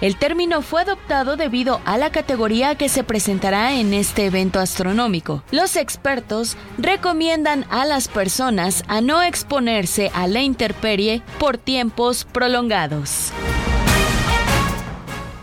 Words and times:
El 0.00 0.16
término 0.16 0.62
fue 0.62 0.82
adoptado 0.82 1.36
debido 1.36 1.80
a 1.84 1.98
la 1.98 2.10
categoría 2.10 2.76
que 2.76 2.88
se 2.88 3.02
presentará 3.02 3.74
en 3.74 3.92
este 3.92 4.26
evento 4.26 4.60
astronómico. 4.60 5.42
Los 5.50 5.76
expertos 5.76 6.56
recomiendan 6.78 7.64
a 7.68 7.84
las 7.84 8.06
personas 8.06 8.84
a 8.86 9.00
no 9.00 9.22
exponerse 9.22 10.10
a 10.14 10.28
la 10.28 10.40
intemperie 10.40 11.22
por 11.38 11.58
tiempos 11.58 12.24
prolongados. 12.24 13.32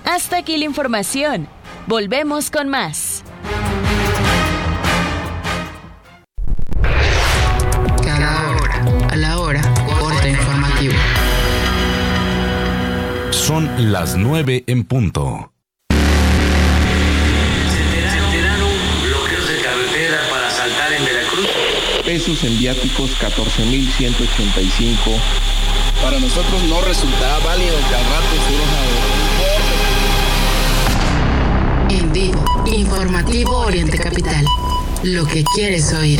Hasta 0.06 0.38
aquí 0.38 0.58
la 0.58 0.66
información. 0.66 1.50
Volvemos 1.88 2.50
con 2.50 2.70
más. 2.70 3.15
Son 13.46 13.70
las 13.92 14.18
9 14.18 14.64
en 14.66 14.86
punto. 14.86 15.52
bloqueos 19.04 19.48
de 19.48 19.62
carretera 19.62 20.18
para 20.32 20.50
saltar 20.50 20.92
en 20.94 21.06
Veracruz. 21.06 21.48
pesos 22.04 22.44
en 22.44 22.58
viáticos 22.58 23.12
14.185. 23.20 24.96
Para 26.02 26.20
nosotros 26.20 26.64
no 26.64 26.82
resultará 26.82 27.38
válido 27.46 27.78
que 27.88 27.96
al 27.96 28.06
rato 28.06 28.36
surja 28.50 28.82
En 32.02 32.12
vivo, 32.12 32.44
informativo 32.66 33.58
Oriente 33.58 34.00
Capital. 34.00 34.44
Lo 35.04 35.28
que 35.28 35.44
quieres 35.54 35.94
oír. 35.94 36.20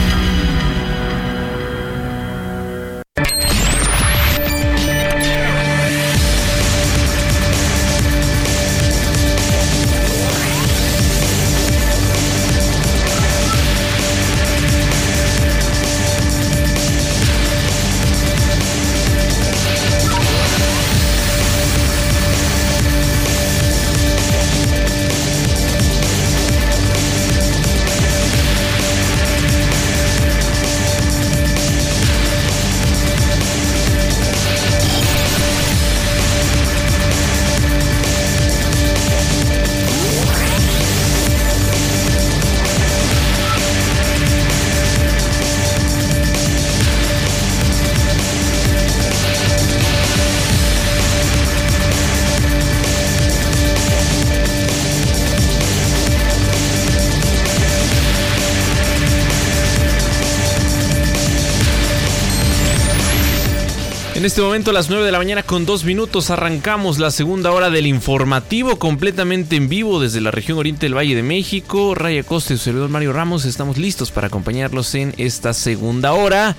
En 64.21 64.25
este 64.25 64.43
momento 64.43 64.69
a 64.69 64.73
las 64.75 64.87
9 64.87 65.03
de 65.03 65.11
la 65.11 65.17
mañana 65.17 65.41
con 65.41 65.65
dos 65.65 65.83
minutos 65.83 66.29
arrancamos 66.29 66.99
la 66.99 67.09
segunda 67.09 67.51
hora 67.51 67.71
del 67.71 67.87
informativo 67.87 68.77
completamente 68.77 69.55
en 69.55 69.67
vivo 69.67 69.99
desde 69.99 70.21
la 70.21 70.29
región 70.29 70.59
oriente 70.59 70.85
del 70.85 70.95
Valle 70.95 71.15
de 71.15 71.23
México. 71.23 71.95
Raya 71.95 72.21
Costa 72.21 72.53
y 72.53 72.57
su 72.57 72.65
servidor 72.65 72.91
Mario 72.91 73.13
Ramos 73.13 73.45
estamos 73.45 73.79
listos 73.79 74.11
para 74.11 74.27
acompañarlos 74.27 74.93
en 74.93 75.15
esta 75.17 75.55
segunda 75.55 76.13
hora 76.13 76.55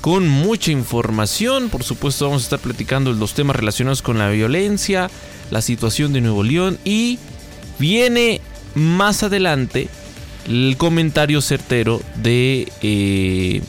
con 0.00 0.26
mucha 0.26 0.70
información. 0.70 1.68
Por 1.68 1.84
supuesto 1.84 2.24
vamos 2.24 2.44
a 2.44 2.46
estar 2.46 2.60
platicando 2.60 3.12
los 3.12 3.34
temas 3.34 3.56
relacionados 3.56 4.00
con 4.00 4.16
la 4.16 4.30
violencia, 4.30 5.10
la 5.50 5.60
situación 5.60 6.14
de 6.14 6.22
Nuevo 6.22 6.42
León 6.42 6.78
y 6.82 7.18
viene 7.78 8.40
más 8.74 9.22
adelante 9.22 9.90
el 10.48 10.76
comentario 10.78 11.42
certero 11.42 12.00
de 12.22 12.72
eh, 12.80 13.60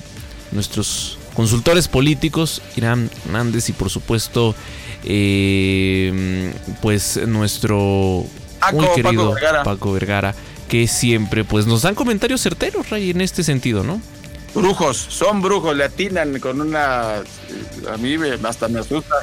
nuestros 0.54 1.18
consultores 1.34 1.88
políticos, 1.88 2.62
Irán 2.76 3.10
Hernández 3.26 3.70
y 3.70 3.74
por 3.74 3.90
supuesto, 3.90 4.56
eh, 5.04 6.54
pues 6.82 7.20
nuestro 7.28 8.26
Paco, 8.60 8.76
muy 8.78 8.86
Paco 8.86 8.96
querido 8.96 9.34
Vergara. 9.34 9.64
Paco 9.64 9.92
Vergara, 9.94 10.36
que 10.68 10.88
siempre 10.88 11.44
pues 11.44 11.66
nos 11.68 11.82
dan 11.82 11.96
comentarios 11.96 12.42
certeros, 12.42 12.90
Ray, 12.90 13.12
en 13.12 13.22
este 13.22 13.44
sentido, 13.44 13.84
¿no? 13.84 14.02
Brujos, 14.54 14.98
son 14.98 15.42
brujos, 15.42 15.76
le 15.76 15.84
atinan 15.84 16.40
con 16.40 16.62
una... 16.62 17.16
A 17.92 17.98
mí 17.98 18.20
me, 18.20 18.38
hasta 18.48 18.68
me 18.68 18.80
asusta. 18.80 19.16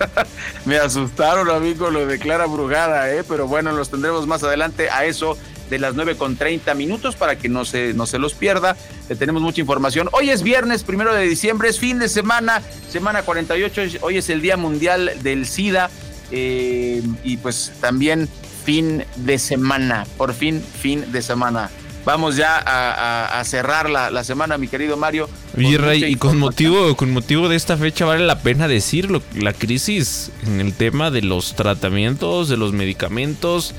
me 0.64 0.78
asustaron 0.78 1.50
a 1.50 1.58
mí 1.58 1.74
con 1.74 1.92
lo 1.92 2.06
de 2.06 2.18
Clara 2.18 2.46
Brugada, 2.46 3.12
¿eh? 3.12 3.22
pero 3.28 3.46
bueno, 3.46 3.72
los 3.72 3.90
tendremos 3.90 4.26
más 4.26 4.42
adelante 4.42 4.88
a 4.88 5.04
eso 5.04 5.36
de 5.72 5.78
las 5.78 5.94
9 5.94 6.16
con 6.16 6.36
30 6.36 6.74
minutos 6.74 7.16
para 7.16 7.36
que 7.38 7.48
no 7.48 7.64
se, 7.64 7.94
no 7.94 8.04
se 8.06 8.18
los 8.18 8.34
pierda. 8.34 8.76
Le 9.08 9.16
tenemos 9.16 9.40
mucha 9.40 9.60
información. 9.62 10.08
Hoy 10.12 10.28
es 10.28 10.42
viernes, 10.42 10.82
primero 10.84 11.14
de 11.14 11.22
diciembre, 11.26 11.70
es 11.70 11.78
fin 11.80 11.98
de 11.98 12.08
semana, 12.10 12.60
semana 12.90 13.22
48, 13.22 13.82
hoy 14.02 14.18
es 14.18 14.28
el 14.28 14.42
Día 14.42 14.58
Mundial 14.58 15.10
del 15.22 15.46
SIDA 15.46 15.88
eh, 16.30 17.02
y 17.24 17.36
pues 17.38 17.72
también 17.80 18.28
fin 18.64 19.04
de 19.16 19.38
semana, 19.38 20.06
por 20.18 20.34
fin, 20.34 20.62
fin 20.80 21.10
de 21.10 21.22
semana. 21.22 21.70
Vamos 22.04 22.36
ya 22.36 22.56
a, 22.58 22.90
a- 23.28 23.40
a 23.40 23.44
cerrar 23.44 23.88
la, 23.88 24.10
la 24.10 24.24
semana, 24.24 24.58
mi 24.58 24.66
querido 24.66 24.96
Mario. 24.96 25.28
Oye, 25.56 25.78
Ray, 25.78 26.04
y 26.04 26.16
con 26.16 26.36
motivo, 26.36 26.96
con 26.96 27.12
motivo 27.12 27.48
de 27.48 27.54
esta 27.54 27.76
fecha 27.76 28.04
vale 28.04 28.26
la 28.26 28.40
pena 28.40 28.66
decirlo, 28.66 29.22
la 29.36 29.52
crisis 29.52 30.32
en 30.46 30.60
el 30.60 30.72
tema 30.74 31.12
de 31.12 31.22
los 31.22 31.54
tratamientos, 31.54 32.48
de 32.48 32.56
los 32.56 32.72
medicamentos, 32.72 33.74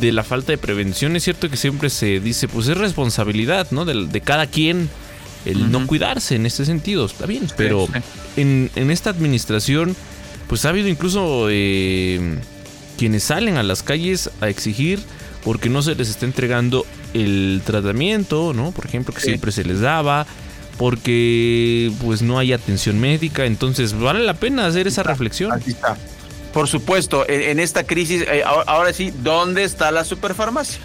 de 0.00 0.12
la 0.12 0.22
falta 0.24 0.52
de 0.52 0.58
prevención, 0.58 1.16
es 1.16 1.24
cierto 1.24 1.48
que 1.50 1.56
siempre 1.56 1.90
se 1.90 2.20
dice, 2.20 2.48
pues 2.48 2.68
es 2.68 2.76
responsabilidad, 2.76 3.68
¿no? 3.70 3.84
De, 3.84 4.06
de 4.06 4.20
cada 4.20 4.46
quien 4.46 4.88
el 5.44 5.70
no 5.70 5.86
cuidarse 5.86 6.34
en 6.34 6.46
este 6.46 6.64
sentido, 6.64 7.06
está 7.06 7.26
bien, 7.26 7.46
pero 7.56 7.86
sí. 7.86 8.00
En, 8.40 8.70
en 8.74 8.90
esta 8.90 9.10
administración, 9.10 9.96
pues 10.48 10.64
ha 10.64 10.70
habido 10.70 10.88
incluso 10.88 11.46
eh, 11.50 12.38
quienes 12.98 13.22
salen 13.24 13.56
a 13.56 13.62
las 13.62 13.82
calles 13.82 14.30
a 14.40 14.48
exigir 14.48 15.00
porque 15.44 15.68
no 15.70 15.80
se 15.82 15.94
les 15.94 16.10
está 16.10 16.26
entregando 16.26 16.84
el 17.14 17.62
tratamiento, 17.64 18.52
¿no? 18.52 18.72
Por 18.72 18.84
ejemplo, 18.86 19.14
que 19.14 19.20
Sí. 19.20 19.28
siempre 19.28 19.52
se 19.52 19.64
les 19.64 19.80
daba, 19.80 20.26
porque 20.76 21.90
pues 22.04 22.22
no 22.22 22.38
hay 22.38 22.52
atención 22.52 22.98
médica, 22.98 23.46
entonces 23.46 23.98
vale 23.98 24.20
la 24.24 24.34
pena 24.34 24.66
hacer 24.66 24.86
esa 24.88 25.02
reflexión. 25.02 25.52
Está. 25.66 25.96
Por 26.52 26.66
supuesto, 26.66 27.28
en, 27.28 27.60
esta 27.60 27.84
crisis, 27.84 28.22
eh, 28.22 28.42
ahora, 28.44 28.92
sí, 28.92 29.12
¿dónde 29.22 29.64
está 29.64 29.90
la 29.90 30.04
superfarmacia? 30.04 30.80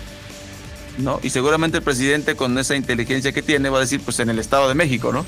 ¿No? 0.98 1.20
Y 1.24 1.30
seguramente 1.30 1.78
el 1.78 1.84
presidente 1.84 2.36
con 2.36 2.58
esa 2.58 2.76
inteligencia 2.76 3.32
que 3.32 3.42
tiene 3.42 3.70
va 3.70 3.78
a 3.78 3.82
decir, 3.82 4.02
pues 4.02 4.20
en 4.20 4.30
el 4.30 4.40
Estado 4.40 4.68
de 4.68 4.76
México, 4.76 5.12
¿no? 5.12 5.26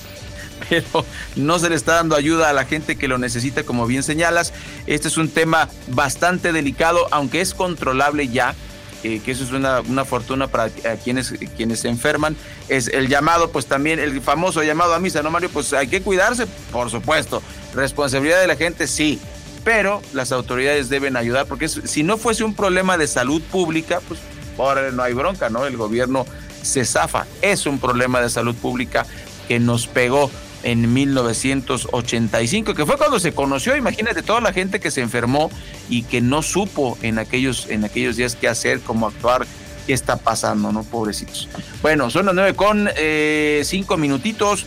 Pero 0.68 1.04
no 1.36 1.58
se 1.58 1.70
le 1.70 1.74
está 1.74 1.94
dando 1.94 2.14
ayuda 2.14 2.50
a 2.50 2.52
la 2.52 2.66
gente 2.66 2.96
que 2.96 3.08
lo 3.08 3.18
necesita, 3.18 3.64
como 3.64 3.86
bien 3.86 4.02
señalas. 4.02 4.52
Este 4.86 5.08
es 5.08 5.16
un 5.16 5.28
tema 5.28 5.68
bastante 5.88 6.52
delicado, 6.52 7.08
aunque 7.10 7.40
es 7.40 7.54
controlable 7.54 8.28
ya, 8.28 8.54
eh, 9.02 9.20
que 9.24 9.32
eso 9.32 9.42
es 9.42 9.50
una, 9.50 9.80
una 9.80 10.04
fortuna 10.04 10.46
para 10.46 10.70
quienes, 11.02 11.34
quienes 11.56 11.80
se 11.80 11.88
enferman. 11.88 12.36
Es 12.68 12.86
el 12.88 13.08
llamado, 13.08 13.50
pues 13.50 13.66
también, 13.66 13.98
el 13.98 14.20
famoso 14.20 14.62
llamado 14.62 14.94
a 14.94 15.00
misa, 15.00 15.22
¿no, 15.22 15.30
Mario? 15.30 15.50
Pues 15.50 15.72
hay 15.72 15.88
que 15.88 16.02
cuidarse, 16.02 16.46
por 16.70 16.90
supuesto. 16.90 17.42
Responsabilidad 17.74 18.40
de 18.40 18.46
la 18.46 18.56
gente, 18.56 18.86
sí. 18.86 19.18
Pero 19.64 20.02
las 20.12 20.32
autoridades 20.32 20.88
deben 20.88 21.16
ayudar, 21.16 21.46
porque 21.46 21.68
si 21.68 22.02
no 22.02 22.18
fuese 22.18 22.44
un 22.44 22.54
problema 22.54 22.98
de 22.98 23.06
salud 23.06 23.40
pública, 23.42 24.00
pues 24.08 24.20
ahora 24.58 24.90
no 24.90 25.02
hay 25.02 25.14
bronca, 25.14 25.50
¿no? 25.50 25.66
El 25.66 25.76
gobierno 25.76 26.26
se 26.62 26.84
zafa. 26.84 27.26
Es 27.42 27.66
un 27.66 27.78
problema 27.78 28.20
de 28.20 28.30
salud 28.30 28.54
pública 28.54 29.06
que 29.48 29.60
nos 29.60 29.86
pegó 29.86 30.30
en 30.62 30.92
1985, 30.92 32.74
que 32.74 32.86
fue 32.86 32.96
cuando 32.96 33.18
se 33.18 33.32
conoció, 33.32 33.76
imagínate 33.76 34.22
toda 34.22 34.40
la 34.40 34.52
gente 34.52 34.80
que 34.80 34.90
se 34.90 35.00
enfermó 35.00 35.50
y 35.88 36.04
que 36.04 36.20
no 36.20 36.42
supo 36.42 36.96
en 37.02 37.18
aquellos, 37.18 37.66
en 37.68 37.84
aquellos 37.84 38.16
días 38.16 38.36
qué 38.36 38.48
hacer, 38.48 38.80
cómo 38.80 39.08
actuar, 39.08 39.46
qué 39.86 39.92
está 39.92 40.16
pasando, 40.16 40.72
¿no? 40.72 40.84
Pobrecitos. 40.84 41.48
Bueno, 41.82 42.10
son 42.10 42.26
las 42.26 42.34
nueve 42.34 42.54
con 42.54 42.88
eh, 42.96 43.62
cinco 43.64 43.96
minutitos 43.96 44.66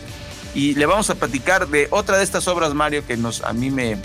y 0.54 0.74
le 0.74 0.86
vamos 0.86 1.08
a 1.10 1.14
platicar 1.14 1.68
de 1.68 1.88
otra 1.90 2.18
de 2.18 2.24
estas 2.24 2.46
obras, 2.48 2.74
Mario, 2.74 3.06
que 3.06 3.16
nos, 3.16 3.42
a 3.42 3.52
mí 3.52 3.70
me, 3.70 3.96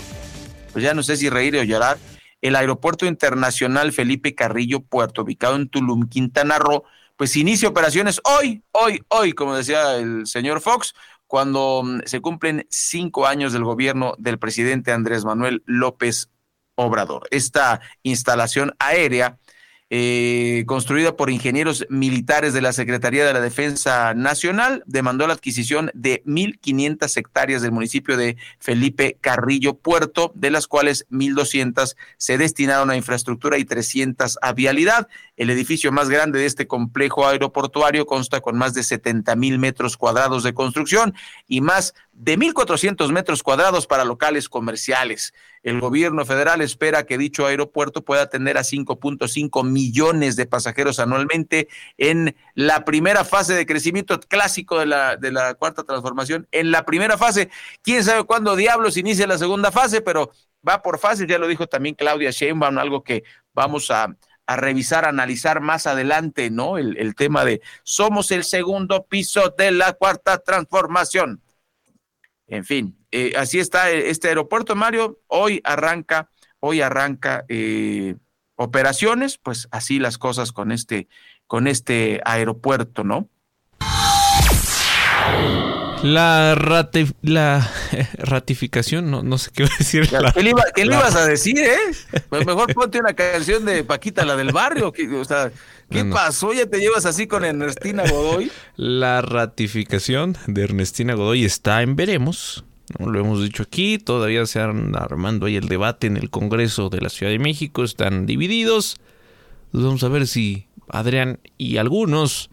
pues 0.72 0.84
ya 0.84 0.94
no 0.94 1.02
sé 1.02 1.16
si 1.16 1.30
reír 1.30 1.56
o 1.56 1.62
llorar, 1.62 1.98
el 2.40 2.56
Aeropuerto 2.56 3.06
Internacional 3.06 3.92
Felipe 3.92 4.34
Carrillo 4.34 4.80
Puerto, 4.80 5.22
ubicado 5.22 5.56
en 5.56 5.68
Tulum, 5.68 6.08
Quintana 6.08 6.58
Roo, 6.58 6.84
pues 7.16 7.36
inicia 7.36 7.68
operaciones 7.68 8.20
hoy, 8.24 8.64
hoy, 8.72 9.02
hoy, 9.08 9.32
como 9.32 9.54
decía 9.54 9.96
el 9.96 10.26
señor 10.26 10.60
Fox, 10.60 10.94
cuando 11.26 11.82
mm, 11.84 12.00
se 12.04 12.20
cumplen 12.20 12.66
cinco 12.68 13.26
años 13.26 13.52
del 13.52 13.64
gobierno 13.64 14.14
del 14.18 14.38
presidente 14.38 14.92
Andrés 14.92 15.24
Manuel 15.24 15.62
López 15.66 16.30
Obrador. 16.74 17.28
Esta 17.30 17.80
instalación 18.02 18.74
aérea 18.78 19.38
eh, 19.94 20.64
construida 20.66 21.16
por 21.16 21.28
ingenieros 21.28 21.84
militares 21.90 22.54
de 22.54 22.62
la 22.62 22.72
Secretaría 22.72 23.26
de 23.26 23.34
la 23.34 23.42
Defensa 23.42 24.14
Nacional, 24.14 24.82
demandó 24.86 25.26
la 25.26 25.34
adquisición 25.34 25.90
de 25.92 26.22
1.500 26.24 27.14
hectáreas 27.18 27.60
del 27.60 27.72
municipio 27.72 28.16
de 28.16 28.38
Felipe 28.58 29.18
Carrillo 29.20 29.74
Puerto, 29.74 30.32
de 30.34 30.50
las 30.50 30.66
cuales 30.66 31.06
1.200 31.10 31.94
se 32.16 32.38
destinaron 32.38 32.88
a 32.88 32.96
infraestructura 32.96 33.58
y 33.58 33.66
300 33.66 34.38
a 34.40 34.54
vialidad. 34.54 35.08
El 35.36 35.50
edificio 35.50 35.92
más 35.92 36.08
grande 36.08 36.38
de 36.38 36.46
este 36.46 36.66
complejo 36.66 37.28
aeroportuario 37.28 38.06
consta 38.06 38.40
con 38.40 38.56
más 38.56 38.72
de 38.72 38.84
70 38.84 39.36
mil 39.36 39.58
metros 39.58 39.98
cuadrados 39.98 40.42
de 40.42 40.54
construcción 40.54 41.12
y 41.46 41.60
más 41.60 41.92
de 42.14 42.38
1.400 42.38 43.12
metros 43.12 43.42
cuadrados 43.42 43.86
para 43.86 44.06
locales 44.06 44.48
comerciales. 44.48 45.34
El 45.62 45.80
gobierno 45.80 46.24
federal 46.26 46.60
espera 46.60 47.04
que 47.04 47.18
dicho 47.18 47.46
aeropuerto 47.46 48.04
pueda 48.04 48.22
atender 48.22 48.58
a 48.58 48.62
5.5 48.62 49.64
millones 49.64 50.34
de 50.34 50.46
pasajeros 50.46 50.98
anualmente 50.98 51.68
en 51.98 52.34
la 52.54 52.84
primera 52.84 53.24
fase 53.24 53.54
de 53.54 53.64
crecimiento 53.64 54.18
clásico 54.18 54.80
de 54.80 54.86
la, 54.86 55.16
de 55.16 55.30
la 55.30 55.54
cuarta 55.54 55.84
transformación. 55.84 56.48
En 56.50 56.72
la 56.72 56.84
primera 56.84 57.16
fase, 57.16 57.48
quién 57.82 58.02
sabe 58.02 58.24
cuándo 58.24 58.56
diablos 58.56 58.96
inicia 58.96 59.26
la 59.26 59.38
segunda 59.38 59.70
fase, 59.70 60.00
pero 60.00 60.32
va 60.66 60.82
por 60.82 60.98
fases, 60.98 61.28
ya 61.28 61.38
lo 61.38 61.46
dijo 61.46 61.68
también 61.68 61.94
Claudia 61.94 62.30
Sheinbaum, 62.30 62.78
algo 62.78 63.04
que 63.04 63.22
vamos 63.54 63.90
a, 63.92 64.16
a 64.46 64.56
revisar, 64.56 65.04
analizar 65.04 65.60
más 65.60 65.86
adelante, 65.86 66.50
¿no? 66.50 66.76
El, 66.76 66.96
el 66.98 67.14
tema 67.14 67.44
de 67.44 67.60
somos 67.84 68.32
el 68.32 68.42
segundo 68.42 69.06
piso 69.06 69.54
de 69.56 69.70
la 69.70 69.92
cuarta 69.92 70.38
transformación. 70.38 71.40
En 72.48 72.64
fin, 72.64 73.01
eh, 73.12 73.34
así 73.36 73.58
está 73.60 73.90
este 73.90 74.28
aeropuerto, 74.28 74.74
Mario. 74.74 75.20
Hoy 75.26 75.60
arranca, 75.64 76.30
hoy 76.60 76.80
arranca 76.80 77.44
eh, 77.48 78.16
operaciones, 78.56 79.38
pues 79.38 79.68
así 79.70 79.98
las 79.98 80.16
cosas 80.18 80.52
con 80.52 80.72
este, 80.72 81.08
con 81.46 81.66
este 81.66 82.20
aeropuerto, 82.24 83.04
¿no? 83.04 83.28
La, 86.02 86.88
la 87.22 87.70
ratificación, 88.18 89.10
no, 89.10 89.22
no 89.22 89.38
sé 89.38 89.50
qué 89.52 89.62
voy 89.64 89.72
a 89.72 89.78
decir. 89.78 90.08
¿Qué, 90.08 90.42
le, 90.42 90.50
ibas 90.84 91.14
a 91.14 91.26
decir, 91.28 91.58
eh? 91.58 91.76
Pues 92.28 92.44
mejor 92.46 92.74
ponte 92.74 92.98
una 92.98 93.12
canción 93.12 93.64
de 93.64 93.84
Paquita, 93.84 94.24
la 94.24 94.36
del 94.36 94.52
barrio. 94.52 94.92
o 95.20 95.24
sea, 95.24 95.52
¿qué 95.90 96.04
pasó? 96.06 96.52
¿Ya 96.52 96.66
te 96.66 96.80
llevas 96.80 97.06
así 97.06 97.26
con 97.26 97.44
Ernestina 97.44 98.04
Godoy? 98.08 98.50
La 98.76 99.20
ratificación 99.20 100.36
de 100.46 100.64
Ernestina 100.64 101.14
Godoy 101.14 101.44
está 101.44 101.82
en 101.82 101.94
veremos. 101.94 102.64
¿No? 102.98 103.10
Lo 103.10 103.20
hemos 103.20 103.42
dicho 103.42 103.62
aquí, 103.62 103.98
todavía 103.98 104.46
se 104.46 104.60
han 104.60 104.94
armando 104.96 105.46
ahí 105.46 105.56
el 105.56 105.68
debate 105.68 106.06
en 106.06 106.16
el 106.16 106.30
Congreso 106.30 106.88
de 106.88 107.00
la 107.00 107.08
Ciudad 107.08 107.32
de 107.32 107.38
México, 107.38 107.84
están 107.84 108.26
divididos. 108.26 108.96
Pues 109.70 109.84
vamos 109.84 110.02
a 110.04 110.08
ver 110.08 110.26
si 110.26 110.66
Adrián 110.88 111.40
y 111.58 111.78
algunos 111.78 112.50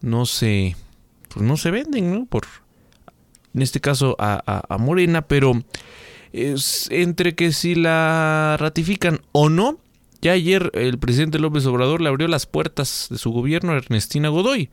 no 0.00 0.26
se, 0.26 0.76
pues 1.28 1.44
no 1.44 1.56
se 1.56 1.70
venden, 1.70 2.12
¿no? 2.12 2.26
Por 2.26 2.46
en 3.54 3.62
este 3.62 3.80
caso 3.80 4.16
a, 4.18 4.76
Morena, 4.78 5.22
pero 5.22 5.52
es 6.32 6.88
entre 6.90 7.34
que 7.34 7.52
si 7.52 7.74
la 7.74 8.56
ratifican 8.58 9.20
o 9.32 9.48
no, 9.48 9.80
ya 10.22 10.32
ayer 10.32 10.70
el 10.74 10.98
presidente 10.98 11.38
López 11.38 11.66
Obrador 11.66 12.00
le 12.00 12.08
abrió 12.08 12.28
las 12.28 12.46
puertas 12.46 13.08
de 13.10 13.18
su 13.18 13.30
gobierno 13.30 13.72
a 13.72 13.78
Ernestina 13.78 14.28
Godoy. 14.28 14.70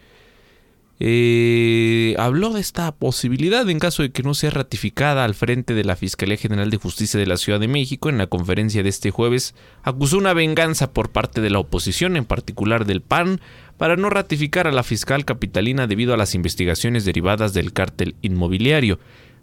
Eh, 0.99 2.15
habló 2.17 2.49
de 2.49 2.59
esta 2.59 2.91
posibilidad 2.91 3.69
en 3.69 3.77
caso 3.77 4.01
de 4.01 4.09
que 4.09 4.23
no 4.23 4.33
sea 4.33 4.49
ratificada 4.49 5.25
al 5.25 5.35
frente 5.35 5.75
de 5.75 5.83
la 5.83 5.95
Fiscalía 5.95 6.37
General 6.37 6.71
de 6.71 6.77
Justicia 6.77 7.19
de 7.19 7.27
la 7.27 7.37
Ciudad 7.37 7.59
de 7.59 7.67
México 7.67 8.09
en 8.09 8.17
la 8.17 8.27
conferencia 8.27 8.81
de 8.81 8.89
este 8.89 9.11
jueves. 9.11 9.53
Acusó 9.83 10.17
una 10.17 10.33
venganza 10.33 10.91
por 10.91 11.09
parte 11.09 11.39
de 11.39 11.51
la 11.51 11.59
oposición, 11.59 12.17
en 12.17 12.25
particular 12.25 12.85
del 12.85 13.01
PAN, 13.01 13.41
para 13.77 13.95
no 13.95 14.09
ratificar 14.09 14.67
a 14.67 14.71
la 14.71 14.83
fiscal 14.83 15.23
capitalina 15.23 15.85
debido 15.85 16.13
a 16.13 16.17
las 16.17 16.33
investigaciones 16.33 17.05
derivadas 17.05 17.53
del 17.53 17.73
cártel 17.73 18.15
inmobiliario. 18.23 18.99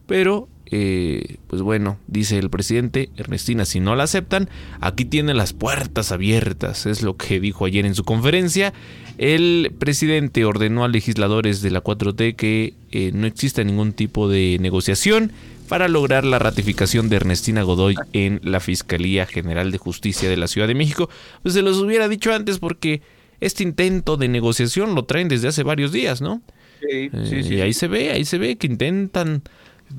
Pero, 0.07 0.49
eh, 0.77 1.37
pues 1.47 1.63
bueno, 1.63 1.99
dice 2.09 2.37
el 2.37 2.51
presidente 2.51 3.09
Ernestina, 3.17 3.65
si 3.65 3.79
no 3.79 3.95
la 3.95 4.03
aceptan, 4.03 4.51
aquí 4.81 5.05
tienen 5.05 5.37
las 5.37 5.53
puertas 5.53 6.11
abiertas, 6.11 6.87
es 6.87 7.01
lo 7.01 7.17
que 7.17 7.39
dijo 7.39 7.65
ayer 7.65 7.87
en 7.87 7.95
su 7.95 8.03
conferencia. 8.03 8.73
El 9.17 9.73
presidente 9.79 10.45
ordenó 10.45 10.83
a 10.83 10.89
legisladores 10.89 11.63
de 11.63 11.71
la 11.71 11.81
4T 11.81 12.35
que 12.35 12.75
eh, 12.91 13.13
no 13.15 13.29
exista 13.29 13.63
ningún 13.63 13.93
tipo 13.93 14.29
de 14.29 14.57
negociación 14.61 15.31
para 15.69 15.87
lograr 15.87 16.25
la 16.25 16.41
ratificación 16.41 17.09
de 17.09 17.17
Ernestina 17.17 17.63
Godoy 17.63 17.95
en 18.13 18.41
la 18.43 18.59
Fiscalía 18.59 19.27
General 19.27 19.71
de 19.71 19.79
Justicia 19.79 20.29
de 20.29 20.37
la 20.37 20.49
Ciudad 20.49 20.67
de 20.67 20.75
México. 20.75 21.09
Pues 21.45 21.55
se 21.55 21.63
los 21.63 21.79
hubiera 21.79 22.09
dicho 22.09 22.35
antes 22.35 22.59
porque 22.59 23.01
este 23.39 23.63
intento 23.63 24.17
de 24.17 24.27
negociación 24.27 24.97
lo 24.97 25.05
traen 25.05 25.29
desde 25.29 25.47
hace 25.47 25.63
varios 25.63 25.93
días, 25.93 26.21
¿no? 26.21 26.43
Sí, 26.81 27.11
sí, 27.11 27.37
eh, 27.37 27.45
sí. 27.45 27.55
Y 27.55 27.61
ahí 27.61 27.73
se 27.73 27.87
ve, 27.87 28.11
ahí 28.11 28.25
se 28.25 28.39
ve 28.39 28.57
que 28.57 28.67
intentan 28.67 29.45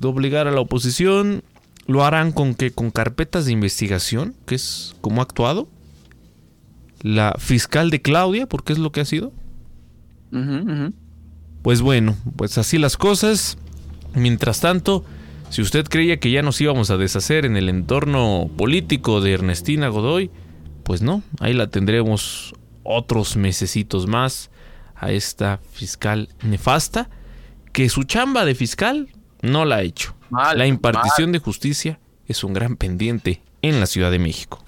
obligar 0.02 0.46
a 0.46 0.52
la 0.52 0.60
oposición. 0.60 1.42
¿Lo 1.86 2.04
harán 2.04 2.32
con 2.32 2.54
que 2.54 2.72
con 2.72 2.90
carpetas 2.90 3.46
de 3.46 3.52
investigación, 3.52 4.34
que 4.46 4.56
es 4.56 4.96
como 5.00 5.20
ha 5.20 5.24
actuado? 5.24 5.68
La 7.00 7.36
fiscal 7.38 7.90
de 7.90 8.02
Claudia, 8.02 8.46
porque 8.46 8.72
es 8.72 8.78
lo 8.78 8.90
que 8.90 9.00
ha 9.00 9.04
sido. 9.04 9.32
Pues 11.62 11.80
bueno, 11.80 12.16
pues 12.36 12.58
así 12.58 12.78
las 12.78 12.96
cosas. 12.96 13.58
Mientras 14.14 14.60
tanto, 14.60 15.04
si 15.50 15.62
usted 15.62 15.84
creía 15.84 16.18
que 16.18 16.30
ya 16.30 16.42
nos 16.42 16.60
íbamos 16.60 16.90
a 16.90 16.96
deshacer 16.96 17.44
en 17.44 17.56
el 17.56 17.68
entorno 17.68 18.50
político 18.56 19.20
de 19.20 19.32
Ernestina 19.32 19.88
Godoy, 19.88 20.30
pues 20.82 21.02
no, 21.02 21.22
ahí 21.40 21.52
la 21.52 21.68
tendremos 21.68 22.54
otros 22.82 23.36
mesecitos 23.36 24.06
más 24.06 24.50
a 24.94 25.12
esta 25.12 25.60
fiscal 25.72 26.28
nefasta 26.42 27.10
que 27.72 27.88
su 27.88 28.04
chamba 28.04 28.44
de 28.44 28.54
fiscal 28.54 29.08
no 29.42 29.64
la 29.64 29.76
ha 29.76 29.82
hecho. 29.82 30.14
la 30.30 30.66
impartición 30.66 31.32
de 31.32 31.38
justicia 31.38 31.98
es 32.26 32.44
un 32.44 32.52
gran 32.52 32.76
pendiente 32.76 33.42
en 33.62 33.80
la 33.80 33.86
Ciudad 33.86 34.10
de 34.10 34.18
México. 34.18 34.62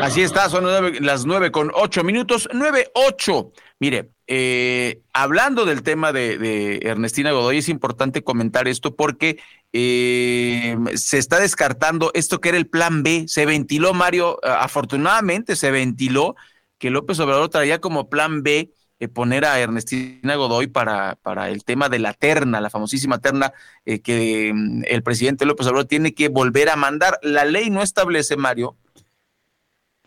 Así 0.00 0.22
está, 0.22 0.48
son 0.48 0.64
las 1.04 1.26
nueve 1.26 1.50
con 1.50 1.70
ocho 1.74 2.04
minutos, 2.04 2.48
nueve 2.52 2.90
ocho. 2.94 3.52
Mire, 3.80 4.10
eh, 4.26 5.00
hablando 5.12 5.64
del 5.64 5.82
tema 5.82 6.12
de, 6.12 6.78
Ernestina 6.82 7.32
Godoy, 7.32 7.58
es 7.58 7.68
importante 7.68 8.22
comentar 8.22 8.68
esto 8.68 8.94
porque 8.94 9.38
eh, 9.72 10.76
se 10.94 11.18
está 11.18 11.40
descartando 11.40 12.10
esto 12.14 12.40
que 12.40 12.50
era 12.50 12.58
el 12.58 12.68
plan 12.68 13.02
B. 13.02 13.24
Se 13.26 13.44
ventiló, 13.44 13.92
Mario, 13.92 14.38
afortunadamente 14.42 15.56
se 15.56 15.70
ventiló 15.70 16.36
que 16.78 16.90
López 16.90 17.18
Obrador 17.18 17.48
traía 17.48 17.80
como 17.80 18.08
plan 18.08 18.42
B 18.42 18.70
eh, 19.00 19.08
poner 19.08 19.44
a 19.44 19.60
Ernestina 19.60 20.34
Godoy 20.34 20.66
para, 20.66 21.16
para 21.22 21.50
el 21.50 21.62
tema 21.62 21.88
de 21.88 22.00
la 22.00 22.14
terna, 22.14 22.60
la 22.60 22.70
famosísima 22.70 23.18
terna 23.18 23.52
eh, 23.84 24.00
que 24.00 24.52
mm, 24.52 24.82
el 24.86 25.02
presidente 25.02 25.46
López 25.46 25.66
Obrador 25.68 25.86
tiene 25.86 26.14
que 26.14 26.28
volver 26.28 26.68
a 26.68 26.76
mandar. 26.76 27.18
La 27.22 27.44
ley 27.44 27.70
no 27.70 27.82
establece, 27.82 28.36
Mario, 28.36 28.76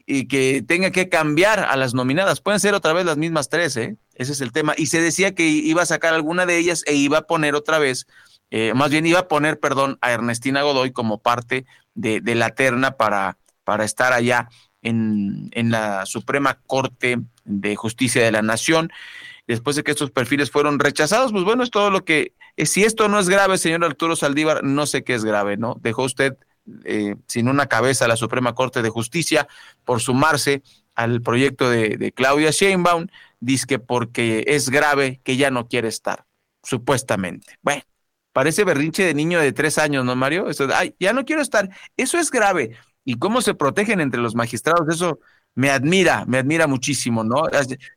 y 0.05 0.27
que 0.27 0.61
tenga 0.67 0.91
que 0.91 1.07
cambiar 1.07 1.59
a 1.59 1.75
las 1.77 1.93
nominadas. 1.93 2.41
Pueden 2.41 2.59
ser 2.59 2.73
otra 2.73 2.91
vez 2.91 3.05
las 3.05 3.17
mismas 3.17 3.47
tres, 3.47 3.77
¿eh? 3.77 3.95
Ese 4.15 4.33
es 4.33 4.41
el 4.41 4.51
tema. 4.51 4.73
Y 4.75 4.87
se 4.87 5.01
decía 5.01 5.33
que 5.33 5.47
iba 5.47 5.81
a 5.81 5.85
sacar 5.85 6.13
alguna 6.13 6.45
de 6.45 6.57
ellas 6.57 6.83
e 6.85 6.95
iba 6.95 7.19
a 7.19 7.27
poner 7.27 7.55
otra 7.55 7.79
vez, 7.79 8.07
eh, 8.49 8.73
más 8.73 8.91
bien 8.91 9.05
iba 9.05 9.19
a 9.19 9.27
poner, 9.29 9.57
perdón, 9.59 9.97
a 10.01 10.11
Ernestina 10.11 10.63
Godoy 10.63 10.91
como 10.91 11.21
parte 11.21 11.65
de, 11.93 12.19
de 12.19 12.35
la 12.35 12.49
terna 12.49 12.97
para, 12.97 13.37
para 13.63 13.85
estar 13.85 14.11
allá 14.11 14.49
en, 14.81 15.51
la 15.71 16.05
Suprema 16.05 16.59
Corte 16.67 17.19
de 17.45 17.75
Justicia 17.75 18.23
de 18.23 18.31
la 18.31 18.41
Nación. 18.41 18.91
Después 19.47 19.75
de 19.75 19.83
que 19.83 19.91
estos 19.91 20.11
perfiles 20.11 20.51
fueron 20.51 20.79
rechazados, 20.79 21.31
pues 21.31 21.43
bueno, 21.43 21.63
es 21.63 21.71
todo 21.71 21.89
lo 21.89 22.05
que, 22.05 22.33
eh, 22.57 22.65
si 22.65 22.83
esto 22.83 23.07
no 23.07 23.19
es 23.19 23.27
grave, 23.27 23.57
señor 23.57 23.83
Arturo 23.83 24.15
Saldívar, 24.15 24.63
no 24.63 24.85
sé 24.85 25.03
qué 25.03 25.13
es 25.13 25.25
grave, 25.25 25.57
¿no? 25.57 25.77
Dejó 25.81 26.03
usted 26.03 26.37
eh, 26.85 27.15
sin 27.27 27.47
una 27.47 27.65
cabeza 27.65 28.05
a 28.05 28.07
la 28.07 28.15
Suprema 28.15 28.53
Corte 28.53 28.81
de 28.81 28.89
Justicia 28.89 29.47
por 29.83 29.99
sumarse 29.99 30.61
al 30.95 31.21
proyecto 31.21 31.69
de, 31.69 32.11
Claudia 32.13 32.51
Sheinbaum, 32.51 33.07
dice 33.39 33.65
que 33.65 33.79
porque 33.79 34.43
es 34.47 34.69
grave 34.69 35.21
que 35.23 35.37
ya 35.37 35.49
no 35.49 35.67
quiere 35.67 35.87
estar, 35.87 36.25
supuestamente. 36.63 37.57
Bueno, 37.61 37.81
parece 38.33 38.63
berrinche 38.63 39.03
de 39.03 39.13
niño 39.13 39.39
de 39.39 39.53
tres 39.53 39.77
años, 39.77 40.05
¿no, 40.05 40.15
Mario? 40.15 40.49
Eso, 40.49 40.67
ay, 40.73 40.95
ya 40.99 41.13
no 41.13 41.25
quiero 41.25 41.41
estar. 41.41 41.69
Eso 41.97 42.19
es 42.19 42.29
grave. 42.29 42.77
¿Y 43.03 43.15
cómo 43.15 43.41
se 43.41 43.53
protegen 43.53 44.01
entre 44.01 44.21
los 44.21 44.35
magistrados? 44.35 44.87
Eso 44.89 45.19
me 45.55 45.69
admira, 45.69 46.25
me 46.27 46.37
admira 46.37 46.67
muchísimo, 46.67 47.23
¿no? 47.23 47.43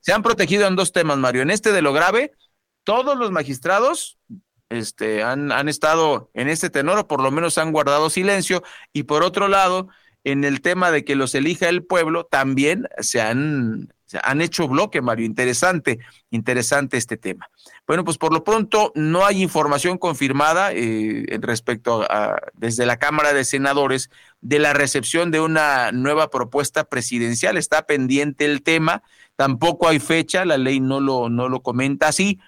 Se 0.01 0.13
han 0.13 0.23
protegido 0.23 0.67
en 0.67 0.77
dos 0.77 0.93
temas, 0.93 1.19
Mario. 1.19 1.43
En 1.43 1.51
este 1.51 1.73
de 1.73 1.83
lo 1.83 1.93
grave, 1.93 2.33
todos 2.85 3.17
los 3.17 3.31
magistrados 3.31 4.19
este, 4.71 5.23
han, 5.23 5.53
han 5.53 5.69
estado 5.69 6.31
en 6.35 6.49
este 6.49 6.71
tenor, 6.71 6.99
o 6.99 7.07
por 7.07 7.23
lo 7.23 7.31
menos 7.31 7.59
han 7.59 7.73
guardado 7.73 8.11
silencio. 8.11 8.63
Y 8.93 9.05
por 9.05 9.23
otro 9.23 9.49
lado, 9.49 9.89
en 10.25 10.45
el 10.45 10.63
tema 10.63 10.91
de 10.91 11.05
que 11.05 11.17
los 11.17 11.35
elija 11.35 11.69
el 11.69 11.85
pueblo, 11.85 12.25
también 12.25 12.89
se 12.99 13.21
han, 13.21 13.94
han 14.23 14.41
hecho 14.41 14.69
bloque, 14.69 15.01
Mario. 15.01 15.27
Interesante, 15.27 15.99
interesante 16.31 16.97
este 16.97 17.17
tema. 17.17 17.49
Bueno, 17.87 18.05
pues 18.05 18.19
por 18.19 18.33
lo 18.33 18.45
pronto 18.45 18.93
no 18.95 19.25
hay 19.25 19.43
información 19.43 19.99
confirmada 19.99 20.73
eh, 20.73 21.27
respecto 21.41 22.03
a, 22.11 22.37
desde 22.55 22.87
la 22.87 22.99
Cámara 22.99 23.33
de 23.33 23.45
Senadores 23.45 24.11
de 24.41 24.59
la 24.59 24.73
recepción 24.73 25.31
de 25.31 25.41
una 25.41 25.93
nueva 25.93 26.31
propuesta 26.31 26.85
presidencial. 26.85 27.57
Está 27.57 27.87
pendiente 27.87 28.45
el 28.45 28.63
tema, 28.63 29.03
tampoco 29.37 29.89
hay 29.89 29.99
fecha, 29.99 30.45
la 30.45 30.59
ley 30.59 30.81
no 30.81 31.01
lo, 31.01 31.29
no 31.29 31.49
lo 31.49 31.63
comenta 31.63 32.09
así. 32.09 32.39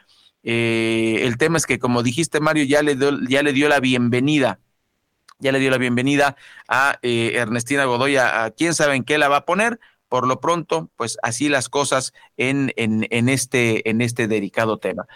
Eh, 0.43 1.23
el 1.23 1.39
tema 1.39 1.59
es 1.59 1.67
que, 1.67 1.79
como 1.79 2.03
dijiste, 2.03 2.39
Mario, 2.39 2.65
ya 2.65 2.83
le, 2.83 2.95
dio, 2.95 3.19
ya 3.29 3.43
le 3.43 3.53
dio 3.53 3.69
la 3.69 3.81
bienvenida 3.81 4.61
ya 5.39 5.53
le 5.53 5.59
dio 5.59 5.71
la 5.71 5.79
bienvenida 5.79 6.37
a 6.69 6.99
eh, 7.03 7.33
Ernestina 7.35 7.85
Godoy, 7.85 8.17
a, 8.17 8.51
quién 8.57 8.75
sabe 8.75 8.95
en 8.95 9.05
qué 9.05 9.19
la 9.19 9.29
va 9.29 9.39
a 9.39 9.45
poner. 9.45 9.79
Por 10.09 10.27
lo 10.27 10.41
pronto, 10.41 10.91
pues 10.97 11.19
así 11.23 11.49
las 11.49 11.69
cosas 11.69 12.13
en, 12.37 12.73
en, 12.77 13.29
este, 13.29 13.89
en 13.91 14.01
este 14.01 14.29
delicado 14.29 14.79
tema. 14.79 15.07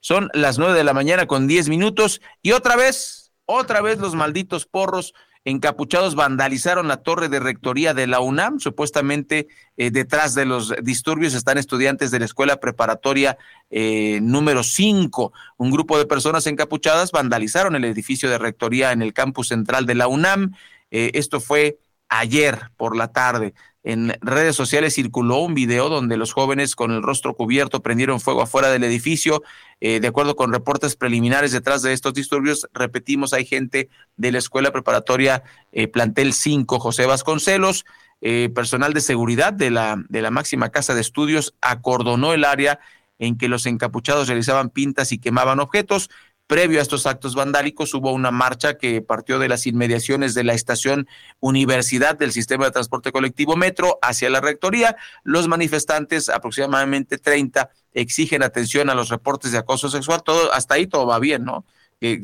Son 0.00 0.30
las 0.34 0.58
nueve 0.58 0.74
de 0.74 0.84
la 0.84 0.94
mañana 0.94 1.26
con 1.26 1.46
diez 1.46 1.68
minutos 1.68 2.20
y 2.42 2.52
otra 2.52 2.76
vez, 2.76 3.32
otra 3.46 3.80
vez 3.80 3.98
los 3.98 4.14
malditos 4.14 4.66
porros 4.66 5.14
encapuchados 5.44 6.14
vandalizaron 6.14 6.88
la 6.88 6.98
torre 6.98 7.28
de 7.28 7.38
rectoría 7.38 7.94
de 7.94 8.06
la 8.06 8.20
UNAM. 8.20 8.60
Supuestamente 8.60 9.48
eh, 9.76 9.90
detrás 9.90 10.34
de 10.34 10.46
los 10.46 10.74
disturbios 10.82 11.34
están 11.34 11.58
estudiantes 11.58 12.10
de 12.10 12.18
la 12.18 12.24
escuela 12.24 12.56
preparatoria 12.56 13.36
eh, 13.70 14.20
número 14.22 14.62
5. 14.62 15.32
Un 15.58 15.70
grupo 15.70 15.98
de 15.98 16.06
personas 16.06 16.46
encapuchadas 16.46 17.12
vandalizaron 17.12 17.76
el 17.76 17.84
edificio 17.84 18.30
de 18.30 18.38
rectoría 18.38 18.92
en 18.92 19.02
el 19.02 19.12
campus 19.12 19.48
central 19.48 19.86
de 19.86 19.94
la 19.94 20.08
UNAM. 20.08 20.54
Eh, 20.90 21.10
esto 21.14 21.40
fue 21.40 21.78
ayer 22.08 22.70
por 22.76 22.96
la 22.96 23.08
tarde. 23.08 23.54
En 23.84 24.16
redes 24.22 24.56
sociales 24.56 24.94
circuló 24.94 25.40
un 25.40 25.52
video 25.52 25.90
donde 25.90 26.16
los 26.16 26.32
jóvenes 26.32 26.74
con 26.74 26.90
el 26.90 27.02
rostro 27.02 27.34
cubierto 27.34 27.82
prendieron 27.82 28.18
fuego 28.18 28.40
afuera 28.40 28.70
del 28.70 28.82
edificio. 28.82 29.42
Eh, 29.80 30.00
de 30.00 30.08
acuerdo 30.08 30.36
con 30.36 30.54
reportes 30.54 30.96
preliminares 30.96 31.52
detrás 31.52 31.82
de 31.82 31.92
estos 31.92 32.14
disturbios, 32.14 32.66
repetimos, 32.72 33.34
hay 33.34 33.44
gente 33.44 33.90
de 34.16 34.32
la 34.32 34.38
escuela 34.38 34.72
preparatoria 34.72 35.42
eh, 35.70 35.86
Plantel 35.86 36.32
5, 36.32 36.80
José 36.80 37.04
Vasconcelos. 37.04 37.84
Eh, 38.22 38.48
personal 38.54 38.94
de 38.94 39.02
seguridad 39.02 39.52
de 39.52 39.70
la, 39.70 40.02
de 40.08 40.22
la 40.22 40.30
máxima 40.30 40.70
casa 40.70 40.94
de 40.94 41.02
estudios 41.02 41.54
acordonó 41.60 42.32
el 42.32 42.44
área 42.44 42.80
en 43.18 43.36
que 43.36 43.48
los 43.48 43.66
encapuchados 43.66 44.28
realizaban 44.28 44.70
pintas 44.70 45.12
y 45.12 45.18
quemaban 45.18 45.60
objetos. 45.60 46.08
Previo 46.46 46.78
a 46.78 46.82
estos 46.82 47.06
actos 47.06 47.34
vandálicos 47.34 47.94
hubo 47.94 48.12
una 48.12 48.30
marcha 48.30 48.76
que 48.76 49.00
partió 49.00 49.38
de 49.38 49.48
las 49.48 49.66
inmediaciones 49.66 50.34
de 50.34 50.44
la 50.44 50.52
estación 50.52 51.08
Universidad 51.40 52.18
del 52.18 52.32
Sistema 52.32 52.66
de 52.66 52.70
Transporte 52.70 53.12
Colectivo 53.12 53.56
Metro 53.56 53.98
hacia 54.02 54.28
la 54.28 54.42
Rectoría. 54.42 54.94
Los 55.22 55.48
manifestantes, 55.48 56.28
aproximadamente 56.28 57.16
30, 57.16 57.70
exigen 57.94 58.42
atención 58.42 58.90
a 58.90 58.94
los 58.94 59.08
reportes 59.08 59.52
de 59.52 59.58
acoso 59.58 59.88
sexual. 59.88 60.22
Todo, 60.22 60.52
hasta 60.52 60.74
ahí 60.74 60.86
todo 60.86 61.06
va 61.06 61.18
bien, 61.18 61.44
¿no? 61.44 61.64
Que, 61.98 62.20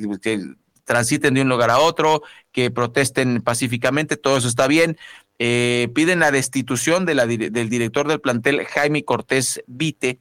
transiten 0.84 1.34
de 1.34 1.42
un 1.42 1.48
lugar 1.48 1.70
a 1.70 1.78
otro, 1.78 2.22
que 2.52 2.70
protesten 2.70 3.40
pacíficamente, 3.42 4.16
todo 4.16 4.36
eso 4.36 4.48
está 4.48 4.66
bien. 4.66 4.98
Eh, 5.38 5.88
piden 5.94 6.18
la 6.18 6.30
destitución 6.32 7.06
de 7.06 7.14
la, 7.14 7.26
del 7.26 7.70
director 7.70 8.08
del 8.08 8.20
plantel, 8.20 8.66
Jaime 8.66 9.04
Cortés 9.04 9.62
Vite 9.66 10.18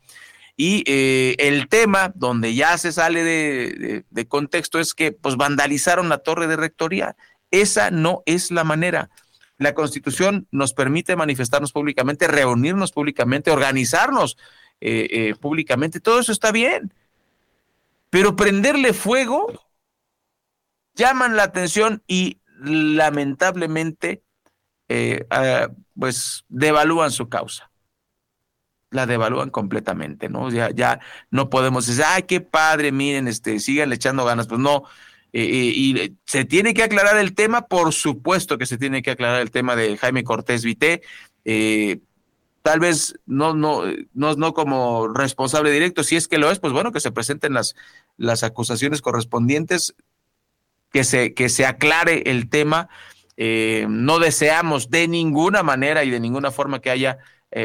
y 0.62 0.84
eh, 0.88 1.38
el 1.40 1.70
tema 1.70 2.12
donde 2.16 2.54
ya 2.54 2.78
se 2.78 2.92
sale 2.92 3.24
de, 3.24 4.28
contexto 4.28 4.78
es 4.78 4.94
que 4.94 5.14
pues 5.14 5.38
vandalizaron 5.38 6.10
la 6.10 6.18
torre 6.18 6.48
de 6.48 6.58
rectoría. 6.58 7.16
Esa 7.50 7.92
no 7.92 8.24
es 8.26 8.52
la 8.52 8.66
manera. 8.66 9.10
La 9.58 9.74
constitución 9.74 10.50
nos 10.52 10.74
permite 10.74 11.16
manifestarnos 11.16 11.72
públicamente, 11.72 12.28
reunirnos 12.28 12.92
públicamente, 12.92 13.52
organizarnos 13.52 14.38
eh, 14.82 15.08
eh, 15.12 15.36
públicamente. 15.40 16.02
Todo 16.02 16.20
eso 16.20 16.34
está 16.34 16.52
bien. 16.52 16.94
Pero 18.10 18.36
prenderle 18.36 18.92
fuego 18.92 19.48
llaman 20.94 21.38
la 21.38 21.44
atención 21.44 22.04
y 22.06 22.42
lamentablemente 22.62 24.24
pues 25.98 26.44
devalúan 26.50 27.12
su 27.12 27.30
causa 27.30 27.69
la 28.92 29.06
devalúan 29.06 29.50
completamente, 29.50 30.30
¿no? 30.30 30.50
Ya, 30.50 30.72
ya 30.72 31.00
no 31.30 31.50
podemos 31.50 31.86
decir, 31.86 32.04
ay, 32.06 32.24
qué 32.24 32.42
padre, 32.42 32.92
miren, 32.92 33.28
este, 33.28 33.60
sigan 33.60 33.94
echando 33.94 34.26
ganas, 34.26 34.48
pues 34.48 34.60
no. 34.60 34.84
Eh, 35.32 35.44
eh, 35.44 35.74
y 35.76 36.18
se 36.26 36.44
tiene 36.44 36.74
que 36.74 36.84
aclarar 36.84 37.18
el 37.18 37.36
tema, 37.36 37.68
por 37.68 37.94
supuesto 37.94 38.58
que 38.58 38.66
se 38.66 38.78
tiene 38.80 39.04
que 39.04 39.12
aclarar 39.12 39.42
el 39.42 39.52
tema 39.52 39.76
de 39.76 39.98
Jaime 39.98 40.24
Cortés 40.24 40.64
Vité. 40.64 41.02
Eh, 41.46 42.00
tal 42.64 42.80
vez 42.80 43.16
no, 43.26 43.54
no, 43.54 43.84
no, 44.14 44.36
no 44.36 44.54
como 44.54 45.08
responsable 45.08 45.72
directo, 45.72 46.04
si 46.04 46.16
es 46.16 46.28
que 46.28 46.40
lo 46.40 46.50
es, 46.52 46.60
pues 46.60 46.74
bueno, 46.74 46.92
que 46.92 47.00
se 47.00 47.12
presenten 47.12 47.54
las, 47.54 47.76
las 48.18 48.44
acusaciones 48.44 49.02
correspondientes, 49.02 49.96
que 50.92 51.04
se, 51.04 51.36
que 51.36 51.50
se 51.50 51.66
aclare 51.66 52.24
el 52.26 52.50
tema. 52.50 52.90
no 53.38 54.20
deseamos 54.20 54.90
de 54.90 55.08
ninguna 55.08 55.62
manera 55.64 56.04
y 56.04 56.10
de 56.10 56.20
ninguna 56.20 56.52
forma 56.52 56.82
que 56.82 56.90
haya 56.90 57.20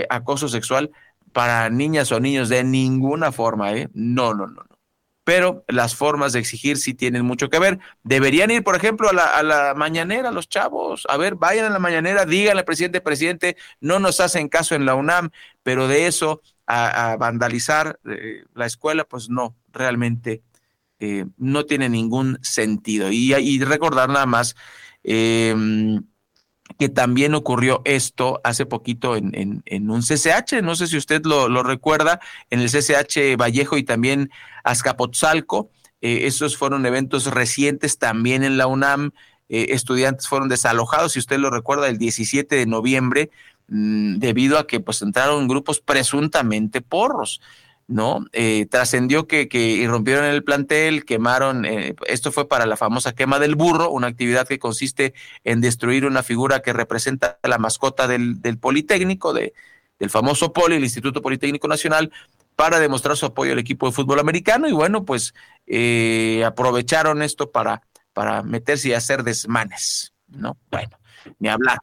acoso 0.09 0.49
sexual, 0.49 0.91
para 1.35 1.69
niñas 1.69 2.13
o 2.13 2.21
niños 2.21 2.49
de 2.49 2.65
ninguna 2.65 3.33
forma, 3.33 3.75
¿eh? 3.75 3.91
No, 3.93 4.33
no, 4.33 4.47
no, 4.47 4.63
no. 4.63 4.79
Pero 5.25 5.65
las 5.69 5.97
formas 5.97 6.33
de 6.33 6.39
exigir 6.39 6.77
sí 6.77 6.95
tienen 6.95 7.25
mucho 7.25 7.51
que 7.51 7.59
ver. 7.59 7.81
Deberían 8.05 8.51
ir, 8.51 8.63
por 8.63 8.77
ejemplo, 8.77 9.09
a 9.09 9.43
la, 9.43 9.71
a 9.71 9.75
mañanera, 9.75 10.31
los 10.31 10.49
chavos. 10.49 11.07
A 11.09 11.17
ver, 11.17 11.35
vayan 11.35 11.67
a 11.67 11.71
la 11.71 11.79
mañanera, 11.79 12.25
díganle 12.25 12.61
al 12.61 12.65
presidente, 12.65 13.01
presidente, 13.01 13.57
no 13.81 13.99
nos 13.99 14.21
hacen 14.21 14.49
caso 14.49 14.75
en 14.75 14.87
la 14.87 14.95
UNAM, 14.95 15.31
pero 15.63 15.89
de 15.89 16.07
eso 16.07 16.41
a, 16.67 17.17
vandalizar 17.19 17.99
eh, 18.09 18.45
la 18.55 18.67
escuela, 18.67 19.05
pues 19.05 19.29
no, 19.29 19.57
realmente 19.73 20.43
eh, 21.01 21.27
no 21.37 21.65
tiene 21.67 21.89
ningún 21.89 22.39
sentido. 22.43 23.11
Y, 23.11 23.35
y 23.35 23.65
recordar 23.65 24.09
nada 24.09 24.27
más, 24.27 24.55
eh, 25.03 25.55
que 26.79 26.89
también 26.89 27.35
ocurrió 27.35 27.83
esto 27.85 28.41
hace 28.45 28.67
poquito 28.67 29.17
en, 29.17 29.63
en, 29.65 29.91
un 29.91 30.03
CCH, 30.03 30.63
no 30.63 30.75
sé 30.75 30.87
si 30.87 30.97
usted 30.97 31.25
lo, 31.25 31.49
lo, 31.49 31.63
recuerda, 31.63 32.21
en 32.51 32.61
el 32.61 32.71
CCH 32.71 33.37
Vallejo 33.39 33.77
y 33.77 33.85
también 33.85 34.31
Azcapotzalco. 34.65 35.71
Eh, 36.01 36.27
esos 36.27 36.57
fueron 36.57 36.85
eventos 36.85 37.27
recientes 37.27 37.99
también 37.99 38.45
en 38.45 38.59
la 38.59 38.67
UNAM. 38.67 39.13
Eh, 39.49 39.69
estudiantes 39.71 40.29
fueron 40.29 40.49
desalojados, 40.49 41.13
si 41.13 41.19
usted 41.19 41.39
lo 41.39 41.51
recuerda, 41.51 41.89
el 41.89 41.99
17 41.99 42.57
de 42.57 42.67
noviembre, 42.67 43.31
mmm, 43.69 44.17
debido 44.17 44.59
a 44.59 44.67
que 44.67 44.81
pues 44.81 45.01
entraron 45.03 45.49
grupos 45.49 45.81
presuntamente 45.81 46.81
porros. 46.81 47.41
¿No? 47.87 48.25
Eh, 48.33 48.67
trascendió 48.71 49.27
que, 49.27 49.49
que, 49.49 49.59
irrumpieron 49.59 50.25
el 50.25 50.43
plantel, 50.43 51.05
quemaron, 51.05 51.65
eh, 51.65 51.95
esto 52.07 52.33
fue 52.33 52.49
para 52.49 52.67
la 52.67 52.77
famosa 52.77 53.15
quema 53.15 53.39
del 53.39 53.57
burro, 53.57 53.91
una 53.91 54.07
actividad 54.07 54.49
que 54.49 54.59
consiste 54.59 55.15
en 55.45 55.61
destruir 55.61 56.07
una 56.07 56.23
figura 56.23 56.61
que 56.61 56.73
representa 56.73 57.39
la 57.43 57.59
mascota 57.59 58.07
del, 58.07 58.41
del 58.41 58.59
Politécnico, 58.59 59.33
de, 59.33 59.53
del 59.99 60.11
famoso 60.11 60.53
Poli, 60.53 60.77
el 60.77 60.85
Instituto 60.85 61.23
Politécnico 61.23 61.69
Nacional, 61.69 62.11
para 62.57 62.79
demostrar 62.79 63.17
su 63.17 63.27
apoyo 63.27 63.53
al 63.53 63.59
equipo 63.59 63.87
de 63.87 63.93
fútbol 63.93 64.21
americano 64.21 64.69
y 64.69 64.73
bueno, 64.73 65.05
pues 65.05 65.35
eh, 65.67 66.43
aprovecharon 66.47 67.23
esto 67.23 67.51
para, 67.51 67.83
para 68.13 68.43
meterse 68.43 68.89
y 68.89 68.93
hacer 68.93 69.25
desmanes, 69.25 70.13
¿no? 70.29 70.57
Bueno, 70.71 70.97
ni 71.39 71.49
hablar. 71.49 71.79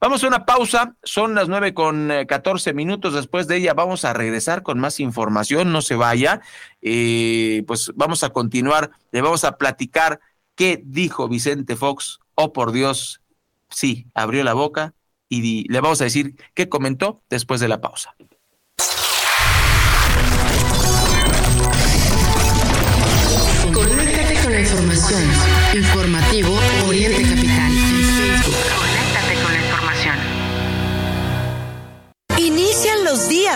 Vamos 0.00 0.22
a 0.22 0.28
una 0.28 0.46
pausa, 0.46 0.94
son 1.02 1.34
las 1.34 1.48
nueve 1.48 1.74
con 1.74 2.10
eh, 2.10 2.26
catorce 2.26 2.72
minutos. 2.72 3.14
Después 3.14 3.48
de 3.48 3.56
ella 3.56 3.74
vamos 3.74 4.04
a 4.04 4.12
regresar 4.12 4.62
con 4.62 4.78
más 4.78 5.00
información, 5.00 5.72
no 5.72 5.82
se 5.82 5.96
vaya. 5.96 6.40
Eh, 6.82 7.64
pues 7.66 7.92
vamos 7.96 8.22
a 8.22 8.30
continuar, 8.30 8.90
le 9.10 9.22
vamos 9.22 9.44
a 9.44 9.56
platicar 9.56 10.20
qué 10.54 10.80
dijo 10.84 11.28
Vicente 11.28 11.76
Fox. 11.76 12.20
Oh, 12.34 12.52
por 12.52 12.72
Dios, 12.72 13.20
sí, 13.68 14.06
abrió 14.14 14.44
la 14.44 14.54
boca 14.54 14.94
y 15.28 15.70
le 15.70 15.80
vamos 15.80 16.00
a 16.00 16.04
decir 16.04 16.36
qué 16.54 16.68
comentó 16.68 17.22
después 17.28 17.60
de 17.60 17.68
la 17.68 17.80
pausa. 17.80 18.14
Con 23.72 23.96
la 24.52 24.60
información. 24.60 25.22
Informativo 25.74 26.58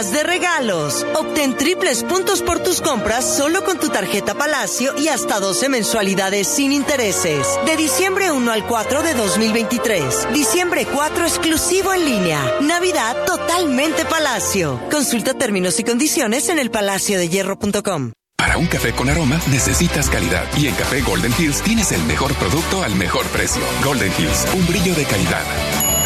de 0.00 0.22
regalos. 0.22 1.04
Obtén 1.14 1.54
triples 1.54 2.02
puntos 2.02 2.40
por 2.40 2.60
tus 2.60 2.80
compras 2.80 3.36
solo 3.36 3.62
con 3.62 3.78
tu 3.78 3.90
tarjeta 3.90 4.34
Palacio 4.34 4.94
y 4.96 5.08
hasta 5.08 5.38
12 5.38 5.68
mensualidades 5.68 6.48
sin 6.48 6.72
intereses. 6.72 7.46
De 7.66 7.76
diciembre 7.76 8.30
1 8.30 8.52
al 8.52 8.66
4 8.66 9.02
de 9.02 9.12
2023. 9.12 10.32
Diciembre 10.32 10.86
4 10.86 11.26
exclusivo 11.26 11.92
en 11.92 12.06
línea. 12.06 12.40
Navidad 12.62 13.16
totalmente 13.26 14.06
Palacio. 14.06 14.80
Consulta 14.90 15.34
términos 15.34 15.78
y 15.78 15.84
condiciones 15.84 16.48
en 16.48 16.58
elpalaciodehierro.com. 16.58 18.12
Para 18.38 18.56
un 18.56 18.66
café 18.66 18.92
con 18.92 19.10
aroma 19.10 19.40
necesitas 19.50 20.08
calidad 20.08 20.46
y 20.56 20.68
en 20.68 20.74
Café 20.74 21.02
Golden 21.02 21.32
Hills 21.38 21.62
tienes 21.62 21.92
el 21.92 22.02
mejor 22.04 22.34
producto 22.36 22.82
al 22.82 22.94
mejor 22.94 23.26
precio. 23.26 23.62
Golden 23.84 24.12
Hills, 24.18 24.46
un 24.54 24.66
brillo 24.66 24.94
de 24.94 25.04
calidad. 25.04 25.44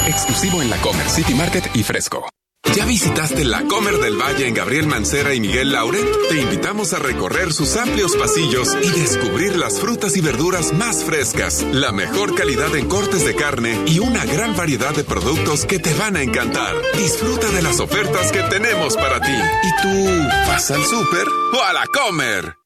Exclusivo 0.09 0.61
en 0.61 0.71
la 0.71 0.76
Comer 0.78 1.09
City 1.09 1.35
Market 1.35 1.71
y 1.75 1.85
Fresco. 1.85 2.26
¿Ya 2.75 2.85
visitaste 2.85 3.44
la 3.44 3.62
Comer 3.64 3.99
del 3.99 4.16
Valle 4.16 4.46
en 4.46 4.54
Gabriel 4.54 4.87
Mancera 4.87 5.35
y 5.35 5.40
Miguel 5.40 5.73
Laure? 5.73 5.99
Te 6.28 6.40
invitamos 6.40 6.92
a 6.92 6.99
recorrer 6.99 7.52
sus 7.52 7.76
amplios 7.76 8.16
pasillos 8.16 8.76
y 8.82 9.00
descubrir 9.00 9.56
las 9.56 9.80
frutas 9.80 10.16
y 10.16 10.20
verduras 10.20 10.73
más 10.75 11.04
frescas, 11.04 11.62
la 11.73 11.92
mejor 11.92 12.35
calidad 12.35 12.75
en 12.76 12.88
cortes 12.88 13.25
de 13.25 13.35
carne 13.35 13.78
y 13.87 13.99
una 13.99 14.25
gran 14.25 14.56
variedad 14.56 14.94
de 14.94 15.04
productos 15.04 15.64
que 15.64 15.78
te 15.78 15.94
van 15.94 16.16
a 16.16 16.23
encantar. 16.23 16.75
Disfruta 16.96 17.49
de 17.50 17.62
las 17.62 17.80
ofertas 17.80 18.32
que 18.32 18.42
tenemos 18.42 18.96
para 18.96 19.20
ti. 19.20 19.32
¿Y 19.32 19.82
tú 19.82 20.28
vas 20.46 20.70
al 20.70 20.85
súper 20.85 21.26
o 21.54 21.62
a 21.62 21.73
la 21.73 21.87
Comer? 21.87 22.65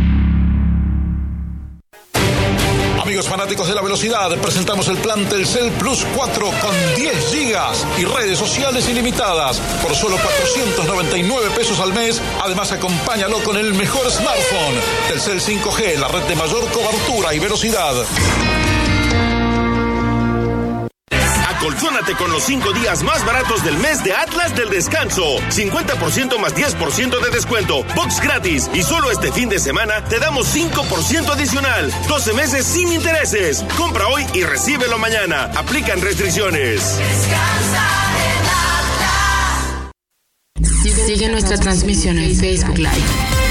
Fanáticos 3.27 3.67
de 3.67 3.75
la 3.75 3.81
velocidad, 3.81 4.29
presentamos 4.41 4.87
el 4.87 4.97
plan 4.97 5.27
Telcel 5.27 5.71
Plus 5.73 6.05
4 6.15 6.45
con 6.45 6.95
10 6.95 7.31
gigas 7.31 7.85
y 7.97 8.05
redes 8.05 8.39
sociales 8.39 8.87
ilimitadas 8.89 9.59
por 9.81 9.95
solo 9.95 10.17
499 10.17 11.51
pesos 11.55 11.79
al 11.79 11.93
mes. 11.93 12.21
Además, 12.41 12.71
acompáñalo 12.71 13.43
con 13.43 13.57
el 13.57 13.73
mejor 13.73 14.09
smartphone. 14.09 14.75
Telcel 15.07 15.41
5G, 15.41 15.97
la 15.97 16.07
red 16.07 16.23
de 16.23 16.35
mayor 16.35 16.69
cobertura 16.71 17.33
y 17.33 17.39
velocidad. 17.39 17.93
Acolchónate 21.61 22.15
con 22.15 22.31
los 22.31 22.41
5 22.45 22.73
días 22.73 23.03
más 23.03 23.23
baratos 23.23 23.63
del 23.63 23.77
mes 23.77 24.03
de 24.03 24.13
Atlas 24.13 24.55
del 24.55 24.71
Descanso. 24.71 25.37
50% 25.51 26.39
más 26.39 26.55
10% 26.55 27.23
de 27.23 27.29
descuento. 27.29 27.83
Box 27.95 28.19
gratis. 28.19 28.67
Y 28.73 28.81
solo 28.81 29.11
este 29.11 29.31
fin 29.31 29.47
de 29.47 29.59
semana 29.59 30.03
te 30.05 30.17
damos 30.17 30.47
5% 30.55 31.29
adicional. 31.31 31.93
12 32.07 32.33
meses 32.33 32.65
sin 32.65 32.91
intereses. 32.91 33.63
Compra 33.77 34.07
hoy 34.07 34.25
y 34.33 34.41
recíbelo 34.41 34.97
mañana. 34.97 35.51
Aplican 35.55 36.01
restricciones. 36.01 36.99
Sigue 41.05 41.29
nuestra 41.29 41.59
transmisión 41.59 42.17
en 42.17 42.35
Facebook 42.35 42.79
Live. 42.79 43.50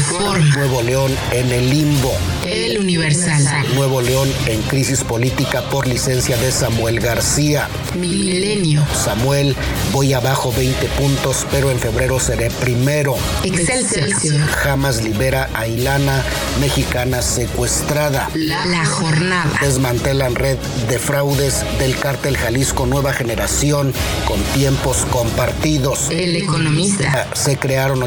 Reforma. 0.01 0.55
Nuevo 0.55 0.81
León 0.81 1.15
en 1.31 1.51
el 1.51 1.69
limbo. 1.69 2.11
El 2.43 2.79
Universal. 2.79 3.43
Nuevo 3.75 4.01
León 4.01 4.27
en 4.47 4.59
crisis 4.63 5.03
política 5.03 5.61
por 5.69 5.85
licencia 5.85 6.37
de 6.37 6.51
Samuel 6.51 6.99
García. 6.99 7.69
Milenio. 7.93 8.83
Samuel, 8.95 9.55
voy 9.91 10.13
abajo 10.13 10.51
20 10.57 10.87
puntos, 10.87 11.45
pero 11.51 11.69
en 11.69 11.79
febrero 11.79 12.19
seré 12.19 12.49
primero. 12.49 13.15
Excelsior. 13.43 14.39
Jamás 14.47 15.03
libera 15.03 15.49
a 15.53 15.67
Ilana, 15.67 16.23
mexicana 16.59 17.21
secuestrada. 17.21 18.27
La, 18.33 18.65
la 18.65 18.83
jornada. 18.85 19.51
Desmantelan 19.61 20.33
red 20.33 20.57
de 20.89 20.97
fraudes 20.97 21.63
del 21.77 21.95
cártel 21.95 22.37
Jalisco 22.37 22.87
Nueva 22.87 23.13
Generación 23.13 23.93
con 24.25 24.41
tiempos 24.55 25.05
compartidos. 25.11 26.09
El 26.09 26.35
economista. 26.37 27.27
Se 27.33 27.57
crearon 27.57 28.01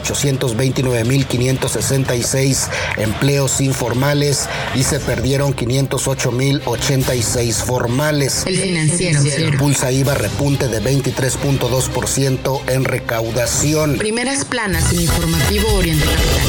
829.566 1.94 2.68
empleos 2.98 3.60
informales 3.60 4.48
y 4.74 4.82
se 4.82 4.98
perdieron 5.00 5.54
508.086 5.54 7.64
formales. 7.64 8.44
El 8.46 8.58
financiero. 8.58 9.20
Pulsa 9.58 9.92
IVA 9.92 10.14
repunte 10.14 10.68
de 10.68 10.82
23.2% 10.82 12.60
en 12.68 12.84
recaudación. 12.84 13.96
Primeras 13.98 14.44
planas 14.44 14.92
en 14.92 15.00
Informativo 15.00 15.72
Oriente 15.74 16.04
Capital. 16.04 16.48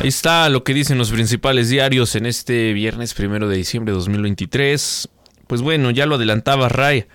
Ahí 0.00 0.08
está 0.08 0.48
lo 0.48 0.62
que 0.62 0.72
dicen 0.74 0.98
los 0.98 1.10
principales 1.10 1.68
diarios 1.68 2.14
en 2.16 2.26
este 2.26 2.72
viernes 2.72 3.14
primero 3.14 3.48
de 3.48 3.56
diciembre 3.56 3.92
de 3.92 3.98
2023. 3.98 5.08
Pues 5.46 5.62
bueno, 5.62 5.90
ya 5.90 6.06
lo 6.06 6.16
adelantaba 6.16 6.68
Ray. 6.68 7.06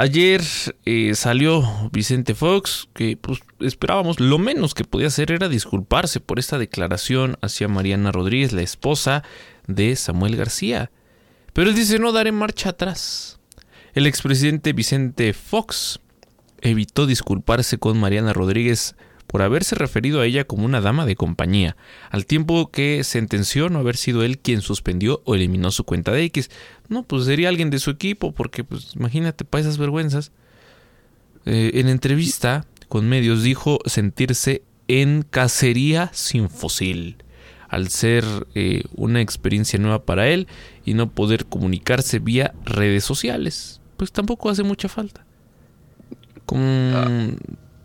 Ayer 0.00 0.42
eh, 0.84 1.16
salió 1.16 1.90
Vicente 1.90 2.36
Fox, 2.36 2.88
que 2.94 3.16
pues, 3.16 3.40
esperábamos, 3.58 4.20
lo 4.20 4.38
menos 4.38 4.72
que 4.72 4.84
podía 4.84 5.08
hacer 5.08 5.32
era 5.32 5.48
disculparse 5.48 6.20
por 6.20 6.38
esta 6.38 6.56
declaración 6.56 7.36
hacia 7.40 7.66
Mariana 7.66 8.12
Rodríguez, 8.12 8.52
la 8.52 8.62
esposa 8.62 9.24
de 9.66 9.96
Samuel 9.96 10.36
García. 10.36 10.92
Pero 11.52 11.68
él 11.68 11.74
dice 11.74 11.98
no 11.98 12.12
daré 12.12 12.30
marcha 12.30 12.68
atrás. 12.68 13.40
El 13.92 14.06
expresidente 14.06 14.72
Vicente 14.72 15.32
Fox 15.32 15.98
evitó 16.60 17.04
disculparse 17.04 17.78
con 17.78 17.98
Mariana 17.98 18.32
Rodríguez 18.32 18.94
por 19.28 19.42
haberse 19.42 19.76
referido 19.76 20.20
a 20.20 20.26
ella 20.26 20.44
como 20.44 20.64
una 20.64 20.80
dama 20.80 21.04
de 21.04 21.14
compañía, 21.14 21.76
al 22.10 22.24
tiempo 22.24 22.70
que 22.70 23.04
sentenció 23.04 23.68
no 23.68 23.78
haber 23.78 23.96
sido 23.96 24.24
él 24.24 24.38
quien 24.38 24.62
suspendió 24.62 25.20
o 25.26 25.34
eliminó 25.34 25.70
su 25.70 25.84
cuenta 25.84 26.12
de 26.12 26.24
X. 26.24 26.50
No, 26.88 27.02
pues 27.02 27.26
sería 27.26 27.50
alguien 27.50 27.68
de 27.68 27.78
su 27.78 27.90
equipo, 27.90 28.32
porque 28.32 28.64
pues 28.64 28.96
imagínate 28.96 29.44
para 29.44 29.60
esas 29.60 29.76
vergüenzas. 29.76 30.32
Eh, 31.44 31.72
en 31.74 31.88
entrevista 31.88 32.66
con 32.88 33.06
medios 33.06 33.42
dijo 33.42 33.78
sentirse 33.84 34.62
en 34.88 35.22
cacería 35.28 36.10
sin 36.14 36.48
fusil, 36.48 37.16
al 37.68 37.90
ser 37.90 38.24
eh, 38.54 38.82
una 38.96 39.20
experiencia 39.20 39.78
nueva 39.78 40.06
para 40.06 40.28
él 40.28 40.48
y 40.86 40.94
no 40.94 41.10
poder 41.10 41.44
comunicarse 41.44 42.18
vía 42.18 42.54
redes 42.64 43.04
sociales. 43.04 43.82
Pues 43.98 44.10
tampoco 44.10 44.48
hace 44.48 44.62
mucha 44.62 44.88
falta. 44.88 45.26
Con 46.46 47.36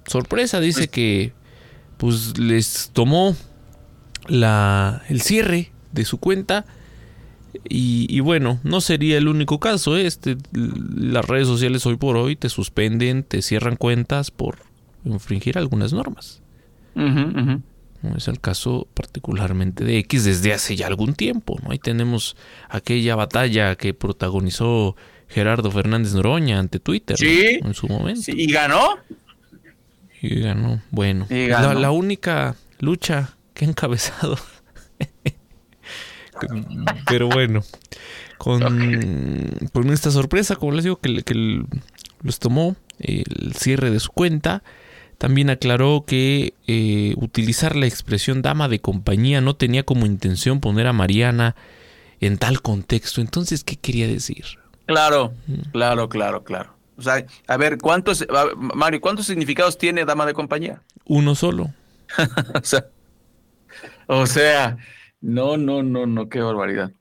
sorpresa 0.08 0.60
dice 0.60 0.88
que 0.88 1.34
pues 1.98 2.38
les 2.38 2.92
tomó 2.94 3.36
la, 4.28 5.04
el 5.10 5.22
cierre 5.22 5.72
de 5.92 6.06
su 6.06 6.18
cuenta 6.18 6.66
y, 7.70 8.08
y, 8.10 8.20
bueno, 8.20 8.60
no 8.64 8.82
sería 8.82 9.18
el 9.18 9.28
único 9.28 9.60
caso. 9.60 9.96
¿eh? 9.96 10.08
Este, 10.08 10.38
las 10.52 11.26
redes 11.26 11.48
sociales 11.48 11.86
hoy 11.86 11.98
por 11.98 12.18
hoy 12.18 12.36
te 12.36 12.50
suspenden, 12.50 13.24
te 13.24 13.42
cierran 13.42 13.76
cuentas 13.76 14.32
por 14.32 14.58
infringir 15.06 15.58
algunas 15.58 15.94
normas. 15.94 16.42
Uh 16.96 17.02
-huh, 17.02 17.28
uh 17.28 17.48
-huh. 17.48 17.62
Es 18.18 18.28
el 18.28 18.42
caso 18.42 18.88
particularmente 18.94 19.86
de 19.86 19.98
X 20.00 20.26
desde 20.26 20.52
hace 20.54 20.76
ya 20.76 20.88
algún 20.88 21.14
tiempo. 21.14 21.58
¿no? 21.64 21.72
Ahí 21.72 21.80
tenemos 21.80 22.36
aquella 22.70 23.16
batalla 23.16 23.76
que 23.76 23.94
protagonizó 23.94 24.98
Gerardo 25.30 25.72
Fernández 25.72 26.14
Noroña 26.14 26.60
ante 26.60 26.80
Twitter 26.80 27.18
sí, 27.18 27.60
¿no? 27.62 27.70
en 27.70 27.74
su 27.74 27.88
momento. 27.88 28.22
Sí, 28.22 28.34
y 28.36 28.52
ganó. 28.52 28.98
Y 30.24 30.40
ganó. 30.40 30.82
Bueno, 30.90 31.28
y 31.30 31.48
ganó. 31.48 31.74
La, 31.74 31.80
la, 31.82 31.92
única 31.92 32.56
lucha 32.80 33.36
que 33.54 33.66
ha 33.66 33.68
encabezado. 33.68 34.38
Pero 37.06 37.28
bueno, 37.28 37.62
con, 38.38 38.64
okay. 38.64 39.68
con, 39.74 39.90
esta 39.90 40.12
sorpresa, 40.12 40.56
como 40.56 40.72
les 40.72 40.86
digo, 40.86 40.96
que, 40.96 41.24
que 41.24 41.66
los 42.22 42.40
tomó 42.40 42.78
el 43.00 43.54
cierre 43.54 43.92
de 43.92 44.00
su 44.00 44.12
cuenta. 44.12 44.64
También 45.18 45.50
aclaró 45.50 46.06
que 46.08 46.54
eh, 46.68 47.16
utilizar 47.18 47.76
la 47.76 47.86
expresión 47.86 48.42
dama 48.42 48.70
de 48.70 48.80
compañía 48.80 49.42
no 49.42 49.58
tenía 49.58 49.84
como 49.84 50.06
intención 50.06 50.62
poner 50.62 50.88
a 50.88 50.94
Mariana 50.94 51.58
en 52.22 52.38
tal 52.38 52.62
contexto. 52.62 53.20
Entonces, 53.20 53.66
¿qué 53.66 53.76
quería 53.76 54.08
decir? 54.08 54.46
Claro, 54.86 55.34
claro, 55.74 56.08
claro, 56.08 56.46
claro. 56.46 56.73
O 56.98 57.02
sea, 57.02 57.26
a 57.48 57.58
ver, 57.58 57.78
¿cuántos, 57.78 58.26
Mario, 58.56 59.02
cuántos 59.02 59.26
significados 59.26 59.78
tiene 59.78 60.06
dama 60.06 60.26
de 60.26 60.34
compañía? 60.34 60.82
Uno 61.06 61.36
solo. 61.36 61.74
o 62.54 62.64
sea, 62.64 62.86
o 64.08 64.26
sea 64.26 64.78
No, 65.22 65.58
no, 65.58 65.82
no, 65.84 66.06
no, 66.06 66.30
qué 66.30 66.42
barbaridad. 66.42 66.92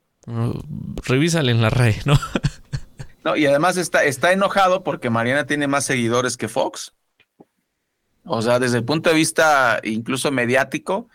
revísale 1.05 1.52
en 1.52 1.61
la 1.61 1.70
red, 1.70 1.96
¿no? 2.07 2.18
no, 3.24 3.37
y 3.37 3.46
además 3.46 3.76
está, 3.76 4.05
está 4.05 4.33
enojado 4.33 4.83
porque 4.83 5.11
Mariana 5.11 5.46
tiene 5.46 5.66
más 5.66 5.85
seguidores 5.85 6.37
que 6.37 6.48
Fox. 6.48 6.94
O 8.24 8.40
sea, 8.40 8.59
desde 8.59 8.78
el 8.78 8.85
punto 8.85 9.11
de 9.11 9.16
vista 9.16 9.81
incluso 9.83 10.31
mediático, 10.31 11.09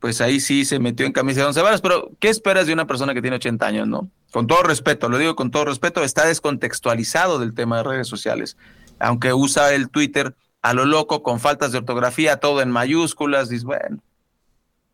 pues 0.00 0.20
ahí 0.20 0.40
sí 0.40 0.64
se 0.64 0.78
metió 0.78 1.06
en 1.06 1.12
camisa 1.12 1.40
de 1.40 1.46
once 1.46 1.62
varas. 1.62 1.80
Pero, 1.80 2.10
¿qué 2.20 2.28
esperas 2.28 2.66
de 2.66 2.72
una 2.72 2.86
persona 2.86 3.14
que 3.14 3.22
tiene 3.22 3.36
80 3.36 3.66
años, 3.66 3.88
no? 3.88 4.10
Con 4.30 4.46
todo 4.46 4.62
respeto, 4.62 5.08
lo 5.08 5.18
digo 5.18 5.34
con 5.34 5.50
todo 5.50 5.64
respeto, 5.64 6.02
está 6.02 6.26
descontextualizado 6.26 7.38
del 7.38 7.54
tema 7.54 7.78
de 7.78 7.84
redes 7.84 8.08
sociales. 8.08 8.56
Aunque 8.98 9.32
usa 9.32 9.72
el 9.72 9.88
Twitter 9.90 10.34
a 10.62 10.74
lo 10.74 10.84
loco, 10.84 11.22
con 11.22 11.40
faltas 11.40 11.72
de 11.72 11.78
ortografía, 11.78 12.38
todo 12.38 12.60
en 12.60 12.70
mayúsculas, 12.70 13.48
dices, 13.48 13.64
bueno, 13.64 14.02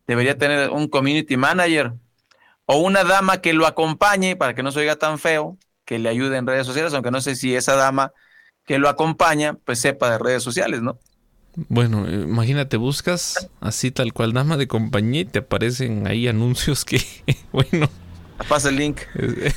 debería 0.07 0.37
tener 0.37 0.69
un 0.69 0.87
community 0.87 1.37
manager 1.37 1.93
o 2.65 2.77
una 2.77 3.03
dama 3.03 3.41
que 3.41 3.53
lo 3.53 3.67
acompañe 3.67 4.35
para 4.35 4.55
que 4.55 4.63
no 4.63 4.71
se 4.71 4.79
oiga 4.79 4.95
tan 4.95 5.19
feo, 5.19 5.57
que 5.85 5.99
le 5.99 6.09
ayude 6.09 6.37
en 6.37 6.47
redes 6.47 6.65
sociales, 6.65 6.93
aunque 6.93 7.11
no 7.11 7.21
sé 7.21 7.35
si 7.35 7.55
esa 7.55 7.75
dama 7.75 8.11
que 8.65 8.79
lo 8.79 8.89
acompaña, 8.89 9.55
pues 9.65 9.79
sepa 9.79 10.09
de 10.09 10.17
redes 10.17 10.43
sociales, 10.43 10.81
¿no? 10.81 10.97
Bueno, 11.55 12.09
imagínate, 12.09 12.77
buscas 12.77 13.49
así 13.61 13.91
tal 13.91 14.11
cual 14.13 14.33
dama 14.33 14.57
de 14.57 14.67
compañía 14.67 15.21
y 15.21 15.25
te 15.25 15.39
aparecen 15.39 16.05
ahí 16.07 16.27
anuncios 16.27 16.83
que, 16.83 17.01
bueno. 17.51 17.89
Pasa 18.49 18.69
el 18.69 18.75
link. 18.75 18.99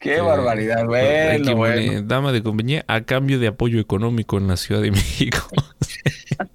Qué 0.00 0.20
barbaridad, 0.20 0.84
bueno, 0.86 2.02
Dama 2.02 2.32
de 2.32 2.42
compañía 2.42 2.84
a 2.88 3.02
cambio 3.02 3.38
de 3.38 3.48
apoyo 3.48 3.80
económico 3.80 4.38
en 4.38 4.48
la 4.48 4.56
Ciudad 4.56 4.82
de 4.82 4.90
México. 4.90 5.48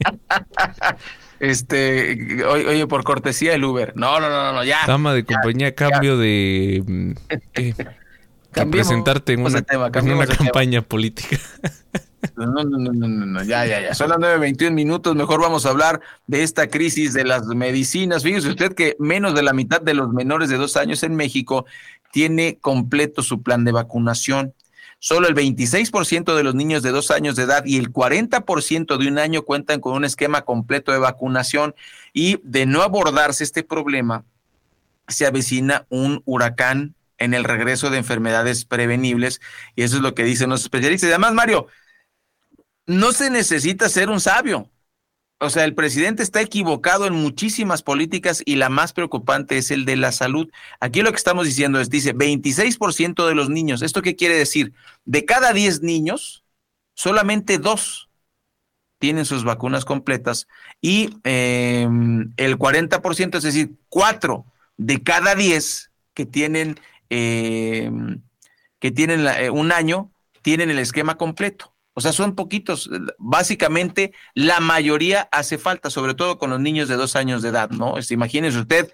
este, 1.40 2.44
oye, 2.46 2.88
por 2.88 3.04
cortesía 3.04 3.56
el 3.56 3.64
Uber. 3.64 3.94
No, 3.96 4.20
no, 4.20 4.30
no, 4.30 4.54
no, 4.54 4.64
ya. 4.64 4.80
Dama 4.88 5.14
de 5.14 5.26
compañía 5.26 5.70
a 5.70 5.72
cambio 5.72 6.18
de... 6.18 7.16
Presentarte 8.54 9.34
en 9.34 9.46
una, 9.46 9.62
campaña 10.28 10.82
política. 10.82 11.38
No, 12.38 12.46
no, 12.46 12.64
no, 12.64 12.94
no, 12.94 13.08
no, 13.08 13.44
ya, 13.44 13.66
ya, 13.66 13.82
ya. 13.82 13.94
Son 13.94 14.10
las 14.10 14.18
9.21 14.18 14.72
minutos. 14.72 15.16
Mejor 15.16 15.42
vamos 15.42 15.66
a 15.66 15.70
hablar 15.70 16.00
de 16.26 16.44
esta 16.44 16.68
crisis 16.68 17.14
de 17.14 17.26
las 17.26 17.46
medicinas. 17.48 18.24
Fíjese 18.24 18.50
usted 18.50 18.74
que 18.74 18.96
menos 18.98 19.36
de 19.36 19.44
la 19.44 19.52
mitad 19.52 19.82
de 19.82 19.94
los 19.94 20.14
menores 20.14 20.50
de 20.50 20.58
dos 20.58 20.78
años 20.78 21.04
en 21.04 21.16
México 21.16 21.66
tiene 22.12 22.58
completo 22.60 23.24
su 23.24 23.44
plan 23.44 23.66
de 23.66 23.74
vacunación. 23.74 24.54
Solo 25.00 25.28
el 25.28 25.36
26% 25.36 26.34
de 26.34 26.44
los 26.44 26.56
niños 26.56 26.82
de 26.82 26.92
dos 26.92 27.12
años 27.12 27.36
de 27.36 27.44
edad 27.44 27.66
y 27.66 27.78
el 27.78 27.92
40% 27.92 28.98
de 28.98 29.08
un 29.08 29.20
año 29.20 29.42
cuentan 29.42 29.82
con 29.82 29.94
un 29.94 30.06
esquema 30.06 30.44
completo 30.44 30.94
de 30.94 31.00
vacunación. 31.00 31.76
Y 32.14 32.40
de 32.44 32.66
no 32.66 32.84
abordarse 32.84 33.44
este 33.44 33.64
problema, 33.64 34.24
se 35.10 35.26
avecina 35.26 35.86
un 35.90 36.22
huracán 36.26 36.96
en 37.24 37.34
el 37.34 37.44
regreso 37.44 37.90
de 37.90 37.98
enfermedades 37.98 38.66
prevenibles 38.66 39.42
y 39.76 39.84
eso 39.84 39.98
es 39.98 40.02
lo 40.02 40.14
que 40.14 40.24
dicen 40.24 40.50
los 40.50 40.62
especialistas. 40.62 41.10
Y 41.10 41.12
además, 41.12 41.34
Mario, 41.34 41.68
no 42.86 43.12
se 43.12 43.30
necesita 43.30 43.90
ser 43.90 44.10
un 44.10 44.20
sabio. 44.20 44.70
O 45.40 45.50
sea, 45.50 45.66
el 45.66 45.76
presidente 45.76 46.24
está 46.24 46.42
equivocado 46.42 47.06
en 47.06 47.14
muchísimas 47.14 47.84
políticas 47.84 48.42
y 48.46 48.56
la 48.56 48.70
más 48.70 48.94
preocupante 48.94 49.58
es 49.58 49.72
el 49.72 49.84
de 49.84 49.98
la 49.98 50.12
salud. 50.12 50.50
Aquí 50.80 51.02
lo 51.02 51.12
que 51.12 51.18
estamos 51.18 51.46
diciendo 51.46 51.82
es, 51.82 51.90
dice, 51.90 52.16
26% 52.16 53.28
de 53.28 53.36
los 53.36 53.50
niños. 53.50 53.82
¿Esto 53.82 54.02
qué 54.02 54.16
quiere 54.16 54.38
decir? 54.38 54.74
De 55.04 55.26
cada 55.26 55.52
10 55.52 55.82
niños, 55.82 56.46
solamente 56.94 57.58
dos 57.58 58.10
tienen 59.00 59.26
sus 59.26 59.44
vacunas 59.44 59.84
completas 59.84 60.48
y 60.80 61.10
em, 61.26 62.32
el 62.38 62.58
40%, 62.58 63.38
es 63.38 63.44
decir, 63.44 63.72
cuatro 63.90 64.46
de 64.78 65.04
cada 65.04 65.36
10 65.36 65.92
que 66.14 66.26
tienen 66.26 66.80
eh, 67.10 67.90
que 68.80 68.92
tienen 68.92 69.26
eh, 69.28 69.50
un 69.50 69.72
año 69.72 70.12
tienen 70.42 70.70
el 70.70 70.80
esquema 70.80 71.16
completo. 71.16 71.74
O 71.94 72.02
sea, 72.02 72.12
son 72.12 72.36
poquitos. 72.36 72.90
Básicamente, 73.18 74.14
la 74.34 74.60
mayoría 74.60 75.30
hace 75.32 75.58
falta, 75.58 75.90
sobre 75.90 76.16
todo 76.16 76.38
con 76.38 76.50
los 76.50 76.60
niños 76.60 76.88
de 76.88 76.96
dos 76.96 77.16
años 77.16 77.42
de 77.42 77.50
edad, 77.50 77.70
¿no? 77.70 77.98
Este, 77.98 78.16
imagínese 78.16 78.60
usted, 78.60 78.92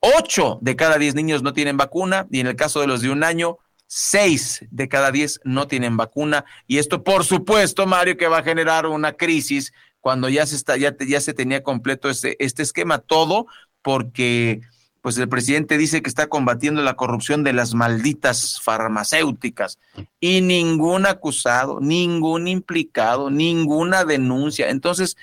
ocho 0.00 0.58
de 0.62 0.76
cada 0.76 0.96
diez 0.98 1.14
niños 1.14 1.42
no 1.42 1.52
tienen 1.52 1.76
vacuna, 1.76 2.26
y 2.30 2.40
en 2.40 2.46
el 2.46 2.56
caso 2.56 2.80
de 2.80 2.86
los 2.86 3.02
de 3.02 3.10
un 3.10 3.24
año, 3.24 3.58
seis 3.88 4.64
de 4.70 4.88
cada 4.88 5.10
diez 5.10 5.40
no 5.44 5.66
tienen 5.66 5.96
vacuna. 5.96 6.44
Y 6.66 6.78
esto, 6.78 7.02
por 7.02 7.24
supuesto, 7.24 7.86
Mario, 7.86 8.16
que 8.16 8.28
va 8.28 8.38
a 8.38 8.44
generar 8.44 8.86
una 8.86 9.12
crisis 9.12 9.72
cuando 10.00 10.28
ya 10.28 10.46
se 10.46 10.54
está, 10.54 10.76
ya, 10.76 10.96
ya 10.98 11.20
se 11.20 11.34
tenía 11.34 11.64
completo 11.64 12.08
este, 12.08 12.42
este 12.44 12.62
esquema, 12.62 12.98
todo 12.98 13.46
porque 13.82 14.60
pues 15.06 15.18
el 15.18 15.28
presidente 15.28 15.78
dice 15.78 16.02
que 16.02 16.08
está 16.08 16.26
combatiendo 16.26 16.82
la 16.82 16.96
corrupción 16.96 17.44
de 17.44 17.52
las 17.52 17.74
malditas 17.74 18.60
farmacéuticas 18.60 19.78
y 20.18 20.40
ningún 20.40 21.06
acusado, 21.06 21.78
ningún 21.80 22.48
implicado, 22.48 23.30
ninguna 23.30 24.04
denuncia. 24.04 24.68
Entonces, 24.68 25.16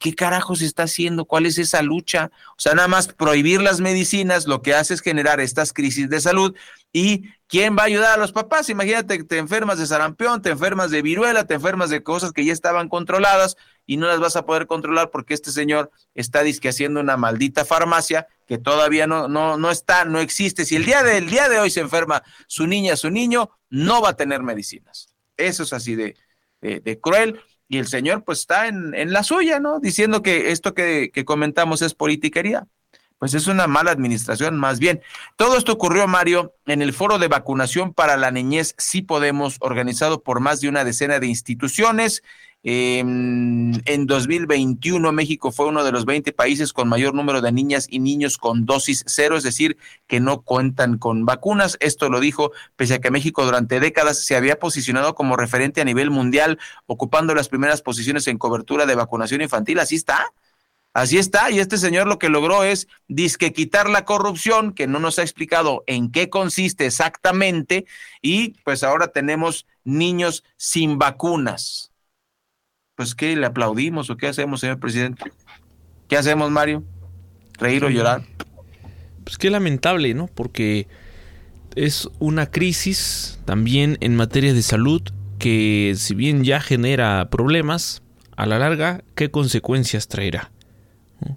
¿qué 0.00 0.16
carajos 0.16 0.60
está 0.60 0.82
haciendo? 0.82 1.24
¿Cuál 1.24 1.46
es 1.46 1.56
esa 1.58 1.82
lucha? 1.82 2.32
O 2.56 2.58
sea, 2.58 2.74
nada 2.74 2.88
más 2.88 3.06
prohibir 3.06 3.62
las 3.62 3.80
medicinas 3.80 4.48
lo 4.48 4.60
que 4.60 4.74
hace 4.74 4.92
es 4.92 5.00
generar 5.00 5.38
estas 5.38 5.72
crisis 5.72 6.08
de 6.08 6.20
salud 6.20 6.56
y 6.92 7.28
¿quién 7.46 7.76
va 7.76 7.82
a 7.82 7.86
ayudar 7.86 8.14
a 8.14 8.20
los 8.20 8.32
papás? 8.32 8.70
Imagínate 8.70 9.18
que 9.18 9.24
te 9.24 9.38
enfermas 9.38 9.78
de 9.78 9.86
sarampión, 9.86 10.42
te 10.42 10.50
enfermas 10.50 10.90
de 10.90 11.00
viruela, 11.00 11.46
te 11.46 11.54
enfermas 11.54 11.90
de 11.90 12.02
cosas 12.02 12.32
que 12.32 12.44
ya 12.44 12.52
estaban 12.52 12.88
controladas 12.88 13.56
y 13.86 13.96
no 13.96 14.06
las 14.06 14.20
vas 14.20 14.36
a 14.36 14.44
poder 14.44 14.66
controlar 14.66 15.10
porque 15.10 15.34
este 15.34 15.50
señor 15.50 15.90
está 16.14 16.42
disque 16.42 16.68
haciendo 16.68 17.00
una 17.00 17.16
maldita 17.16 17.64
farmacia 17.64 18.26
que 18.46 18.58
todavía 18.58 19.06
no, 19.06 19.28
no, 19.28 19.56
no 19.56 19.70
está, 19.70 20.04
no 20.04 20.20
existe. 20.20 20.64
Si 20.64 20.76
el 20.76 20.84
día, 20.84 21.02
de, 21.02 21.20
día 21.22 21.48
de 21.48 21.58
hoy 21.58 21.70
se 21.70 21.80
enferma 21.80 22.22
su 22.46 22.66
niña, 22.66 22.96
su 22.96 23.10
niño, 23.10 23.50
no 23.70 24.00
va 24.00 24.10
a 24.10 24.16
tener 24.16 24.42
medicinas. 24.42 25.14
Eso 25.36 25.62
es 25.62 25.72
así 25.72 25.94
de, 25.94 26.16
de, 26.60 27.00
cruel. 27.00 27.40
Y 27.68 27.78
el 27.78 27.86
señor 27.86 28.24
pues 28.24 28.40
está 28.40 28.68
en, 28.68 28.94
en, 28.94 29.12
la 29.12 29.22
suya, 29.22 29.58
¿no? 29.58 29.80
Diciendo 29.80 30.22
que 30.22 30.52
esto 30.52 30.74
que, 30.74 31.10
que 31.12 31.24
comentamos 31.24 31.80
es 31.82 31.94
politiquería 31.94 32.66
pues 33.22 33.34
es 33.34 33.46
una 33.46 33.68
mala 33.68 33.92
administración 33.92 34.58
más 34.58 34.80
bien. 34.80 35.00
Todo 35.36 35.56
esto 35.56 35.70
ocurrió, 35.70 36.08
Mario, 36.08 36.56
en 36.66 36.82
el 36.82 36.92
foro 36.92 37.20
de 37.20 37.28
vacunación 37.28 37.94
para 37.94 38.16
la 38.16 38.32
niñez 38.32 38.74
Sí 38.78 39.00
Podemos, 39.00 39.58
organizado 39.60 40.24
por 40.24 40.40
más 40.40 40.60
de 40.60 40.68
una 40.68 40.82
decena 40.82 41.20
de 41.20 41.28
instituciones. 41.28 42.24
En, 42.64 43.82
en 43.86 44.06
2021 44.06 45.10
México 45.10 45.50
fue 45.50 45.66
uno 45.66 45.82
de 45.82 45.90
los 45.90 46.04
20 46.04 46.32
países 46.32 46.72
con 46.72 46.88
mayor 46.88 47.12
número 47.12 47.40
de 47.40 47.50
niñas 47.50 47.88
y 47.90 47.98
niños 47.98 48.38
con 48.38 48.66
dosis 48.66 49.02
cero, 49.08 49.36
es 49.36 49.42
decir, 49.42 49.78
que 50.06 50.20
no 50.20 50.42
cuentan 50.42 50.96
con 50.98 51.26
vacunas. 51.26 51.76
Esto 51.80 52.08
lo 52.08 52.20
dijo 52.20 52.52
pese 52.76 52.94
a 52.94 53.00
que 53.00 53.10
México 53.10 53.44
durante 53.44 53.80
décadas 53.80 54.24
se 54.24 54.36
había 54.36 54.60
posicionado 54.60 55.16
como 55.16 55.36
referente 55.36 55.80
a 55.80 55.84
nivel 55.84 56.10
mundial, 56.10 56.60
ocupando 56.86 57.34
las 57.34 57.48
primeras 57.48 57.82
posiciones 57.82 58.28
en 58.28 58.38
cobertura 58.38 58.86
de 58.86 58.94
vacunación 58.94 59.42
infantil. 59.42 59.80
Así 59.80 59.96
está. 59.96 60.32
Así 60.94 61.16
está, 61.16 61.50
y 61.50 61.58
este 61.58 61.78
señor 61.78 62.06
lo 62.06 62.18
que 62.18 62.28
logró 62.28 62.64
es 62.64 62.86
disque 63.08 63.54
quitar 63.54 63.88
la 63.88 64.04
corrupción, 64.04 64.74
que 64.74 64.86
no 64.86 64.98
nos 64.98 65.18
ha 65.18 65.22
explicado 65.22 65.84
en 65.86 66.12
qué 66.12 66.28
consiste 66.28 66.84
exactamente, 66.84 67.86
y 68.20 68.58
pues 68.62 68.82
ahora 68.82 69.08
tenemos 69.08 69.66
niños 69.84 70.44
sin 70.58 70.98
vacunas 70.98 71.91
pues 72.96 73.14
¿qué? 73.14 73.36
¿Le 73.36 73.46
aplaudimos 73.46 74.10
o 74.10 74.16
qué 74.16 74.28
hacemos, 74.28 74.60
señor 74.60 74.78
presidente? 74.78 75.32
¿Qué 76.08 76.16
hacemos, 76.16 76.50
Mario? 76.50 76.84
¿Reír 77.58 77.84
o 77.84 77.90
llorar? 77.90 78.22
Pues 79.24 79.38
qué 79.38 79.50
lamentable, 79.50 80.14
¿no? 80.14 80.26
Porque 80.26 80.88
es 81.74 82.08
una 82.18 82.50
crisis 82.50 83.38
también 83.44 83.96
en 84.00 84.16
materia 84.16 84.52
de 84.52 84.62
salud 84.62 85.02
que 85.38 85.94
si 85.96 86.14
bien 86.14 86.44
ya 86.44 86.60
genera 86.60 87.28
problemas, 87.30 88.02
a 88.36 88.46
la 88.46 88.58
larga, 88.58 89.04
¿qué 89.14 89.30
consecuencias 89.30 90.08
traerá? 90.08 90.50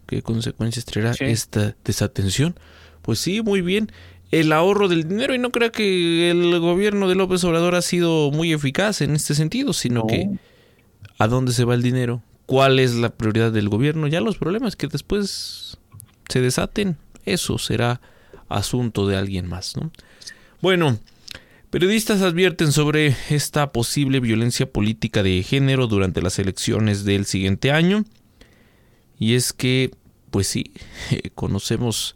¿Qué 0.07 0.21
consecuencias 0.21 0.85
traerá 0.85 1.11
esta 1.19 1.75
desatención? 1.83 2.55
Pues 3.01 3.19
sí, 3.19 3.41
muy 3.41 3.61
bien. 3.61 3.91
El 4.31 4.51
ahorro 4.51 4.87
del 4.87 5.07
dinero 5.07 5.35
y 5.35 5.37
no 5.37 5.51
creo 5.51 5.71
que 5.71 6.31
el 6.31 6.59
gobierno 6.59 7.07
de 7.07 7.15
López 7.15 7.43
Obrador 7.43 7.75
ha 7.75 7.81
sido 7.81 8.31
muy 8.31 8.53
eficaz 8.53 9.01
en 9.01 9.15
este 9.15 9.35
sentido, 9.35 9.73
sino 9.73 10.07
que 10.07 10.29
a 11.17 11.27
dónde 11.27 11.53
se 11.53 11.63
va 11.63 11.73
el 11.73 11.81
dinero, 11.81 12.21
cuál 12.45 12.79
es 12.79 12.95
la 12.95 13.09
prioridad 13.09 13.51
del 13.51 13.69
gobierno, 13.69 14.07
ya 14.07 14.21
los 14.21 14.37
problemas 14.37 14.75
que 14.75 14.87
después 14.87 15.77
se 16.29 16.41
desaten, 16.41 16.97
eso 17.25 17.57
será 17.57 18.01
asunto 18.49 19.07
de 19.07 19.17
alguien 19.17 19.47
más, 19.47 19.75
¿no? 19.77 19.91
Bueno, 20.61 20.99
periodistas 21.69 22.21
advierten 22.21 22.71
sobre 22.71 23.15
esta 23.29 23.71
posible 23.71 24.19
violencia 24.19 24.71
política 24.71 25.23
de 25.23 25.43
género 25.43 25.87
durante 25.87 26.21
las 26.21 26.39
elecciones 26.39 27.03
del 27.05 27.25
siguiente 27.25 27.71
año. 27.71 28.05
Y 29.19 29.35
es 29.35 29.53
que, 29.53 29.91
pues 30.31 30.47
sí, 30.47 30.73
conocemos 31.35 32.15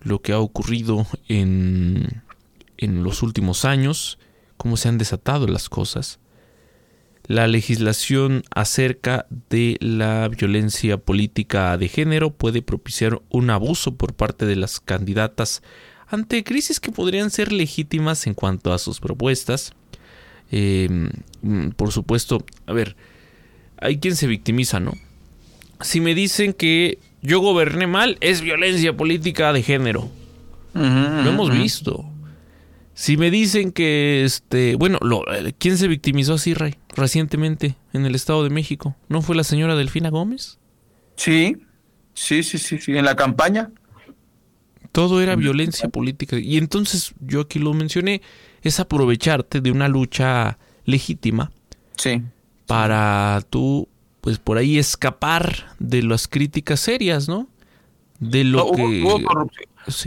lo 0.00 0.20
que 0.22 0.32
ha 0.32 0.38
ocurrido 0.38 1.06
en, 1.28 2.22
en 2.76 3.02
los 3.02 3.22
últimos 3.22 3.64
años, 3.64 4.18
cómo 4.56 4.76
se 4.76 4.88
han 4.88 4.98
desatado 4.98 5.46
las 5.46 5.68
cosas 5.68 6.18
la 7.28 7.46
legislación 7.46 8.42
acerca 8.54 9.26
de 9.50 9.76
la 9.80 10.26
violencia 10.28 10.96
política 10.96 11.76
de 11.76 11.88
género 11.88 12.30
puede 12.30 12.62
propiciar 12.62 13.20
un 13.28 13.50
abuso 13.50 13.94
por 13.96 14.14
parte 14.14 14.46
de 14.46 14.56
las 14.56 14.80
candidatas 14.80 15.62
ante 16.06 16.42
crisis 16.42 16.80
que 16.80 16.90
podrían 16.90 17.30
ser 17.30 17.52
legítimas 17.52 18.26
en 18.26 18.32
cuanto 18.32 18.72
a 18.72 18.78
sus 18.78 18.98
propuestas. 18.98 19.74
Em, 20.50 21.10
por 21.76 21.92
supuesto, 21.92 22.46
a 22.66 22.72
ver, 22.72 22.96
hay 23.76 23.98
quien 23.98 24.16
se 24.16 24.26
victimiza, 24.26 24.80
¿no? 24.80 24.94
Si 25.82 26.00
me 26.00 26.14
dicen 26.14 26.54
que 26.54 26.98
yo 27.20 27.40
goberné 27.40 27.86
mal, 27.86 28.16
es 28.22 28.40
violencia 28.40 28.96
política 28.96 29.52
de 29.52 29.62
género. 29.62 30.08
lo 30.72 31.28
hemos 31.28 31.50
visto. 31.50 32.06
Si 32.94 33.18
me 33.18 33.30
dicen 33.30 33.70
que, 33.70 34.24
este, 34.24 34.76
bueno, 34.76 34.98
lo, 35.02 35.30
eh, 35.32 35.54
¿quién 35.58 35.76
se 35.76 35.88
victimizó 35.88 36.34
así, 36.34 36.54
Rey, 36.54 36.76
recientemente 36.94 37.76
en 37.92 38.06
el 38.06 38.14
Estado 38.14 38.44
de 38.44 38.50
México? 38.50 38.96
¿No 39.08 39.22
fue 39.22 39.36
la 39.36 39.44
señora 39.44 39.76
Delfina 39.76 40.10
Gómez? 40.10 40.58
Sí, 41.16 41.56
sí, 42.14 42.42
sí, 42.42 42.58
sí, 42.58 42.78
sí, 42.78 42.96
en 42.96 43.04
la 43.04 43.16
campaña. 43.16 43.70
Todo 44.92 45.20
era 45.20 45.36
violencia 45.36 45.88
política. 45.88 46.38
Y 46.38 46.56
entonces, 46.56 47.12
yo 47.20 47.42
aquí 47.42 47.58
lo 47.58 47.74
mencioné, 47.74 48.22
es 48.62 48.80
aprovecharte 48.80 49.60
de 49.60 49.70
una 49.70 49.88
lucha 49.88 50.58
legítima. 50.84 51.52
Sí. 51.96 52.22
Para 52.66 53.42
tú, 53.50 53.88
pues 54.20 54.38
por 54.38 54.58
ahí 54.58 54.78
escapar 54.78 55.74
de 55.78 56.02
las 56.02 56.28
críticas 56.28 56.80
serias, 56.80 57.28
¿no? 57.28 57.48
De 58.18 58.44
lo 58.44 58.70
que... 58.72 59.04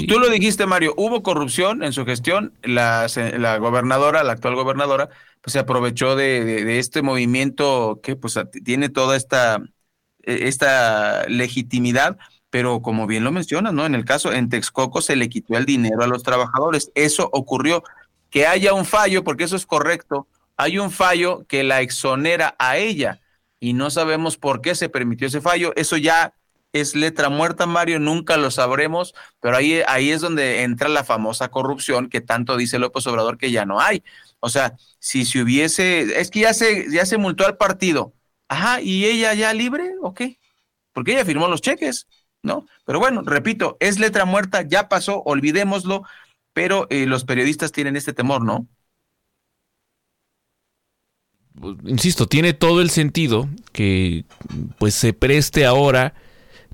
Tú 0.07 0.19
lo 0.19 0.29
dijiste, 0.29 0.65
Mario, 0.65 0.93
hubo 0.97 1.23
corrupción 1.23 1.83
en 1.83 1.93
su 1.93 2.05
gestión. 2.05 2.53
La, 2.63 3.07
la 3.37 3.57
gobernadora, 3.57 4.23
la 4.23 4.33
actual 4.33 4.55
gobernadora, 4.55 5.09
pues 5.41 5.53
se 5.53 5.59
aprovechó 5.59 6.15
de, 6.15 6.79
este 6.79 7.01
movimiento 7.01 7.99
que 8.03 8.15
pues 8.15 8.39
tiene 8.63 8.89
toda 8.89 9.17
esta, 9.17 9.61
e, 10.23 10.47
esta 10.47 11.25
legitimidad, 11.27 12.17
pero 12.49 12.81
como 12.81 13.07
bien 13.07 13.23
lo 13.23 13.31
mencionas, 13.31 13.73
¿no? 13.73 13.85
En 13.85 13.95
el 13.95 14.05
caso, 14.05 14.31
en 14.31 14.49
Texcoco 14.49 15.01
se 15.01 15.15
le 15.15 15.29
quitó 15.29 15.57
el 15.57 15.65
dinero 15.65 16.03
a 16.03 16.07
los 16.07 16.23
trabajadores. 16.23 16.91
Eso 16.95 17.29
ocurrió. 17.31 17.83
Que 18.29 18.47
haya 18.47 18.73
un 18.73 18.85
fallo, 18.85 19.25
porque 19.25 19.43
eso 19.43 19.57
es 19.57 19.65
correcto, 19.65 20.27
hay 20.55 20.77
un 20.77 20.91
fallo 20.91 21.45
que 21.47 21.63
la 21.63 21.81
exonera 21.81 22.55
a 22.59 22.77
ella 22.77 23.19
y 23.59 23.73
no 23.73 23.89
sabemos 23.89 24.37
por 24.37 24.61
qué 24.61 24.75
se 24.75 24.89
permitió 24.89 25.27
ese 25.27 25.41
fallo. 25.41 25.73
Eso 25.75 25.97
ya 25.97 26.33
es 26.73 26.95
letra 26.95 27.29
muerta, 27.29 27.65
Mario, 27.65 27.99
nunca 27.99 28.37
lo 28.37 28.49
sabremos, 28.51 29.13
pero 29.39 29.57
ahí, 29.57 29.81
ahí 29.87 30.11
es 30.11 30.21
donde 30.21 30.63
entra 30.63 30.89
la 30.89 31.03
famosa 31.03 31.49
corrupción 31.49 32.09
que 32.09 32.21
tanto 32.21 32.57
dice 32.57 32.79
López 32.79 33.05
Obrador 33.07 33.37
que 33.37 33.51
ya 33.51 33.65
no 33.65 33.79
hay. 33.81 34.03
O 34.39 34.49
sea, 34.49 34.75
si 34.99 35.25
se 35.25 35.41
hubiese, 35.41 36.19
es 36.19 36.31
que 36.31 36.41
ya 36.41 36.53
se, 36.53 36.91
ya 36.91 37.05
se 37.05 37.17
multó 37.17 37.45
al 37.45 37.57
partido, 37.57 38.13
ajá, 38.47 38.81
y 38.81 39.05
ella 39.05 39.33
ya 39.33 39.53
libre, 39.53 39.95
¿o 40.01 40.13
qué? 40.13 40.39
Porque 40.93 41.13
ella 41.13 41.25
firmó 41.25 41.47
los 41.47 41.61
cheques, 41.61 42.07
¿no? 42.41 42.65
Pero 42.85 42.99
bueno, 42.99 43.21
repito, 43.23 43.77
es 43.79 43.99
letra 43.99 44.25
muerta, 44.25 44.61
ya 44.61 44.89
pasó, 44.89 45.21
olvidémoslo, 45.23 46.03
pero 46.53 46.87
eh, 46.89 47.05
los 47.05 47.25
periodistas 47.25 47.71
tienen 47.71 47.95
este 47.95 48.13
temor, 48.13 48.43
¿no? 48.43 48.67
Insisto, 51.85 52.27
tiene 52.27 52.53
todo 52.53 52.81
el 52.81 52.89
sentido 52.89 53.47
que 53.71 54.25
pues 54.79 54.95
se 54.95 55.13
preste 55.13 55.65
ahora 55.65 56.15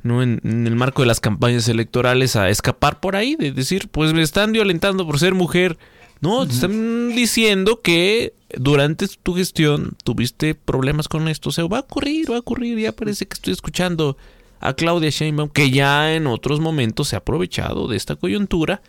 ¿no? 0.03 0.23
En, 0.23 0.39
el 0.43 0.75
marco 0.75 1.01
de 1.01 1.07
las 1.07 1.19
campañas 1.19 1.67
electorales 1.67 2.35
a 2.35 2.49
escapar 2.49 2.99
por 2.99 3.15
ahí, 3.15 3.35
de 3.35 3.51
decir, 3.51 3.89
pues 3.89 4.13
me 4.13 4.21
están 4.21 4.51
violentando 4.51 5.05
por 5.05 5.19
ser 5.19 5.33
mujer. 5.33 5.77
No, 6.19 6.47
te 6.47 6.53
están 6.53 7.09
diciendo 7.09 7.81
que 7.81 8.33
durante 8.57 9.07
tu 9.07 9.35
gestión 9.35 9.95
tuviste 10.03 10.55
problemas 10.55 11.07
con 11.07 11.27
esto. 11.27 11.49
O 11.49 11.51
sea, 11.51 11.65
va 11.65 11.77
a 11.77 11.81
ocurrir, 11.81 12.31
va 12.31 12.37
a 12.37 12.39
ocurrir. 12.39 12.79
Ya 12.79 12.91
parece 12.91 13.27
que 13.27 13.35
estoy 13.35 13.53
escuchando 13.53 14.17
a 14.59 14.73
Claudia 14.73 15.11
Sheinbaum, 15.11 15.49
que 15.49 15.69
ya 15.69 16.15
en 16.15 16.25
otros 16.25 16.59
momentos 16.59 17.09
se 17.09 17.15
ha 17.15 17.19
aprovechado 17.19 17.87
de 17.87 17.97
esta 17.97 18.15
coyuntura 18.15 18.81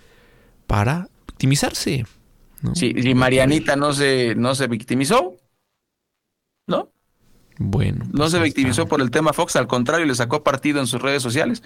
para 0.67 1.09
victimizarse. 1.27 2.07
Sí, 2.75 2.93
y 2.97 3.15
Marianita 3.15 3.77
no 3.77 3.93
se, 3.93 4.35
no 4.35 4.55
se 4.55 4.67
victimizó, 4.67 5.37
¿no? 6.67 6.91
Bueno. 7.59 8.05
no 8.13 8.19
pues 8.19 8.31
se 8.33 8.39
victimizó 8.39 8.87
por 8.87 9.01
el 9.01 9.11
tema 9.11 9.33
Fox, 9.33 9.57
al 9.57 9.67
contrario, 9.67 10.07
le 10.07 10.15
sacó 10.15 10.43
partido 10.43 10.81
en 10.81 10.87
sus 10.87 11.03
redes 11.03 11.23
sociales. 11.23 11.63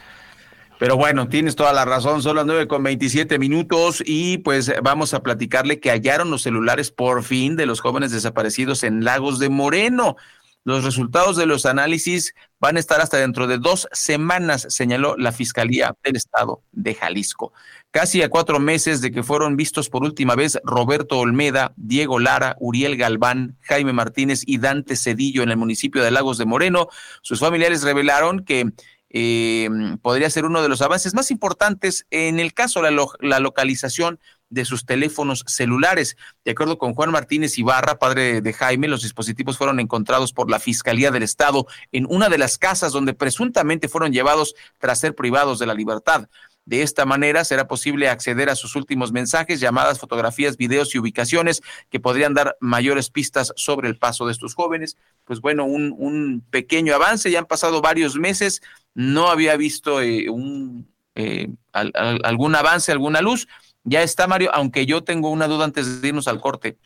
Pero 0.79 0.97
bueno, 0.97 1.29
tienes 1.29 1.55
toda 1.55 1.73
la 1.73 1.85
razón, 1.85 2.23
son 2.23 2.35
las 2.35 2.47
9 2.47 2.67
con 2.67 2.83
27 2.83 3.39
minutos 3.39 4.03
y 4.05 4.39
pues 4.39 4.73
vamos 4.83 5.15
a 5.15 5.23
platicarle 5.23 5.79
que 5.79 5.91
hallaron 5.91 6.31
los 6.31 6.43
celulares 6.43 6.91
por 6.91 7.23
fin 7.23 7.55
de 7.55 7.67
los 7.67 7.81
jóvenes 7.81 8.11
desaparecidos 8.11 8.83
en 8.83 9.05
Lagos 9.05 9.39
de 9.39 9.49
Moreno. 9.49 10.17
Los 10.65 10.83
resultados 10.83 11.37
de 11.37 11.47
los 11.47 11.67
análisis 11.67 12.35
van 12.59 12.77
a 12.77 12.81
estar 12.81 13.01
hasta 13.01 13.17
dentro 13.17 13.47
de 13.47 13.59
dos 13.59 13.89
semanas, 13.93 14.67
señaló 14.71 15.17
la 15.17 15.31
Fiscalía 15.31 15.95
del 16.03 16.17
Estado 16.17 16.63
de 16.73 16.95
Jalisco. 16.95 17.53
Casi 17.93 18.23
a 18.23 18.31
cuatro 18.31 18.59
meses 18.59 19.03
de 19.03 19.13
que 19.13 19.23
fueron 19.23 19.55
vistos 19.55 19.91
por 19.91 20.03
última 20.03 20.35
vez 20.35 20.59
Roberto 20.65 21.19
Olmeda, 21.19 21.75
Diego 21.77 22.19
Lara, 22.19 22.57
Uriel 22.59 22.97
Galván, 22.97 23.59
Jaime 23.61 23.93
Martínez 23.93 24.45
y 24.47 24.57
Dante 24.57 24.97
Cedillo 24.97 25.43
en 25.43 25.51
el 25.51 25.59
municipio 25.59 26.03
de 26.03 26.11
Lagos 26.11 26.39
de 26.39 26.47
Moreno, 26.47 26.89
sus 27.21 27.41
familiares 27.41 27.83
revelaron 27.83 28.47
que 28.47 28.73
eh, 29.11 29.69
podría 30.01 30.31
ser 30.31 30.47
uno 30.47 30.63
de 30.63 30.71
los 30.71 30.81
avances 30.81 31.13
más 31.13 31.31
importantes 31.31 32.07
en 32.11 32.41
el 32.41 32.55
caso 32.55 32.81
de 32.81 32.93
la, 32.93 33.05
la 33.21 33.41
localización 33.41 34.19
de 34.49 34.65
sus 34.65 34.87
teléfonos 34.87 35.45
celulares. 35.47 36.17
De 36.47 36.53
acuerdo 36.53 36.79
con 36.79 36.95
Juan 36.95 37.11
Martínez 37.11 37.59
Ibarra, 37.59 37.99
padre 37.99 38.41
de 38.41 38.53
Jaime, 38.55 38.89
los 38.89 39.03
dispositivos 39.03 39.59
fueron 39.59 39.81
encontrados 39.81 40.33
por 40.33 40.51
la 40.51 40.61
Fiscalía 40.61 41.11
del 41.11 41.25
Estado 41.25 41.67
en 41.91 42.07
una 42.09 42.31
de 42.31 42.39
las 42.39 42.57
casas 42.57 42.93
donde 42.93 43.13
presuntamente 43.13 43.89
fueron 43.89 44.13
llevados 44.13 44.55
tras 44.79 45.01
ser 45.01 45.15
privados 45.15 45.59
de 45.59 45.67
la 45.67 45.75
libertad. 45.75 46.29
De 46.65 46.83
esta 46.83 47.05
manera 47.05 47.45
será 47.45 47.67
posible 47.67 48.09
acceder 48.09 48.49
a 48.49 48.55
sus 48.55 48.77
últimos 48.77 49.11
mensajes, 49.11 49.59
llamadas, 49.59 49.99
fotografías, 49.99 50.57
videos 50.57 50.95
y 50.95 50.99
ubicaciones 50.99 51.61
que 51.91 51.99
podrían 51.99 52.35
dar 52.35 52.57
mayores 52.61 53.11
pistas 53.11 53.53
sobre 53.57 53.89
el 53.89 53.99
paso 53.99 54.27
de 54.27 54.33
estos 54.33 54.55
jóvenes. 54.55 54.97
Pues 55.25 55.41
bueno, 55.41 55.65
un, 55.65 56.45
pequeño 56.51 56.95
avance, 56.95 57.31
ya 57.31 57.41
han 57.41 57.47
pasado 57.47 57.83
varios 57.83 58.17
meses, 58.17 58.63
no 58.95 59.29
había 59.29 59.57
visto 59.57 60.01
eh, 60.01 60.29
un, 60.31 60.89
eh, 61.17 61.49
algún 61.73 62.55
avance, 62.55 62.93
alguna 62.93 63.21
luz. 63.21 63.49
Ya 63.83 64.03
está, 64.03 64.29
Mario, 64.29 64.51
aunque 64.55 64.87
yo 64.87 65.03
tengo 65.03 65.31
una 65.31 65.49
duda 65.49 65.65
antes 65.65 66.01
de 66.01 66.09
irnos 66.09 66.29
al 66.29 66.41
corte. 66.41 66.79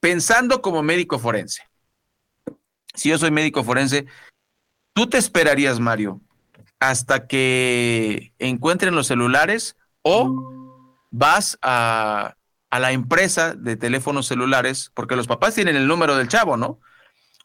Pensando 0.00 0.62
como 0.62 0.82
médico 0.82 1.18
forense, 1.18 1.62
si 2.94 3.10
yo 3.10 3.18
soy 3.18 3.30
médico 3.30 3.62
forense, 3.62 4.06
¿tú 4.94 5.06
te 5.06 5.18
esperarías, 5.18 5.78
Mario, 5.78 6.20
hasta 6.82 7.28
que 7.28 8.34
encuentren 8.40 8.96
los 8.96 9.06
celulares 9.06 9.76
o 10.02 10.34
vas 11.12 11.56
a, 11.62 12.34
a 12.70 12.80
la 12.80 12.90
empresa 12.90 13.54
de 13.54 13.76
teléfonos 13.76 14.26
celulares? 14.26 14.90
Porque 14.92 15.14
los 15.14 15.28
papás 15.28 15.54
tienen 15.54 15.76
el 15.76 15.86
número 15.86 16.16
del 16.16 16.26
chavo, 16.26 16.56
¿no? 16.56 16.80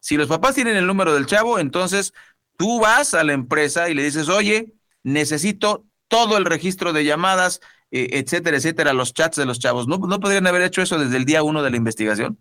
Si 0.02 0.18
los 0.18 0.28
papás 0.28 0.56
tienen 0.56 0.76
el 0.76 0.88
número 0.88 1.14
del 1.14 1.28
chavo, 1.28 1.60
entonces 1.60 2.16
tú 2.58 2.80
vas 2.80 3.14
a 3.14 3.24
la 3.24 3.34
empresa 3.34 3.90
y 3.90 3.94
le 3.94 4.04
dices, 4.04 4.28
oye, 4.28 4.74
necesito 5.04 5.86
todo 6.08 6.38
el 6.38 6.46
registro 6.46 6.92
de 6.92 7.06
llamadas, 7.06 7.62
eh, 7.92 8.08
etcétera, 8.14 8.58
etcétera, 8.58 8.94
los 8.94 9.14
chats 9.14 9.38
de 9.38 9.46
los 9.46 9.60
chavos. 9.60 9.88
¿No, 9.88 10.00
¿No 10.00 10.20
podrían 10.20 10.48
haber 10.48 10.64
hecho 10.64 10.82
eso 10.82 10.98
desde 10.98 11.16
el 11.18 11.26
día 11.26 11.44
uno 11.44 11.62
de 11.62 11.70
la 11.70 11.78
investigación? 11.78 12.40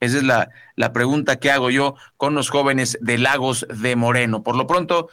Esa 0.00 0.18
es 0.18 0.22
la, 0.24 0.50
la 0.76 0.92
pregunta 0.92 1.36
que 1.36 1.50
hago 1.50 1.70
yo 1.70 1.94
con 2.18 2.34
los 2.34 2.50
jóvenes 2.50 2.98
de 3.00 3.16
Lagos 3.16 3.66
de 3.74 3.96
Moreno. 3.96 4.42
Por 4.42 4.56
lo 4.56 4.66
pronto, 4.66 5.08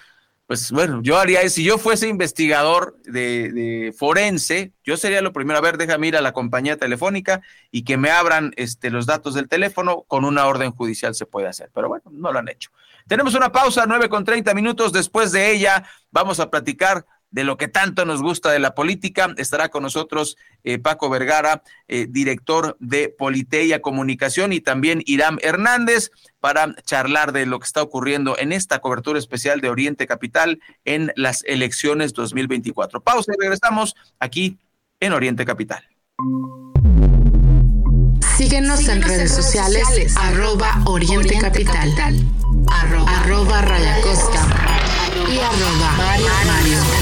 pues 0.47 0.71
bueno, 0.71 1.01
yo 1.03 1.17
haría, 1.17 1.47
si 1.49 1.65
yo 1.65 1.77
fuese 1.77 2.07
investigador 2.07 2.97
de, 3.03 3.51
de, 3.51 3.93
forense, 3.93 4.71
yo 4.81 4.95
sería 4.95 5.21
lo 5.21 5.33
primero, 5.33 5.59
a 5.59 5.61
ver, 5.61 5.77
déjame 5.77 6.07
ir 6.07 6.15
a 6.15 6.21
la 6.21 6.31
compañía 6.31 6.77
telefónica 6.77 7.41
y 7.69 7.83
que 7.83 7.97
me 7.97 8.09
abran 8.09 8.53
este, 8.55 8.89
los 8.89 9.05
datos 9.05 9.33
del 9.33 9.49
teléfono, 9.49 10.05
con 10.07 10.23
una 10.23 10.47
orden 10.47 10.71
judicial 10.71 11.15
se 11.15 11.25
puede 11.25 11.47
hacer, 11.47 11.69
pero 11.73 11.89
bueno, 11.89 12.05
no 12.11 12.31
lo 12.31 12.39
han 12.39 12.47
hecho. 12.47 12.71
Tenemos 13.07 13.35
una 13.35 13.51
pausa, 13.51 13.85
nueve 13.87 14.07
con 14.07 14.23
treinta 14.23 14.53
minutos, 14.53 14.93
después 14.93 15.33
de 15.33 15.51
ella 15.51 15.83
vamos 16.11 16.39
a 16.39 16.49
platicar 16.49 17.05
de 17.37 17.43
lo 17.43 17.55
que 17.55 17.67
tanto 17.67 18.03
nos 18.03 18.23
gusta 18.23 18.51
de 18.51 18.57
la 18.57 18.73
política. 18.73 19.31
Estará 19.37 19.69
con 19.69 19.83
nosotros 19.83 20.37
eh, 20.63 20.79
Paco 20.79 21.07
Vergara, 21.07 21.61
eh, 21.87 22.07
director 22.09 22.75
de 22.79 23.09
Politeia 23.09 23.79
Comunicación, 23.79 24.53
y 24.53 24.59
también 24.59 25.03
Irán 25.05 25.37
Hernández 25.43 26.09
para 26.39 26.73
charlar 26.81 27.33
de 27.33 27.45
lo 27.45 27.59
que 27.59 27.65
está 27.65 27.83
ocurriendo 27.83 28.35
en 28.39 28.53
esta 28.53 28.79
cobertura 28.79 29.19
especial 29.19 29.61
de 29.61 29.69
Oriente 29.69 30.07
Capital 30.07 30.59
en 30.83 31.13
las 31.15 31.43
elecciones 31.43 32.13
2024. 32.13 33.01
Pausa 33.01 33.31
y 33.37 33.39
regresamos 33.39 33.93
aquí 34.19 34.57
en 34.99 35.13
Oriente 35.13 35.45
Capital. 35.45 35.87
Síguenos 38.35 38.87
en 38.87 39.03
redes 39.03 39.31
sociales, 39.31 40.15
arroba 40.17 40.81
Oriente 40.85 41.37
Capital, 41.37 41.85
arroba, 42.67 43.61
Raya 43.61 43.97
y 45.29 45.37
arroba 45.37 45.91
Mario 46.47 46.96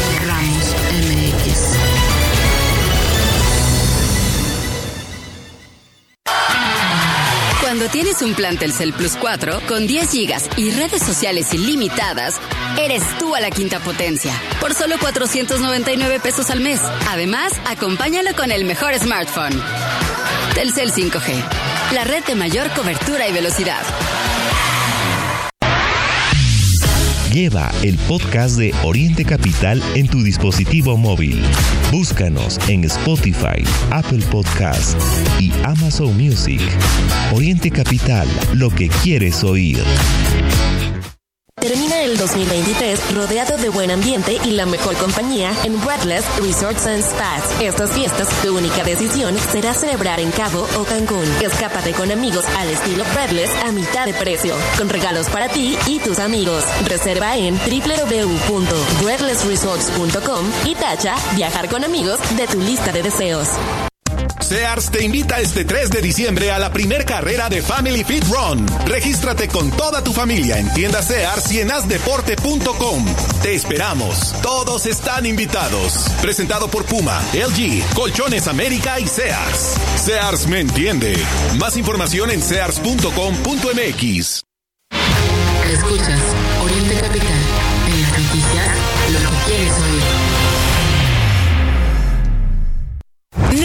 Cuando 7.75 7.89
tienes 7.89 8.21
un 8.21 8.35
plan 8.35 8.57
Telcel 8.57 8.93
Plus 8.93 9.17
4 9.19 9.59
con 9.67 9.85
10 9.85 10.09
gigas 10.11 10.49
y 10.55 10.71
redes 10.71 11.01
sociales 11.01 11.53
ilimitadas, 11.53 12.39
eres 12.79 13.03
tú 13.17 13.35
a 13.35 13.41
la 13.41 13.49
quinta 13.49 13.79
potencia 13.79 14.33
por 14.61 14.73
solo 14.73 14.97
499 14.99 16.19
pesos 16.19 16.49
al 16.51 16.61
mes. 16.61 16.79
Además, 17.09 17.53
acompáñalo 17.65 18.33
con 18.35 18.51
el 18.51 18.65
mejor 18.65 18.93
smartphone. 18.97 19.61
Telcel 20.53 20.93
5G, 20.93 21.43
la 21.93 22.03
red 22.05 22.23
de 22.23 22.35
mayor 22.35 22.69
cobertura 22.71 23.27
y 23.27 23.33
velocidad. 23.33 23.81
Lleva 27.35 27.69
el 27.83 27.97
podcast 28.07 28.57
de 28.57 28.73
Oriente 28.85 29.25
Capital 29.25 29.83
en 29.95 30.07
tu 30.07 30.23
dispositivo 30.23 30.95
móvil. 30.95 31.43
Búscanos 31.91 32.57
en 32.69 32.85
Spotify, 32.85 33.61
Apple 33.91 34.23
Podcasts 34.31 34.95
y 35.37 35.51
Amazon 35.65 36.15
Music. 36.15 36.61
Oriente 37.33 37.69
Capital, 37.71 38.25
lo 38.53 38.69
que 38.69 38.87
quieres 38.87 39.43
oír. 39.43 39.83
Termina 41.67 42.03
el 42.03 42.15
2023 42.15 43.15
rodeado 43.15 43.57
de 43.57 43.69
buen 43.69 43.89
ambiente 43.89 44.37
y 44.45 44.51
la 44.51 44.67
mejor 44.67 44.95
compañía 44.97 45.51
en 45.63 45.83
Breathless 45.83 46.23
Resorts 46.37 46.85
and 46.85 47.01
Spas. 47.01 47.41
Estas 47.59 47.89
fiestas, 47.89 48.29
tu 48.43 48.55
única 48.55 48.83
decisión 48.83 49.35
será 49.51 49.73
celebrar 49.73 50.19
en 50.19 50.29
Cabo 50.29 50.67
o 50.77 50.83
Cancún. 50.83 51.25
Escápate 51.41 51.93
con 51.93 52.11
amigos 52.11 52.45
al 52.55 52.69
estilo 52.69 53.03
Breathless 53.15 53.49
a 53.63 53.71
mitad 53.71 54.05
de 54.05 54.13
precio, 54.13 54.53
con 54.77 54.89
regalos 54.89 55.27
para 55.29 55.49
ti 55.49 55.75
y 55.87 55.97
tus 55.97 56.19
amigos. 56.19 56.63
Reserva 56.87 57.35
en 57.35 57.57
www.breathlessresorts.com 57.57 60.45
y 60.65 60.75
tacha 60.75 61.15
viajar 61.35 61.67
con 61.67 61.83
amigos 61.83 62.19
de 62.37 62.45
tu 62.45 62.59
lista 62.59 62.91
de 62.91 63.01
deseos. 63.01 63.47
Sears 64.45 64.91
te 64.91 65.03
invita 65.03 65.39
este 65.39 65.65
3 65.65 65.89
de 65.89 66.03
diciembre 66.03 66.51
a 66.51 66.59
la 66.59 66.71
primer 66.71 67.03
carrera 67.03 67.49
de 67.49 67.63
Family 67.63 68.03
Fit 68.03 68.23
Run. 68.25 68.63
Regístrate 68.85 69.47
con 69.47 69.71
toda 69.71 70.03
tu 70.03 70.13
familia 70.13 70.59
en 70.59 70.71
tiendas 70.73 71.07
Sears 71.07 71.51
y 71.51 71.61
en 71.61 71.71
asdeporte.com. 71.71 73.05
Te 73.41 73.55
esperamos. 73.55 74.35
Todos 74.43 74.85
están 74.85 75.25
invitados. 75.25 76.11
Presentado 76.21 76.67
por 76.67 76.85
Puma, 76.85 77.19
LG, 77.33 77.81
Colchones 77.95 78.47
América 78.47 78.99
y 78.99 79.07
Sears. 79.07 79.77
Sears 80.03 80.45
me 80.45 80.59
entiende. 80.59 81.17
Más 81.57 81.75
información 81.75 82.29
en 82.29 82.43
sears.com.mx. 82.43 84.43
Escuchas 85.71 86.21
Oriente 86.63 86.99
Capital. 86.99 87.41
En 87.87 88.01
las 88.03 88.11
lo 89.23 89.29
que 89.29 89.37
quieres 89.47 89.73
oír. 89.73 90.24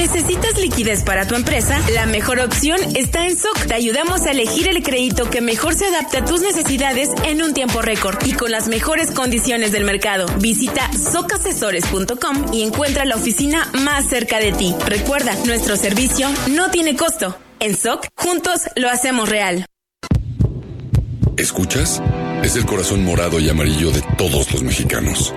¿Necesitas 0.01 0.59
liquidez 0.59 1.03
para 1.03 1.27
tu 1.27 1.35
empresa? 1.35 1.79
La 1.93 2.07
mejor 2.07 2.41
opción 2.41 2.79
está 2.97 3.27
en 3.27 3.37
SOC. 3.37 3.67
Te 3.67 3.75
ayudamos 3.75 4.23
a 4.23 4.31
elegir 4.31 4.67
el 4.67 4.83
crédito 4.83 5.29
que 5.29 5.43
mejor 5.43 5.75
se 5.75 5.85
adapte 5.85 6.17
a 6.17 6.25
tus 6.25 6.41
necesidades 6.41 7.11
en 7.27 7.43
un 7.43 7.53
tiempo 7.53 7.83
récord 7.83 8.17
y 8.25 8.33
con 8.33 8.51
las 8.51 8.69
mejores 8.69 9.11
condiciones 9.11 9.73
del 9.73 9.85
mercado. 9.85 10.25
Visita 10.39 10.91
socasesores.com 10.95 12.47
y 12.51 12.63
encuentra 12.63 13.05
la 13.05 13.17
oficina 13.17 13.71
más 13.75 14.07
cerca 14.07 14.39
de 14.39 14.53
ti. 14.53 14.75
Recuerda, 14.87 15.35
nuestro 15.45 15.77
servicio 15.77 16.29
no 16.49 16.71
tiene 16.71 16.97
costo. 16.97 17.37
En 17.59 17.77
SOC, 17.77 18.07
juntos 18.17 18.71
lo 18.77 18.89
hacemos 18.89 19.29
real. 19.29 19.67
¿Escuchas? 21.37 22.03
Es 22.43 22.57
el 22.57 22.65
corazón 22.65 23.05
morado 23.05 23.39
y 23.39 23.51
amarillo 23.51 23.91
de 23.91 24.01
todos 24.17 24.51
los 24.51 24.63
mexicanos. 24.63 25.35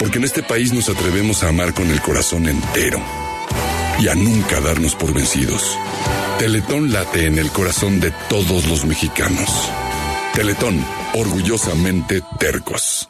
Porque 0.00 0.16
en 0.16 0.24
este 0.24 0.42
país 0.42 0.72
nos 0.72 0.88
atrevemos 0.88 1.44
a 1.44 1.48
amar 1.48 1.74
con 1.74 1.90
el 1.90 2.00
corazón 2.00 2.48
entero 2.48 3.00
y 4.00 4.08
a 4.08 4.14
nunca 4.14 4.58
darnos 4.60 4.94
por 4.94 5.12
vencidos. 5.12 5.76
Teletón 6.38 6.90
late 6.90 7.26
en 7.26 7.38
el 7.38 7.50
corazón 7.50 8.00
de 8.00 8.10
todos 8.30 8.66
los 8.66 8.86
mexicanos. 8.86 9.70
Teletón, 10.34 10.82
orgullosamente 11.12 12.22
tercos. 12.38 13.09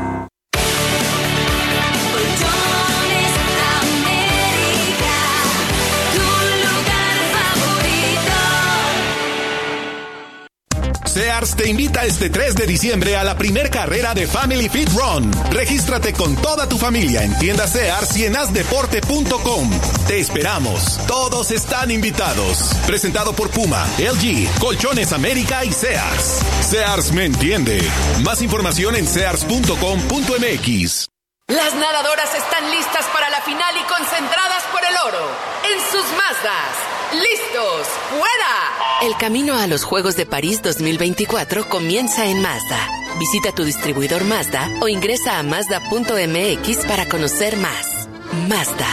Sears 11.11 11.57
te 11.57 11.67
invita 11.67 12.05
este 12.05 12.29
3 12.29 12.55
de 12.55 12.65
diciembre 12.65 13.17
a 13.17 13.25
la 13.25 13.37
primer 13.37 13.69
carrera 13.69 14.13
de 14.13 14.27
Family 14.27 14.69
Fit 14.69 14.87
Run. 14.93 15.29
Regístrate 15.51 16.13
con 16.13 16.37
toda 16.37 16.69
tu 16.69 16.77
familia 16.77 17.23
en 17.23 17.37
tiendas 17.37 17.73
Sears 17.73 18.15
y 18.15 18.23
en 18.25 18.37
asdeporte.com. 18.37 19.69
Te 20.07 20.19
esperamos. 20.19 20.99
Todos 21.07 21.51
están 21.51 21.91
invitados. 21.91 22.71
Presentado 22.87 23.33
por 23.33 23.49
Puma, 23.49 23.85
LG, 23.99 24.47
Colchones 24.59 25.11
América 25.11 25.65
y 25.65 25.73
Sears. 25.73 26.39
Sears 26.69 27.11
me 27.11 27.25
entiende. 27.25 27.81
Más 28.23 28.41
información 28.41 28.95
en 28.95 29.05
sears.com.mx. 29.05 31.10
Las 31.51 31.75
nadadoras 31.75 32.33
están 32.33 32.71
listas 32.71 33.05
para 33.07 33.29
la 33.29 33.41
final 33.41 33.75
y 33.75 33.83
concentradas 33.83 34.63
por 34.71 34.85
el 34.85 34.95
oro. 35.05 35.29
En 35.69 35.81
sus 35.91 36.05
Mazdas. 36.15 36.73
¡Listos! 37.11 37.87
¡Fuera! 38.09 39.01
El 39.01 39.17
camino 39.17 39.57
a 39.57 39.67
los 39.67 39.83
Juegos 39.83 40.15
de 40.15 40.25
París 40.25 40.61
2024 40.61 41.67
comienza 41.67 42.25
en 42.27 42.41
Mazda. 42.41 42.87
Visita 43.19 43.51
tu 43.53 43.65
distribuidor 43.65 44.23
Mazda 44.23 44.69
o 44.79 44.87
ingresa 44.87 45.39
a 45.39 45.43
mazda.mx 45.43 46.85
para 46.87 47.09
conocer 47.09 47.57
más. 47.57 48.07
Mazda. 48.47 48.87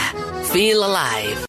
Feel 0.51 0.83
alive. 0.83 1.48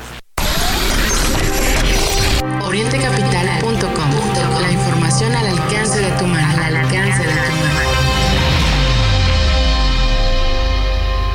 Información 5.21 5.35
al 5.35 5.47
alcance 5.47 5.99
de 5.99 6.11
tu 6.17 6.25
mano. 6.25 6.63
Al 6.63 6.75
alcance 6.77 7.23
de 7.23 7.29
tu 7.29 7.51
mano. 7.51 7.71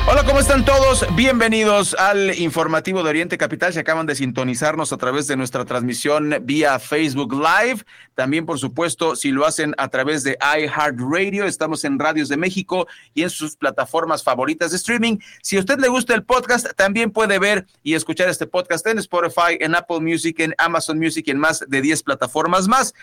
Hola, 0.09 0.23
¿cómo 0.23 0.39
están 0.39 0.63
todos? 0.63 1.05
Bienvenidos 1.15 1.93
al 1.93 2.37
informativo 2.39 3.03
de 3.03 3.09
Oriente 3.09 3.37
Capital. 3.37 3.73
Se 3.73 3.81
acaban 3.81 4.05
de 4.05 4.15
sintonizarnos 4.15 4.93
a 4.93 4.97
través 4.97 5.27
de 5.27 5.35
nuestra 5.35 5.65
transmisión 5.65 6.33
vía 6.43 6.79
Facebook 6.79 7.33
Live. 7.33 7.83
También, 8.15 8.45
por 8.45 8.57
supuesto, 8.57 9.15
si 9.17 9.31
lo 9.31 9.45
hacen 9.45 9.73
a 9.77 9.89
través 9.89 10.23
de 10.23 10.37
iHeartRadio, 10.41 11.45
estamos 11.45 11.83
en 11.83 11.99
Radios 11.99 12.29
de 12.29 12.37
México 12.37 12.87
y 13.13 13.23
en 13.23 13.29
sus 13.29 13.57
plataformas 13.57 14.23
favoritas 14.23 14.71
de 14.71 14.77
streaming. 14.77 15.17
Si 15.41 15.57
a 15.57 15.59
usted 15.59 15.77
le 15.77 15.89
gusta 15.89 16.13
el 16.13 16.23
podcast, 16.23 16.73
también 16.75 17.11
puede 17.11 17.37
ver 17.37 17.67
y 17.83 17.93
escuchar 17.93 18.29
este 18.29 18.47
podcast 18.47 18.87
en 18.87 18.99
Spotify, 18.99 19.57
en 19.59 19.75
Apple 19.75 19.99
Music, 19.99 20.39
en 20.39 20.55
Amazon 20.57 20.97
Music 20.97 21.25
y 21.27 21.31
en 21.31 21.39
más 21.39 21.65
de 21.67 21.81
10 21.81 22.03
plataformas 22.03 22.67
más. 22.67 22.93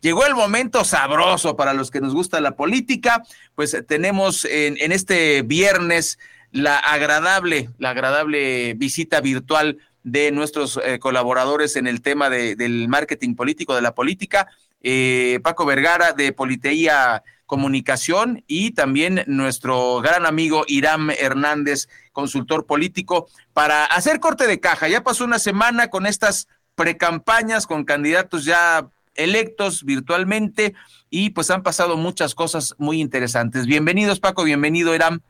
Llegó 0.00 0.26
el 0.26 0.34
momento 0.34 0.84
sabroso 0.84 1.56
para 1.56 1.72
los 1.72 1.90
que 1.90 2.00
nos 2.00 2.14
gusta 2.14 2.40
la 2.40 2.56
política, 2.56 3.22
pues 3.54 3.76
tenemos 3.88 4.44
en, 4.44 4.92
este 4.92 5.42
viernes 5.42 6.18
la 6.52 6.78
agradable, 6.78 7.70
la 7.78 7.90
agradable 7.90 8.74
visita 8.74 9.20
virtual 9.20 9.78
de 10.02 10.30
nuestros 10.30 10.78
eh, 10.84 10.98
colaboradores 10.98 11.76
en 11.76 11.86
el 11.86 12.02
tema 12.02 12.30
de, 12.30 12.54
del 12.56 12.88
marketing 12.88 13.34
político, 13.34 13.74
de 13.74 13.82
la 13.82 13.94
política. 13.94 14.48
eh, 14.82 15.40
Paco 15.42 15.64
Vergara 15.64 16.12
de 16.12 16.32
Politeía 16.32 17.24
Comunicación 17.46 18.44
y 18.46 18.72
también 18.72 19.22
nuestro 19.26 20.00
gran 20.00 20.26
amigo 20.26 20.64
Irán 20.66 21.10
Hernández, 21.16 21.88
consultor 22.12 22.66
político, 22.66 23.28
para 23.52 23.84
hacer 23.84 24.20
corte 24.20 24.46
de 24.46 24.60
caja. 24.60 24.88
Ya 24.88 25.02
pasó 25.02 25.24
una 25.24 25.38
semana 25.38 25.88
con 25.88 26.06
estas 26.06 26.48
precampañas, 26.74 27.66
con 27.66 27.84
candidatos 27.84 28.44
ya 28.44 28.88
electos 29.16 29.84
virtualmente 29.84 30.74
y 31.10 31.30
pues 31.30 31.50
han 31.50 31.62
pasado 31.62 31.96
muchas 31.96 32.34
cosas 32.34 32.74
muy 32.78 33.00
interesantes. 33.00 33.66
Bienvenidos 33.66 34.20
Paco, 34.20 34.44
bienvenido 34.44 34.94
Irán. 34.94 35.22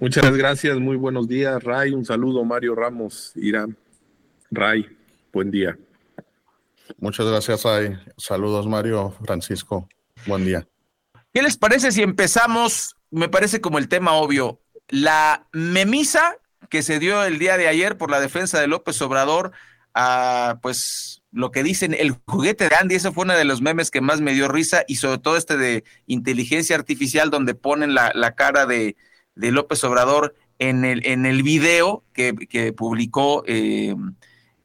Muchas 0.00 0.34
gracias, 0.36 0.78
muy 0.78 0.96
buenos 0.96 1.28
días 1.28 1.62
Ray, 1.62 1.92
un 1.92 2.04
saludo 2.04 2.44
Mario 2.44 2.74
Ramos, 2.74 3.32
Irán. 3.36 3.76
Ray, 4.50 4.86
buen 5.32 5.50
día. 5.50 5.76
Muchas 6.98 7.26
gracias 7.26 7.64
Ray, 7.64 7.98
saludos 8.16 8.66
Mario, 8.66 9.14
Francisco, 9.24 9.88
buen 10.26 10.44
día. 10.44 10.66
¿Qué 11.32 11.42
les 11.42 11.56
parece 11.56 11.92
si 11.92 12.02
empezamos? 12.02 12.96
Me 13.10 13.28
parece 13.28 13.60
como 13.60 13.78
el 13.78 13.88
tema 13.88 14.12
obvio, 14.12 14.60
la 14.88 15.46
memisa 15.52 16.36
que 16.68 16.82
se 16.82 16.98
dio 16.98 17.24
el 17.24 17.38
día 17.38 17.56
de 17.56 17.68
ayer 17.68 17.96
por 17.96 18.10
la 18.10 18.20
defensa 18.20 18.60
de 18.60 18.66
López 18.66 19.00
Obrador 19.02 19.52
a 19.94 20.58
pues 20.62 21.17
lo 21.30 21.50
que 21.50 21.62
dicen 21.62 21.94
el 21.94 22.16
juguete 22.26 22.68
de 22.68 22.76
Andy, 22.76 22.94
eso 22.94 23.12
fue 23.12 23.24
uno 23.24 23.34
de 23.34 23.44
los 23.44 23.60
memes 23.60 23.90
que 23.90 24.00
más 24.00 24.20
me 24.20 24.32
dio 24.32 24.48
risa 24.48 24.84
y 24.88 24.96
sobre 24.96 25.18
todo 25.18 25.36
este 25.36 25.56
de 25.56 25.84
inteligencia 26.06 26.76
artificial 26.76 27.30
donde 27.30 27.54
ponen 27.54 27.94
la, 27.94 28.34
cara 28.36 28.66
de, 28.66 28.96
López 29.34 29.84
Obrador 29.84 30.34
en 30.58 30.84
el, 30.84 31.06
en 31.06 31.26
el 31.26 31.42
video 31.42 32.04
que, 32.12 32.72
publicó 32.76 33.44
eh, 33.46 33.94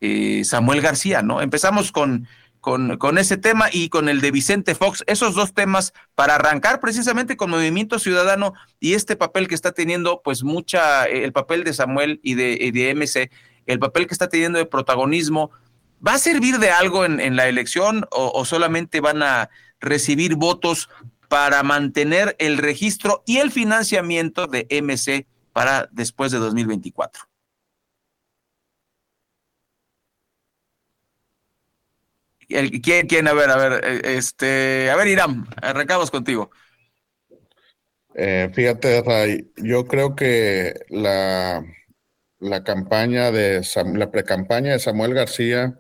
eh, 0.02 0.44
Samuel 0.46 0.82
García, 0.82 1.22
¿no? 1.22 1.42
Empezamos 1.42 1.92
con, 1.92 2.28
con, 2.62 2.98
con, 2.98 3.18
ese 3.18 3.36
tema 3.36 3.68
y 3.72 3.90
con 3.90 4.08
el 4.08 4.22
de 4.22 4.32
Vicente 4.32 4.74
Fox, 4.74 5.04
esos 5.06 5.36
dos 5.36 5.54
temas 5.54 5.94
para 6.16 6.36
arrancar 6.36 6.80
precisamente 6.80 7.36
con 7.36 7.50
Movimiento 7.50 8.00
Ciudadano 8.00 8.54
y 8.80 8.94
este 8.94 9.18
papel 9.18 9.50
que 9.50 9.56
está 9.56 9.74
teniendo 9.74 10.22
pues 10.24 10.44
mucha, 10.44 11.04
el 11.06 11.34
papel 11.34 11.66
de 11.66 11.74
Samuel 11.74 12.22
y 12.24 12.36
de, 12.36 12.72
de 12.74 12.96
MC, 12.96 13.30
el 13.66 13.80
papel 13.80 14.08
que 14.08 14.14
está 14.14 14.30
teniendo 14.30 14.60
de 14.60 14.66
protagonismo 14.66 15.52
¿Va 16.06 16.16
a 16.16 16.18
servir 16.18 16.60
de 16.60 16.70
algo 16.70 17.06
en, 17.06 17.36
la 17.36 17.48
elección 17.48 18.06
o, 18.12 18.44
solamente 18.44 19.00
van 19.00 19.24
a 19.24 19.50
recibir 19.80 20.36
votos 20.36 20.90
para 21.30 21.64
mantener 21.64 22.36
el 22.40 22.58
registro 22.58 23.24
y 23.26 23.38
el 23.38 23.52
financiamiento 23.52 24.48
de 24.48 24.68
MC 24.70 25.26
para 25.54 25.88
después 25.92 26.32
de 26.34 26.40
2024? 26.40 27.24
¿Quién, 32.48 33.08
quién? 33.08 33.28
A 33.30 33.34
ver, 33.34 33.50
a 33.50 33.56
ver, 33.56 34.06
este, 34.06 34.92
a 34.92 34.98
ver, 34.98 35.08
Irán, 35.08 35.48
arrancamos 35.62 36.12
contigo. 36.12 36.52
Eh, 38.14 38.52
fíjate, 38.54 39.02
Ray, 39.02 39.52
yo 39.56 39.88
creo 39.88 40.16
que 40.16 40.74
la, 40.90 41.66
la 42.40 42.64
campaña 42.64 43.32
de 43.32 43.66
la 43.96 44.12
precampaña 44.12 44.74
de 44.74 44.80
Samuel 44.80 45.14
García 45.14 45.80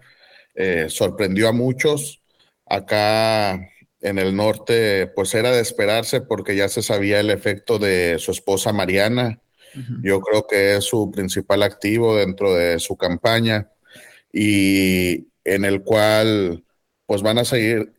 eh, 0.55 0.87
sorprendió 0.89 1.49
a 1.49 1.53
muchos. 1.53 2.21
Acá 2.65 3.53
en 4.01 4.19
el 4.19 4.35
norte, 4.35 5.07
pues 5.07 5.33
era 5.33 5.51
de 5.51 5.61
esperarse 5.61 6.21
porque 6.21 6.55
ya 6.55 6.69
se 6.69 6.83
sabía 6.83 7.19
el 7.19 7.29
efecto 7.29 7.79
de 7.79 8.17
su 8.19 8.31
esposa 8.31 8.73
Mariana. 8.73 9.41
Yo 10.03 10.21
creo 10.21 10.45
que 10.45 10.75
es 10.75 10.83
su 10.83 11.09
principal 11.09 11.63
activo 11.63 12.15
dentro 12.15 12.53
de 12.53 12.79
su 12.79 12.95
campaña 12.95 13.71
y 14.31 15.29
en 15.43 15.65
el 15.65 15.83
cual 15.83 16.63
pues 17.07 17.23
van 17.23 17.39
a 17.39 17.45
seguir, 17.45 17.93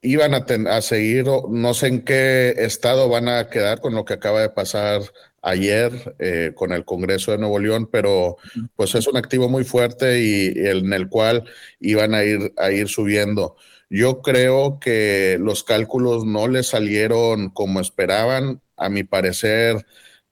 iban 0.00 0.34
a, 0.34 0.46
a 0.76 0.82
seguir, 0.82 1.26
no 1.50 1.74
sé 1.74 1.88
en 1.88 2.04
qué 2.04 2.54
estado 2.56 3.08
van 3.08 3.28
a 3.28 3.50
quedar 3.50 3.80
con 3.80 3.94
lo 3.94 4.06
que 4.06 4.14
acaba 4.14 4.40
de 4.40 4.50
pasar 4.50 5.02
ayer 5.42 6.14
eh, 6.18 6.52
con 6.54 6.72
el 6.72 6.84
Congreso 6.84 7.32
de 7.32 7.38
Nuevo 7.38 7.58
León, 7.58 7.88
pero 7.90 8.36
pues 8.76 8.94
es 8.94 9.06
un 9.06 9.16
activo 9.16 9.48
muy 9.48 9.64
fuerte 9.64 10.20
y, 10.20 10.52
en 10.56 10.92
el 10.92 11.08
cual 11.08 11.44
iban 11.80 12.14
a 12.14 12.24
ir, 12.24 12.52
a 12.56 12.70
ir 12.70 12.88
subiendo. 12.88 13.56
Yo 13.88 14.22
creo 14.22 14.78
que 14.80 15.38
los 15.40 15.64
cálculos 15.64 16.24
no 16.24 16.46
le 16.46 16.62
salieron 16.62 17.50
como 17.50 17.80
esperaban. 17.80 18.60
A 18.76 18.88
mi 18.88 19.02
parecer, 19.04 19.84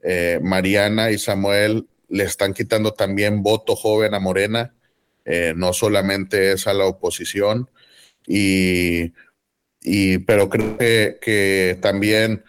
eh, 0.02 0.40
Mariana 0.42 1.11
y 1.11 1.18
Samuel 1.18 1.88
le 2.09 2.24
están 2.24 2.54
quitando 2.54 2.94
también 2.94 3.42
voto 3.42 3.76
joven 3.76 4.14
a 4.14 4.20
Morena, 4.20 4.74
eh, 5.24 5.52
no 5.56 5.72
solamente 5.72 6.52
es 6.52 6.66
a 6.66 6.72
la 6.72 6.86
oposición. 6.86 7.68
Y, 8.26 9.12
y 9.82 10.18
pero 10.18 10.48
creo 10.48 10.78
que, 10.78 11.18
que 11.20 11.78
también 11.80 12.44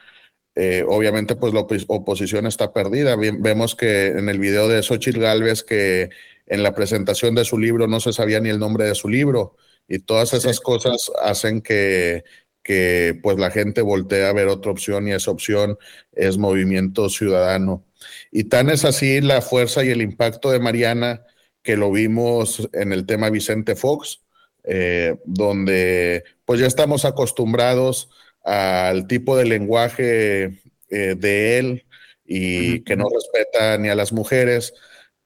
eh, 0.62 0.84
obviamente 0.86 1.38
pues 1.38 1.54
la 1.54 1.62
oposición 1.62 2.46
está 2.46 2.74
perdida. 2.74 3.16
vemos 3.16 3.76
que 3.76 4.08
en 4.08 4.28
el 4.28 4.40
video 4.40 4.68
de 4.68 4.84
Xochitl 4.84 5.22
Galvez 5.22 5.64
que 5.64 6.10
en 6.48 6.64
la 6.64 6.76
presentación 6.76 7.34
de 7.34 7.46
su 7.46 7.58
libro 7.58 7.88
no 7.88 8.02
se 8.02 8.12
sabía 8.12 8.42
ni 8.42 8.50
el 8.50 8.60
nombre 8.60 8.84
de 8.84 8.94
su 8.94 9.08
libro 9.08 9.56
y 9.88 10.00
todas 10.00 10.34
esas 10.34 10.60
cosas 10.60 11.14
hacen 11.24 11.62
que, 11.62 12.26
que 12.62 13.18
pues 13.24 13.38
la 13.38 13.52
gente 13.52 13.82
voltee 13.82 14.26
a 14.26 14.34
ver 14.34 14.50
otra 14.50 14.74
opción 14.74 15.08
y 15.08 15.14
esa 15.14 15.32
opción 15.32 15.78
es 16.12 16.38
movimiento 16.38 17.08
ciudadano. 17.08 17.86
Y 18.30 18.44
tan 18.44 18.70
es 18.70 18.84
así 18.84 19.22
la 19.22 19.42
fuerza 19.42 19.86
y 19.86 19.92
el 19.92 20.02
impacto 20.02 20.52
de 20.52 20.60
Mariana 20.60 21.24
que 21.64 21.78
lo 21.78 21.90
vimos 21.90 22.68
en 22.74 22.92
el 22.92 23.06
tema 23.06 23.30
Vicente 23.30 23.78
Fox, 23.78 24.24
eh, 24.66 25.20
donde 25.24 26.26
pues 26.44 26.60
ya 26.60 26.68
estamos 26.68 27.06
acostumbrados 27.06 28.10
al 28.50 29.06
tipo 29.06 29.38
de 29.38 29.46
lenguaje 29.46 30.60
eh, 30.90 31.16
de 31.16 31.60
él 31.60 31.86
y 32.26 32.82
que 32.82 32.96
no 32.96 33.08
respeta 33.14 33.78
ni 33.78 33.90
a 33.90 33.96
las 33.96 34.12
mujeres, 34.12 34.74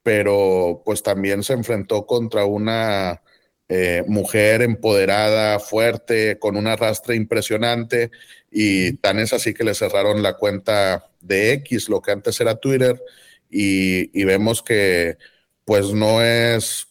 pero 0.03 0.81
pues 0.83 1.03
también 1.03 1.41
se 1.43 1.53
enfrentó 1.53 2.05
contra 2.05 2.43
una 2.43 3.21
eh, 3.69 4.03
mujer 4.07 4.61
empoderada, 4.61 5.59
fuerte, 5.59 6.37
con 6.37 6.57
un 6.57 6.67
arrastre 6.67 7.15
impresionante 7.15 8.11
y 8.51 8.93
tan 8.97 9.19
es 9.19 9.31
así 9.31 9.53
que 9.53 9.63
le 9.63 9.73
cerraron 9.73 10.21
la 10.21 10.33
cuenta 10.33 11.09
de 11.21 11.53
X, 11.53 11.87
lo 11.87 12.01
que 12.01 12.11
antes 12.11 12.41
era 12.41 12.55
Twitter, 12.57 13.01
y, 13.49 14.19
y 14.19 14.25
vemos 14.25 14.61
que 14.61 15.17
pues 15.63 15.93
no 15.93 16.21
es, 16.21 16.87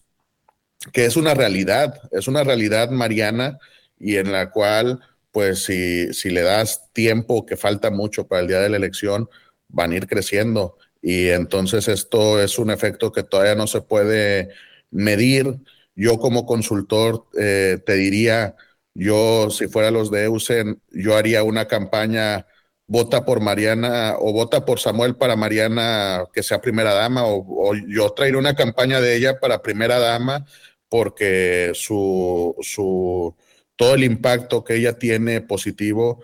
que 0.95 1.05
es 1.05 1.17
una 1.17 1.35
realidad, 1.35 2.01
es 2.11 2.27
una 2.27 2.43
realidad 2.43 2.89
mariana 2.89 3.59
y 3.99 4.17
en 4.17 4.33
la 4.33 4.51
cual 4.51 5.01
pues 5.33 5.65
si, 5.65 6.13
si 6.15 6.31
le 6.31 6.43
das 6.43 6.93
tiempo, 6.93 7.47
que 7.47 7.57
falta 7.57 7.91
mucho 7.91 8.27
para 8.29 8.43
el 8.43 8.49
día 8.49 8.61
de 8.61 8.69
la 8.71 8.77
elección, 8.77 9.29
van 9.69 9.93
a 9.93 9.97
ir 9.97 10.07
creciendo. 10.07 10.77
Y 11.03 11.29
entonces 11.31 11.89
esto 11.89 12.41
es 12.41 12.59
un 12.59 12.71
efecto 12.71 13.13
que 13.13 13.25
todavía 13.25 13.55
no 13.57 13.67
se 13.67 13.81
puede 13.83 14.51
medir. 14.91 15.59
Yo 15.97 16.19
como 16.19 16.47
consultor 16.47 17.27
eh, 17.39 17.79
te 17.85 17.95
diría, 17.95 18.57
yo 18.95 19.51
si 19.51 19.69
fuera 19.69 19.91
los 19.91 20.11
de 20.11 20.25
Eusen, 20.25 20.81
yo 20.91 21.17
haría 21.17 21.43
una 21.43 21.67
campaña, 21.69 22.47
vota 22.87 23.25
por 23.25 23.41
Mariana 23.41 24.17
o 24.19 24.33
vota 24.33 24.65
por 24.65 24.79
Samuel 24.81 25.17
para 25.17 25.37
Mariana 25.37 26.25
que 26.33 26.43
sea 26.43 26.61
primera 26.61 26.95
dama, 26.95 27.25
o, 27.27 27.71
o 27.71 27.75
yo 27.89 28.11
traería 28.11 28.39
una 28.39 28.55
campaña 28.55 29.01
de 29.01 29.17
ella 29.17 29.41
para 29.41 29.63
primera 29.63 29.99
dama 29.99 30.47
porque 30.93 31.73
su, 31.75 32.55
su, 32.61 33.35
todo 33.83 33.95
el 33.95 34.05
impacto 34.05 34.63
que 34.63 34.77
ella 34.77 34.93
tiene 34.97 35.41
positivo 35.41 36.23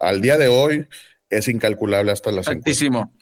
al 0.00 0.20
día 0.20 0.36
de 0.36 0.48
hoy 0.48 0.86
es 1.30 1.48
incalculable 1.48 2.10
hasta 2.10 2.32
la 2.32 2.42
Altísimo. 2.44 3.12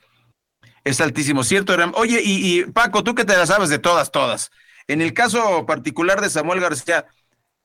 Es 0.83 1.01
altísimo, 1.01 1.45
¿cierto? 1.45 1.75
Oye, 1.95 2.21
y, 2.23 2.65
Paco, 2.65 3.05
tú 3.05 3.15
que 3.15 3.25
te 3.25 3.37
la 3.37 3.47
sabes 3.47 3.69
de 3.69 3.79
todas, 3.79 4.11
todas. 4.11 4.51
En 4.87 5.01
el 5.01 5.15
caso 5.15 5.65
particular 5.67 6.21
de 6.21 6.29
Samuel 6.29 6.61
García, 6.61 7.07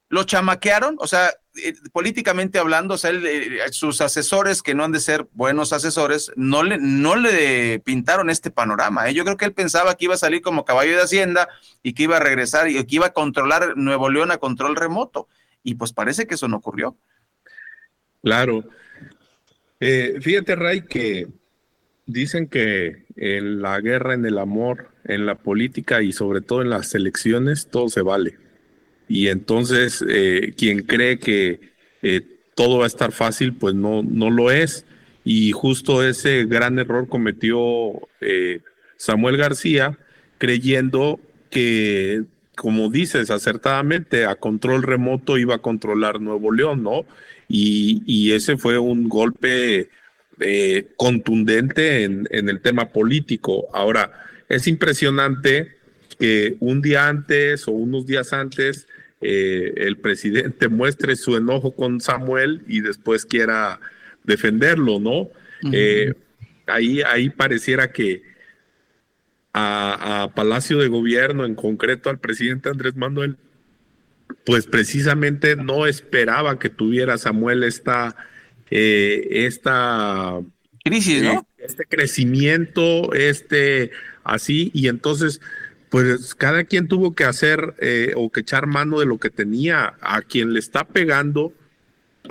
¿lo 0.09 0.23
chamaquearon? 0.23 0.95
O 0.99 1.07
sea, 1.07 1.31
eh, 1.61 1.73
políticamente 1.91 2.59
hablando, 2.59 2.93
o 2.93 2.97
sea, 2.97 3.11
eh, 3.11 3.59
sus 3.71 3.99
asesores, 3.99 4.61
que 4.61 4.75
no 4.75 4.85
han 4.85 4.93
de 4.93 5.01
ser 5.01 5.27
buenos 5.31 5.73
asesores, 5.73 6.31
no 6.35 6.63
le, 6.63 6.77
no 6.77 7.15
le 7.15 7.79
pintaron 7.79 8.29
este 8.29 8.51
panorama. 8.51 9.09
¿eh? 9.09 9.13
Yo 9.13 9.25
creo 9.25 9.35
que 9.35 9.45
él 9.45 9.53
pensaba 9.53 9.95
que 9.95 10.05
iba 10.05 10.15
a 10.15 10.17
salir 10.17 10.41
como 10.41 10.63
caballo 10.63 10.95
de 10.95 11.03
Hacienda 11.03 11.49
y 11.83 11.93
que 11.93 12.03
iba 12.03 12.17
a 12.17 12.21
regresar 12.21 12.69
y 12.69 12.81
que 12.85 12.95
iba 12.95 13.07
a 13.07 13.13
controlar 13.13 13.75
Nuevo 13.75 14.09
León 14.09 14.31
a 14.31 14.37
control 14.37 14.77
remoto 14.77 15.27
y 15.63 15.75
pues 15.75 15.93
parece 15.93 16.27
que 16.27 16.35
eso 16.35 16.47
no 16.47 16.57
ocurrió. 16.57 16.97
Claro. 18.21 18.63
Eh, 19.79 20.17
fíjate, 20.21 20.55
Ray, 20.55 20.81
que 20.81 21.27
dicen 22.05 22.47
que 22.47 23.05
en 23.15 23.61
la 23.61 23.79
guerra, 23.79 24.13
en 24.13 24.25
el 24.25 24.37
amor, 24.37 24.89
en 25.05 25.25
la 25.25 25.35
política 25.35 26.01
y 26.01 26.11
sobre 26.11 26.41
todo 26.41 26.61
en 26.61 26.69
las 26.69 26.93
elecciones, 26.95 27.67
todo 27.67 27.89
se 27.89 28.01
vale. 28.01 28.37
Y 29.07 29.27
entonces, 29.27 30.03
eh, 30.07 30.53
quien 30.57 30.83
cree 30.83 31.19
que 31.19 31.71
eh, 32.01 32.21
todo 32.55 32.79
va 32.79 32.83
a 32.83 32.87
estar 32.87 33.11
fácil, 33.11 33.53
pues 33.53 33.73
no, 33.73 34.03
no 34.03 34.29
lo 34.29 34.51
es. 34.51 34.85
Y 35.23 35.51
justo 35.51 36.03
ese 36.03 36.45
gran 36.45 36.79
error 36.79 37.07
cometió 37.07 37.93
Samuel 38.97 39.37
García, 39.37 39.97
creyendo 40.37 41.19
que 41.49 42.23
como 42.59 42.89
dices 42.89 43.31
acertadamente, 43.31 44.25
a 44.25 44.35
control 44.35 44.83
remoto 44.83 45.37
iba 45.37 45.55
a 45.55 45.59
controlar 45.59 46.19
Nuevo 46.19 46.51
León, 46.51 46.83
¿no? 46.83 47.05
Y, 47.47 48.33
ese 48.33 48.57
fue 48.57 48.77
un 48.77 49.07
golpe 49.07 49.89
eh, 50.41 50.87
contundente 50.97 52.03
en, 52.03 52.27
el 52.29 52.59
tema 52.59 52.89
político. 52.89 53.69
Ahora, 53.73 54.11
es 54.49 54.67
impresionante 54.67 55.77
que 56.19 56.57
un 56.59 56.81
día 56.81 57.07
antes 57.07 57.65
o 57.67 57.71
unos 57.71 58.05
días 58.05 58.33
antes 58.33 58.87
eh, 59.21 59.73
el 59.77 59.97
presidente 59.97 60.67
muestre 60.79 61.15
su 61.15 61.37
enojo 61.37 61.73
con 61.73 62.01
Samuel 62.01 62.61
y 62.67 62.81
después 62.81 63.25
quiera 63.25 63.79
defenderlo, 64.25 64.99
¿no? 64.99 65.29
Eh, 65.71 66.13
ahí, 66.67 67.01
ahí 67.03 67.29
pareciera 67.29 67.91
que 67.93 68.21
a, 69.53 70.31
Palacio 70.35 70.79
de 70.79 70.87
Gobierno, 70.87 71.45
en 71.45 71.55
concreto 71.55 72.09
al 72.09 72.19
presidente 72.19 72.69
Andrés 72.69 72.95
Manuel, 72.95 73.37
pues 74.45 74.67
precisamente 74.67 75.55
no 75.55 75.87
esperaba 75.87 76.59
que 76.59 76.69
tuviera 76.69 77.17
Samuel 77.17 77.63
esta, 77.63 78.15
eh, 78.69 79.27
esta 79.31 80.39
crisis, 80.83 81.23
¿no? 81.23 81.47
Este 81.57 81.85
crecimiento, 81.85 83.13
este 83.13 83.91
así, 84.23 84.71
y 84.73 84.87
entonces 84.87 85.41
pues 85.89 86.35
cada 86.35 86.63
quien 86.63 86.87
tuvo 86.87 87.15
que 87.15 87.23
hacer 87.23 87.75
eh, 87.79 88.13
o 88.15 88.31
que 88.31 88.41
echar 88.41 88.67
mano 88.67 88.99
de 88.99 89.05
lo 89.05 89.17
que 89.17 89.29
tenía 89.29 89.95
a 90.01 90.21
quien 90.21 90.53
le 90.53 90.59
está 90.59 90.87
pegando. 90.87 91.53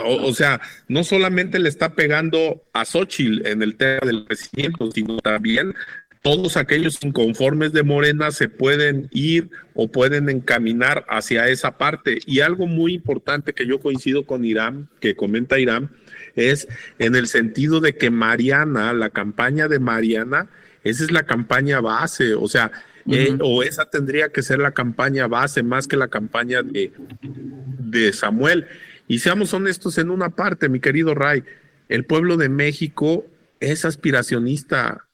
O, 0.01 0.33
sea, 0.33 0.61
no 0.87 1.03
solamente 1.03 1.59
le 1.59 1.69
está 1.69 1.95
pegando 1.95 2.63
a 2.73 2.85
Xochitl 2.85 3.45
en 3.47 3.63
el 3.63 3.75
tema 3.75 4.07
del 4.07 4.27
crecimiento, 4.27 4.93
sino 4.93 5.19
también 5.19 5.75
todos 6.23 6.57
aquellos 6.57 7.03
inconformes 7.03 7.73
de 7.73 7.83
Morena 7.83 8.31
se 8.31 8.49
pueden 8.49 9.09
ir 9.13 9.51
o 9.75 9.89
pueden 9.89 10.29
encaminar 10.29 11.05
hacia 11.09 11.49
esa 11.49 11.79
parte. 11.79 12.19
Y 12.27 12.41
algo 12.41 12.67
muy 12.67 12.95
importante 12.95 13.53
que 13.53 13.67
yo 13.67 13.81
coincido 13.81 14.27
con 14.27 14.45
Irán, 14.45 14.89
que 15.01 15.15
comenta 15.15 15.59
Irán, 15.59 15.91
es 16.35 16.69
en 16.99 17.15
el 17.15 17.29
sentido 17.29 17.81
de 17.81 17.97
que 17.97 18.11
Mariana, 18.11 18.93
la 18.93 19.11
campaña 19.11 19.69
de 19.69 19.79
Mariana, 19.79 20.49
esa 20.85 21.05
es 21.05 21.11
la 21.11 21.25
campaña 21.25 21.81
base. 21.81 22.35
O 22.35 22.49
sea, 22.49 22.73
eh, 23.11 23.37
o 23.41 23.63
esa 23.63 23.87
tendría 23.87 24.31
que 24.31 24.43
ser 24.43 24.59
la 24.59 24.73
campaña 24.73 25.27
base 25.27 25.63
más 25.63 25.89
que 25.89 25.97
la 25.97 26.09
campaña 26.09 26.63
de, 26.63 26.93
de 27.23 28.13
Samuel. 28.13 28.67
Y 29.07 29.21
seamos 29.21 29.55
honestos 29.55 29.99
en 29.99 30.11
una 30.11 30.31
parte, 30.31 30.69
mi 30.69 30.81
querido 30.81 31.15
Ray, 31.15 31.43
el 31.89 32.05
pueblo 32.05 32.37
de 32.37 32.51
México 32.51 33.25
es 33.61 33.85
aspiracionista. 33.85 35.08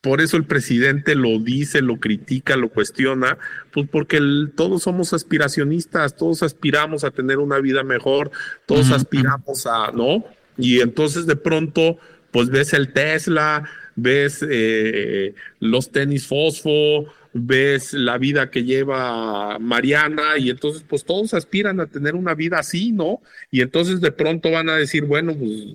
Por 0.00 0.20
eso 0.20 0.36
el 0.36 0.44
presidente 0.44 1.16
lo 1.16 1.40
dice, 1.40 1.82
lo 1.82 1.98
critica, 1.98 2.56
lo 2.56 2.68
cuestiona, 2.68 3.36
pues 3.72 3.88
porque 3.90 4.20
todos 4.54 4.84
somos 4.84 5.12
aspiracionistas, 5.12 6.16
todos 6.16 6.44
aspiramos 6.44 7.02
a 7.02 7.10
tener 7.10 7.38
una 7.38 7.58
vida 7.58 7.82
mejor, 7.82 8.30
todos 8.66 8.92
aspiramos 8.92 9.66
a, 9.66 9.90
¿no? 9.90 10.24
Y 10.56 10.80
entonces 10.80 11.26
de 11.26 11.34
pronto, 11.34 11.98
pues 12.30 12.48
ves 12.48 12.74
el 12.74 12.92
Tesla, 12.92 13.68
ves 13.96 14.46
eh, 14.48 15.34
los 15.58 15.90
tenis 15.90 16.28
fosfo, 16.28 17.06
ves 17.32 17.92
la 17.92 18.18
vida 18.18 18.50
que 18.50 18.62
lleva 18.62 19.58
Mariana 19.58 20.38
y 20.38 20.50
entonces 20.50 20.84
pues 20.88 21.04
todos 21.04 21.34
aspiran 21.34 21.80
a 21.80 21.86
tener 21.86 22.14
una 22.14 22.34
vida 22.34 22.60
así, 22.60 22.92
¿no? 22.92 23.20
Y 23.50 23.62
entonces 23.62 24.00
de 24.00 24.12
pronto 24.12 24.50
van 24.52 24.68
a 24.68 24.76
decir, 24.76 25.04
bueno, 25.04 25.34
pues 25.36 25.74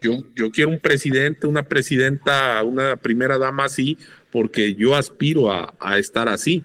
yo, 0.00 0.24
yo 0.34 0.50
quiero 0.50 0.70
un 0.70 0.78
presidente, 0.78 1.46
una 1.46 1.62
presidenta, 1.62 2.62
una 2.62 2.96
primera 2.96 3.38
dama 3.38 3.64
así, 3.64 3.98
porque 4.30 4.74
yo 4.74 4.96
aspiro 4.96 5.52
a, 5.52 5.98
estar 5.98 6.28
así. 6.28 6.64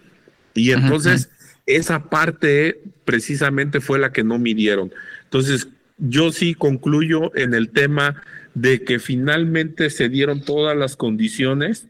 Y 0.54 0.72
entonces 0.72 1.30
esa 1.66 2.10
parte 2.10 2.82
precisamente 3.04 3.82
fue 3.82 4.00
la 4.00 4.12
que 4.12 4.24
no 4.24 4.40
midieron. 4.40 4.94
Entonces 5.24 5.68
yo 5.98 6.32
sí 6.32 6.54
concluyo 6.54 7.36
en 7.36 7.54
el 7.54 7.70
tema 7.70 8.24
de 8.54 8.84
que 8.84 9.00
finalmente 9.00 9.90
se 9.90 10.10
dieron 10.10 10.42
todas 10.42 10.78
las 10.78 10.96
condiciones 10.96 11.88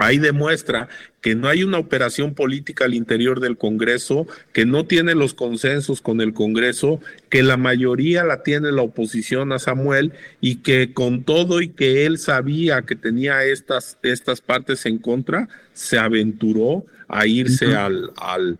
ahí 0.00 0.18
demuestra 0.18 0.88
que 1.20 1.34
no 1.34 1.48
hay 1.48 1.62
una 1.62 1.78
operación 1.78 2.34
política 2.34 2.86
al 2.86 2.94
interior 2.94 3.40
del 3.40 3.58
Congreso, 3.58 4.26
que 4.52 4.64
no 4.64 4.86
tiene 4.86 5.14
los 5.14 5.34
consensos 5.34 6.00
con 6.00 6.22
el 6.22 6.32
Congreso, 6.32 7.00
que 7.28 7.42
la 7.42 7.58
mayoría 7.58 8.24
la 8.24 8.42
tiene 8.42 8.72
la 8.72 8.82
oposición 8.82 9.52
a 9.52 9.58
Samuel 9.58 10.12
y 10.40 10.56
que 10.56 10.94
con 10.94 11.24
todo 11.24 11.60
y 11.60 11.68
que 11.68 12.06
él 12.06 12.18
sabía 12.18 12.82
que 12.82 12.96
tenía 12.96 13.44
estas, 13.44 13.98
estas 14.02 14.40
partes 14.40 14.86
en 14.86 14.98
contra, 14.98 15.48
se 15.74 15.98
aventuró 15.98 16.86
a 17.06 17.26
irse 17.26 17.74
al, 17.74 18.12
al, 18.16 18.58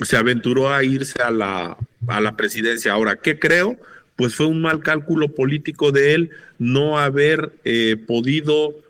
se 0.00 0.16
aventuró 0.16 0.72
a 0.72 0.84
irse 0.84 1.20
a 1.20 1.32
la, 1.32 1.76
a 2.06 2.20
la 2.20 2.36
presidencia. 2.36 2.92
Ahora, 2.92 3.16
¿qué 3.16 3.38
creo? 3.40 3.76
Pues 4.14 4.36
fue 4.36 4.46
un 4.46 4.62
mal 4.62 4.80
cálculo 4.80 5.34
político 5.34 5.90
de 5.90 6.14
él 6.14 6.30
no 6.58 7.00
haber 7.00 7.52
eh, 7.64 7.96
podido 7.96 8.83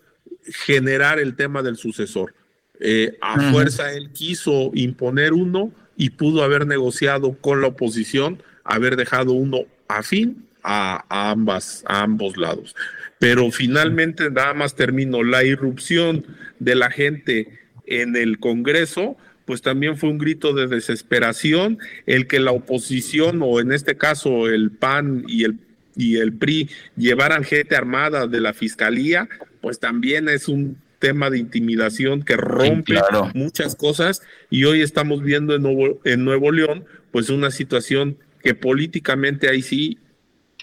generar 0.46 1.18
el 1.18 1.36
tema 1.36 1.62
del 1.62 1.76
sucesor. 1.76 2.34
Eh, 2.80 3.16
a 3.20 3.52
fuerza 3.52 3.92
él 3.92 4.10
quiso 4.12 4.70
imponer 4.74 5.32
uno 5.32 5.72
y 5.96 6.10
pudo 6.10 6.42
haber 6.42 6.66
negociado 6.66 7.36
con 7.40 7.60
la 7.60 7.68
oposición, 7.68 8.42
haber 8.64 8.96
dejado 8.96 9.32
uno 9.32 9.60
afín 9.88 10.46
a, 10.62 11.04
a, 11.08 11.30
ambas, 11.30 11.84
a 11.86 12.02
ambos 12.02 12.36
lados. 12.36 12.74
Pero 13.18 13.50
finalmente 13.50 14.30
nada 14.30 14.54
más 14.54 14.74
terminó 14.74 15.22
la 15.22 15.44
irrupción 15.44 16.26
de 16.58 16.74
la 16.74 16.90
gente 16.90 17.60
en 17.86 18.16
el 18.16 18.38
Congreso, 18.38 19.16
pues 19.44 19.62
también 19.62 19.96
fue 19.96 20.08
un 20.08 20.18
grito 20.18 20.52
de 20.52 20.66
desesperación 20.66 21.78
el 22.06 22.26
que 22.26 22.40
la 22.40 22.50
oposición 22.50 23.40
o 23.42 23.60
en 23.60 23.72
este 23.72 23.96
caso 23.96 24.48
el 24.48 24.70
PAN 24.70 25.24
y 25.28 25.44
el 25.44 25.58
y 25.96 26.16
el 26.16 26.32
PRI 26.32 26.68
llevaran 26.96 27.44
gente 27.44 27.76
armada 27.76 28.26
de 28.26 28.40
la 28.40 28.52
fiscalía, 28.52 29.28
pues 29.64 29.80
también 29.80 30.28
es 30.28 30.46
un 30.46 30.76
tema 30.98 31.30
de 31.30 31.38
intimidación 31.38 32.22
que 32.22 32.36
rompe 32.36 33.00
muchas 33.32 33.74
cosas 33.74 34.20
y 34.50 34.64
hoy 34.64 34.82
estamos 34.82 35.22
viendo 35.22 35.54
en 35.54 35.62
Nuevo, 35.62 36.02
en 36.04 36.22
Nuevo 36.22 36.52
León 36.52 36.84
pues 37.10 37.30
una 37.30 37.50
situación 37.50 38.18
que 38.42 38.54
políticamente 38.54 39.48
ahí 39.48 39.62
sí 39.62 39.98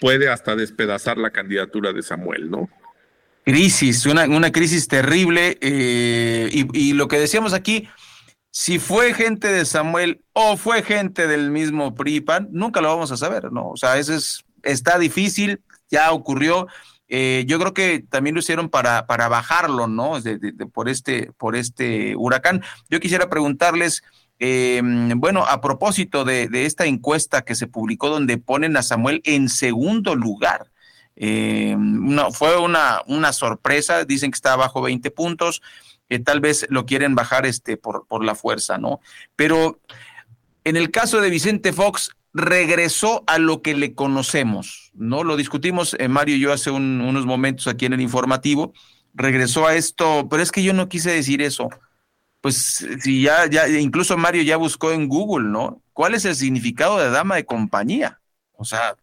puede 0.00 0.28
hasta 0.28 0.54
despedazar 0.54 1.18
la 1.18 1.30
candidatura 1.30 1.92
de 1.92 2.04
Samuel, 2.04 2.48
¿no? 2.48 2.70
Crisis, 3.44 4.06
una, 4.06 4.26
una 4.26 4.52
crisis 4.52 4.86
terrible 4.86 5.58
eh, 5.60 6.48
y, 6.52 6.78
y 6.78 6.92
lo 6.92 7.08
que 7.08 7.18
decíamos 7.18 7.54
aquí, 7.54 7.88
si 8.52 8.78
fue 8.78 9.14
gente 9.14 9.48
de 9.48 9.64
Samuel 9.64 10.20
o 10.32 10.56
fue 10.56 10.84
gente 10.84 11.26
del 11.26 11.50
mismo 11.50 11.96
PRI-PAN, 11.96 12.50
nunca 12.52 12.80
lo 12.80 12.86
vamos 12.86 13.10
a 13.10 13.16
saber, 13.16 13.50
¿no? 13.50 13.70
O 13.70 13.76
sea, 13.76 13.98
eso 13.98 14.14
es 14.14 14.44
está 14.62 14.96
difícil, 14.96 15.60
ya 15.90 16.12
ocurrió. 16.12 16.68
Eh, 17.14 17.44
yo 17.46 17.58
creo 17.58 17.74
que 17.74 18.00
también 18.08 18.34
lo 18.34 18.40
hicieron 18.40 18.70
para, 18.70 19.06
para 19.06 19.28
bajarlo, 19.28 19.86
¿no? 19.86 20.14
por, 20.72 20.88
este, 20.88 21.30
por 21.32 21.56
este 21.56 22.16
huracán. 22.16 22.62
Yo 22.88 23.00
quisiera 23.00 23.28
preguntarles, 23.28 24.02
em, 24.38 25.20
bueno, 25.20 25.44
a 25.44 25.60
propósito 25.60 26.24
de, 26.24 26.48
esta 26.64 26.86
encuesta 26.86 27.42
que 27.42 27.54
se 27.54 27.66
publicó 27.66 28.08
donde 28.08 28.38
ponen 28.38 28.78
a 28.78 28.82
Samuel 28.82 29.20
en 29.24 29.50
segundo 29.50 30.14
lugar. 30.14 30.72
Em, 31.14 32.14
no, 32.14 32.32
fue 32.32 32.58
una, 32.58 33.02
una 33.06 33.34
sorpresa, 33.34 34.06
dicen 34.06 34.30
que 34.30 34.36
está 34.36 34.56
bajo 34.56 34.80
20 34.80 35.10
puntos, 35.10 35.60
que 36.08 36.18
tal 36.18 36.40
vez 36.40 36.64
lo 36.70 36.86
quieren 36.86 37.14
bajar 37.14 37.44
este, 37.44 37.76
por, 37.76 38.06
por 38.06 38.24
la 38.24 38.34
fuerza, 38.34 38.78
¿no? 38.78 39.00
Pero 39.36 39.78
en 40.64 40.76
el 40.76 40.90
caso 40.90 41.20
de 41.20 41.28
Vicente 41.28 41.74
Fox, 41.74 42.16
regresó 42.34 43.24
a 43.26 43.38
lo 43.38 43.62
que 43.62 43.74
le 43.74 43.94
conocemos, 43.94 44.90
¿no? 44.94 45.24
Lo 45.24 45.36
discutimos 45.36 45.94
eh, 45.98 46.08
Mario 46.08 46.36
y 46.36 46.40
yo 46.40 46.52
hace 46.52 46.70
unos 46.70 47.26
momentos 47.26 47.66
aquí 47.66 47.86
en 47.86 47.92
el 47.92 48.00
informativo, 48.00 48.72
regresó 49.14 49.66
a 49.66 49.74
esto, 49.74 50.28
pero 50.30 50.42
es 50.42 50.50
que 50.50 50.62
yo 50.62 50.72
no 50.72 50.88
quise 50.88 51.10
decir 51.10 51.42
eso. 51.42 51.68
Pues 52.40 52.86
si 53.00 53.22
ya, 53.22 53.46
ya, 53.46 53.68
incluso 53.68 54.16
Mario 54.16 54.42
ya 54.42 54.56
buscó 54.56 54.92
en 54.92 55.08
Google, 55.08 55.48
¿no? 55.48 55.82
¿Cuál 55.92 56.14
es 56.14 56.24
el 56.24 56.34
significado 56.34 56.98
de 56.98 57.10
dama 57.10 57.36
de 57.36 57.46
compañía? 57.46 58.20
O 58.54 58.64
sea, 58.64 58.96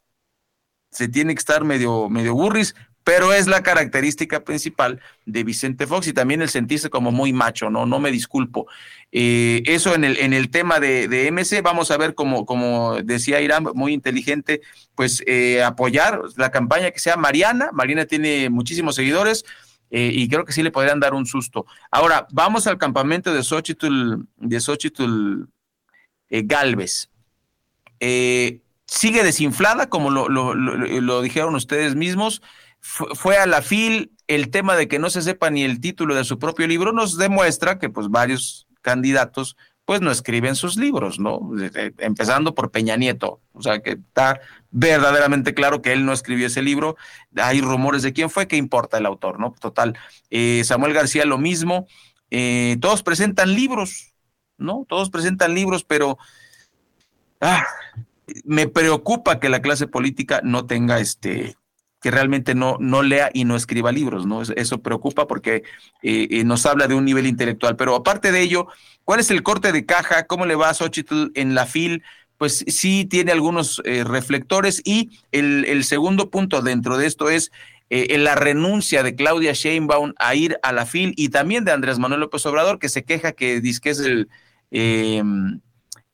se 0.91 1.07
tiene 1.07 1.34
que 1.36 1.39
estar 1.39 1.63
medio, 1.63 2.09
medio 2.09 2.34
burris, 2.34 2.75
pero 3.10 3.34
es 3.34 3.47
la 3.47 3.64
característica 3.64 4.43
principal 4.43 5.01
de 5.26 5.43
Vicente 5.43 5.88
Fox 5.88 6.05
y 6.05 6.14
también 6.14 6.43
el 6.43 6.49
sentirse 6.49 6.91
como 6.91 7.12
muy 7.12 7.34
macho, 7.34 7.72
¿no? 7.72 7.88
No 7.88 7.97
me 7.97 8.12
disculpo. 8.12 8.68
Eh, 9.12 9.64
eso 9.66 9.95
en 9.95 10.03
el, 10.03 10.16
en 10.20 10.32
el 10.32 10.51
tema 10.51 10.80
de, 10.80 11.07
de, 11.07 11.32
MC, 11.32 11.64
vamos 11.64 11.89
a 11.89 11.97
ver 11.97 12.14
como, 12.14 12.45
como 12.45 13.01
decía 13.01 13.41
Irán, 13.41 13.66
muy 13.74 13.93
inteligente, 13.93 14.62
pues 14.93 15.24
eh, 15.26 15.64
apoyar 15.64 16.22
la 16.38 16.51
campaña 16.51 16.91
que 16.91 16.99
sea 16.99 17.18
Mariana. 17.18 17.72
Mariana 17.74 18.05
tiene 18.05 18.51
muchísimos 18.51 18.93
seguidores. 18.93 19.43
Eh, 19.89 20.12
y 20.14 20.30
creo 20.30 20.45
que 20.45 20.53
sí 20.53 20.62
le 20.62 20.70
podrían 20.70 20.99
dar 20.99 21.16
un 21.16 21.26
susto. 21.26 21.66
Ahora, 21.89 22.28
vamos 22.30 22.68
al 22.68 22.78
campamento 22.78 23.34
de 23.34 23.41
Xochitl, 23.41 24.18
de 24.38 24.60
Xochitl 24.60 25.45
Galvez. 26.30 27.10
sigue 28.86 29.24
desinflada, 29.24 29.89
como 29.89 30.12
lo, 30.12 31.22
dijeron 31.24 31.55
ustedes 31.55 31.95
mismos 31.95 32.43
fue 32.82 33.38
a 33.38 33.45
la 33.45 33.61
FIL, 33.61 34.11
el 34.27 34.49
tema 34.49 34.75
de 34.75 34.88
que 34.88 34.99
no 34.99 35.09
se 35.09 35.21
sepa 35.21 35.49
ni 35.49 35.63
el 35.63 35.80
título 35.80 36.15
de 36.15 36.23
su 36.23 36.39
propio 36.39 36.67
libro 36.67 36.93
nos 36.93 37.17
demuestra 37.17 37.80
que 37.80 37.89
pues 37.89 38.09
varios 38.09 38.67
candidatos 38.82 39.57
pues 39.86 40.01
no 40.01 40.11
escriben 40.11 40.55
sus 40.55 40.77
libros, 40.77 41.19
¿no? 41.19 41.49
Empezando 41.97 42.53
por 42.53 42.69
Peña 42.69 42.95
Nieto, 42.95 43.41
o 43.53 43.63
sea 43.63 43.80
que 43.80 43.93
está 43.93 44.39
verdaderamente 44.69 45.55
claro 45.55 45.82
que 45.82 45.93
él 45.93 46.05
no 46.05 46.13
escribió 46.13 46.45
ese 46.45 46.61
libro, 46.61 46.95
hay 47.36 47.59
rumores 47.59 48.03
de 48.03 48.13
quién 48.13 48.30
fue, 48.30 48.47
qué 48.47 48.55
importa 48.55 48.99
el 48.99 49.07
autor, 49.07 49.39
¿no? 49.39 49.55
Total, 49.59 49.97
eh, 50.30 50.61
Samuel 50.63 50.93
García 50.93 51.25
lo 51.25 51.39
mismo, 51.39 51.88
eh, 52.30 52.77
todos 52.82 53.01
presentan 53.01 53.55
libros, 53.55 54.13
¿no? 54.59 54.86
Todos 54.88 55.09
presentan 55.09 55.55
libros, 55.55 55.84
pero 55.84 56.19
ah, 57.41 57.65
me 58.43 58.67
preocupa 58.67 59.39
que 59.39 59.49
la 59.49 59.63
clase 59.63 59.88
política 59.88 60.41
no 60.43 60.67
tenga 60.67 60.99
este 60.99 61.57
que 62.02 62.12
realmente 62.12 62.56
no, 62.56 62.78
no 62.80 63.04
lea 63.04 63.30
y 63.34 63.45
no 63.45 63.56
escriba 63.56 63.91
libros, 63.91 64.26
¿no? 64.26 64.41
Eso 64.41 64.82
preocupa 64.82 65.28
porque 65.28 65.64
eh, 66.02 66.28
eh, 66.32 66.43
nos 66.45 66.66
habla 66.66 66.88
de 66.88 66.95
un 66.95 67.06
nivel 67.06 67.28
intelectual. 67.28 67.76
Pero 67.76 67.95
aparte 67.95 68.32
de 68.32 68.41
ello, 68.41 68.68
¿cuál 69.04 69.20
es 69.20 69.32
el 69.32 69.43
corte 69.43 69.72
de 69.72 69.86
caja? 69.86 70.26
¿Cómo 70.26 70.45
le 70.45 70.56
va 70.56 70.70
a 70.70 70.74
Xochitl 70.74 71.32
en 71.36 71.56
la 71.56 71.66
FIL? 71.66 72.04
Pues 72.38 72.64
sí 72.68 73.06
tiene 73.06 73.34
algunos 73.34 73.82
eh, 73.84 74.06
reflectores 74.06 74.82
y 74.86 75.20
el, 75.34 75.84
segundo 75.84 76.30
punto 76.30 76.62
dentro 76.62 76.97
de 76.97 77.06
esto 77.06 77.30
es 77.30 77.52
la 77.89 78.36
renuncia 78.36 79.02
de 79.02 79.16
Claudia 79.16 79.52
Sheinbaum 79.52 80.14
a 80.20 80.36
ir 80.36 80.58
a 80.62 80.72
la 80.72 80.86
FIL 80.86 81.14
y 81.18 81.30
también 81.30 81.66
de 81.66 81.72
Andrés 81.72 81.97
Manuel 81.97 82.22
López 82.22 82.45
Obrador, 82.45 82.78
que 82.78 82.88
se 82.88 83.04
queja 83.04 83.32
que 83.32 83.60
dice 83.62 83.82
que 83.82 83.89
es 83.89 84.00
el, 84.00 84.30
em, 84.70 85.60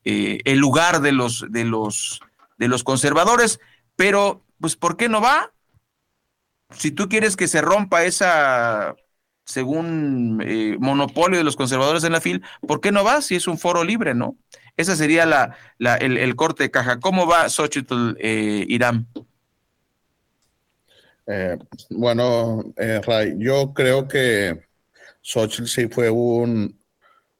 el 0.03 0.57
lugar 0.57 1.01
de 1.01 1.11
los, 1.11 1.45
de, 1.49 1.65
los, 1.65 2.21
de 2.57 2.69
los 2.69 2.83
conservadores, 2.83 3.59
pero 3.97 4.41
pues 4.59 4.77
¿por 4.77 4.95
qué 4.95 5.09
no 5.09 5.21
va? 5.21 5.51
Si 6.71 6.91
tú 6.91 7.09
quieres 7.09 7.35
que 7.35 7.47
se 7.47 7.61
rompa 7.61 8.05
esa, 8.05 8.95
según 9.45 10.41
eh, 10.45 10.77
monopolio 10.79 11.37
de 11.37 11.43
los 11.43 11.55
conservadores 11.55 12.03
en 12.03 12.11
la 12.11 12.21
FIL, 12.21 12.43
¿por 12.67 12.81
qué 12.81 12.91
no 12.91 13.03
vas 13.03 13.25
si 13.25 13.35
es 13.35 13.47
un 13.47 13.57
foro 13.57 13.83
libre, 13.83 14.13
no? 14.13 14.37
Esa 14.77 14.95
sería 14.95 15.25
la, 15.25 15.55
el, 15.97 16.35
corte 16.35 16.63
de 16.63 16.71
caja. 16.71 16.99
¿Cómo 16.99 17.27
va 17.27 17.47
Xochitl 17.47 18.17
eh, 18.19 18.65
Irán? 18.67 19.07
Eh, 21.27 21.57
bueno, 21.89 22.73
Ray, 22.75 23.35
yo 23.37 23.73
creo 23.73 24.07
que 24.07 24.67
Xochitl 25.21 25.67
sí 25.67 25.87
fue 25.87 26.09
un, 26.09 26.77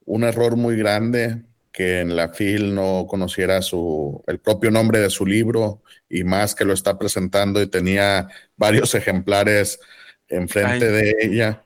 un 0.06 0.24
error 0.24 0.56
muy 0.56 0.78
grande 0.78 1.44
que 1.76 2.00
en 2.00 2.16
la 2.16 2.30
FIL 2.30 2.74
no 2.74 3.06
conociera 3.06 3.62
su, 3.62 4.24
el 4.28 4.40
propio 4.40 4.72
nombre 4.72 5.00
de 5.00 5.10
su 5.10 5.26
libro 5.26 5.82
y 6.08 6.24
más 6.24 6.56
que 6.56 6.64
lo 6.64 6.72
está 6.72 6.98
presentando 6.98 7.62
y 7.62 7.68
tenía 7.68 8.30
varios 8.56 8.96
ejemplares 8.96 9.82
enfrente 10.30 10.90
de 10.90 11.16
ella. 11.20 11.66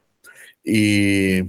Y, 0.64 1.41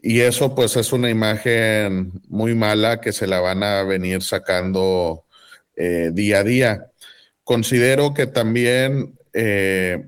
y, 0.00 0.20
eso 0.20 0.54
pues 0.54 0.76
es 0.76 0.92
una 0.92 1.10
imagen 1.10 2.12
muy 2.28 2.54
mala 2.54 3.00
que 3.00 3.10
se 3.10 3.26
la 3.26 3.40
van 3.40 3.64
a 3.64 3.82
venir 3.82 4.22
sacando 4.22 5.24
eh, 5.74 6.10
día 6.12 6.38
a 6.38 6.44
día. 6.44 6.92
Considero 7.42 8.14
que 8.14 8.28
también 8.28 9.18
eh, 9.32 10.06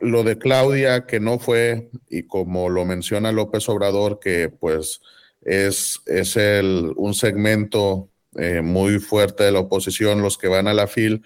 lo 0.00 0.22
de 0.22 0.36
Claudia, 0.36 1.06
que 1.06 1.18
no 1.18 1.38
fue, 1.38 1.88
y 2.10 2.24
como 2.24 2.68
lo 2.68 2.84
menciona 2.84 3.32
López 3.32 3.66
Obrador, 3.70 4.20
que 4.20 4.50
pues 4.50 5.00
es, 5.42 6.00
es 6.06 6.36
el, 6.36 6.92
un 6.96 7.14
segmento 7.14 8.10
eh, 8.36 8.62
muy 8.62 8.98
fuerte 8.98 9.44
de 9.44 9.52
la 9.52 9.60
oposición, 9.60 10.22
los 10.22 10.38
que 10.38 10.48
van 10.48 10.68
a 10.68 10.74
la 10.74 10.86
FIL, 10.86 11.22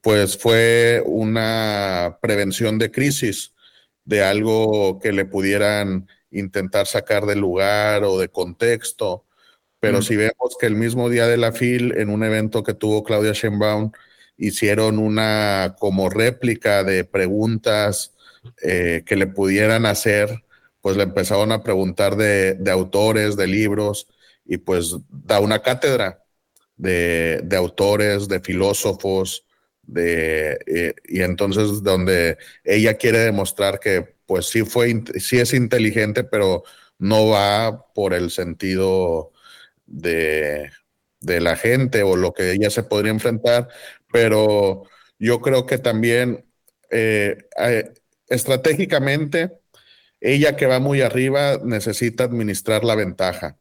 pues 0.00 0.38
fue 0.38 1.02
una 1.04 2.18
prevención 2.22 2.78
de 2.78 2.90
crisis, 2.90 3.54
de 4.04 4.22
algo 4.22 4.98
que 5.00 5.12
le 5.12 5.24
pudieran 5.24 6.08
intentar 6.30 6.86
sacar 6.86 7.26
de 7.26 7.36
lugar 7.36 8.04
o 8.04 8.18
de 8.18 8.28
contexto. 8.28 9.26
Pero 9.80 9.98
mm. 10.00 10.02
si 10.02 10.16
vemos 10.16 10.56
que 10.58 10.66
el 10.66 10.76
mismo 10.76 11.10
día 11.10 11.26
de 11.26 11.36
la 11.36 11.52
FIL, 11.52 11.96
en 11.98 12.10
un 12.10 12.24
evento 12.24 12.62
que 12.62 12.74
tuvo 12.74 13.04
Claudia 13.04 13.32
Sheinbaum, 13.32 13.92
hicieron 14.38 14.98
una 14.98 15.76
como 15.78 16.08
réplica 16.08 16.84
de 16.84 17.04
preguntas 17.04 18.14
eh, 18.62 19.02
que 19.04 19.16
le 19.16 19.26
pudieran 19.26 19.84
hacer 19.84 20.44
pues 20.80 20.96
le 20.96 21.04
empezaron 21.04 21.52
a 21.52 21.62
preguntar 21.62 22.16
de, 22.16 22.58
autores, 22.70 23.36
de 23.36 23.46
libros, 23.46 24.08
y 24.44 24.58
pues 24.58 24.96
da 25.10 25.40
una 25.40 25.62
cátedra 25.62 26.24
de, 26.76 27.46
autores, 27.56 28.28
de 28.28 28.40
filósofos, 28.40 29.44
de, 29.82 30.58
eh, 30.66 30.94
y 31.04 31.22
entonces 31.22 31.82
donde 31.82 32.38
ella 32.64 32.94
quiere 32.94 33.18
demostrar 33.20 33.80
que 33.80 34.16
pues 34.26 34.46
sí 34.46 34.62
fue, 34.62 35.02
sí 35.18 35.38
es 35.38 35.54
inteligente, 35.54 36.24
pero 36.24 36.62
no 36.98 37.28
va 37.28 37.86
por 37.94 38.14
el 38.14 38.30
sentido 38.30 39.32
de, 39.86 40.70
la 41.20 41.56
gente 41.56 42.02
o 42.02 42.16
lo 42.16 42.32
que 42.32 42.52
ella 42.52 42.70
se 42.70 42.82
podría 42.82 43.12
enfrentar, 43.12 43.68
pero 44.12 44.84
yo 45.18 45.40
creo 45.40 45.66
que 45.66 45.78
también 45.78 46.46
eh, 46.90 47.38
eh, 47.58 47.92
estratégicamente 48.28 49.58
ella 50.20 50.56
que 50.56 50.66
va 50.66 50.80
muy 50.80 51.00
arriba 51.00 51.58
necesita 51.62 52.24
administrar 52.24 52.84
la 52.84 52.94
ventaja. 52.94 53.58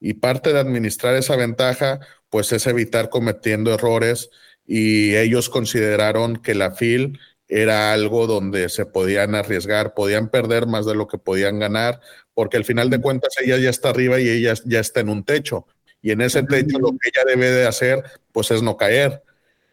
Y 0.00 0.14
parte 0.14 0.52
de 0.52 0.60
administrar 0.60 1.14
esa 1.16 1.36
ventaja, 1.36 2.00
pues 2.28 2.52
es 2.52 2.66
evitar 2.66 3.08
cometiendo 3.08 3.72
errores. 3.72 4.30
Y 4.66 5.16
ellos 5.16 5.48
consideraron 5.48 6.36
que 6.36 6.54
la 6.54 6.72
FIL 6.72 7.18
era 7.48 7.92
algo 7.92 8.26
donde 8.26 8.68
se 8.68 8.86
podían 8.86 9.34
arriesgar, 9.34 9.94
podían 9.94 10.28
perder 10.28 10.66
más 10.66 10.86
de 10.86 10.94
lo 10.94 11.08
que 11.08 11.18
podían 11.18 11.58
ganar, 11.58 12.00
porque 12.32 12.56
al 12.56 12.64
final 12.64 12.90
de 12.90 13.00
cuentas 13.00 13.34
ella 13.42 13.58
ya 13.58 13.70
está 13.70 13.90
arriba 13.90 14.20
y 14.20 14.28
ella 14.28 14.54
ya 14.64 14.80
está 14.80 15.00
en 15.00 15.08
un 15.08 15.24
techo. 15.24 15.66
Y 16.02 16.10
en 16.10 16.20
ese 16.20 16.42
techo 16.42 16.78
lo 16.78 16.90
que 16.90 17.08
ella 17.08 17.24
debe 17.26 17.50
de 17.50 17.66
hacer, 17.66 18.02
pues 18.32 18.50
es 18.50 18.62
no 18.62 18.76
caer. 18.76 19.22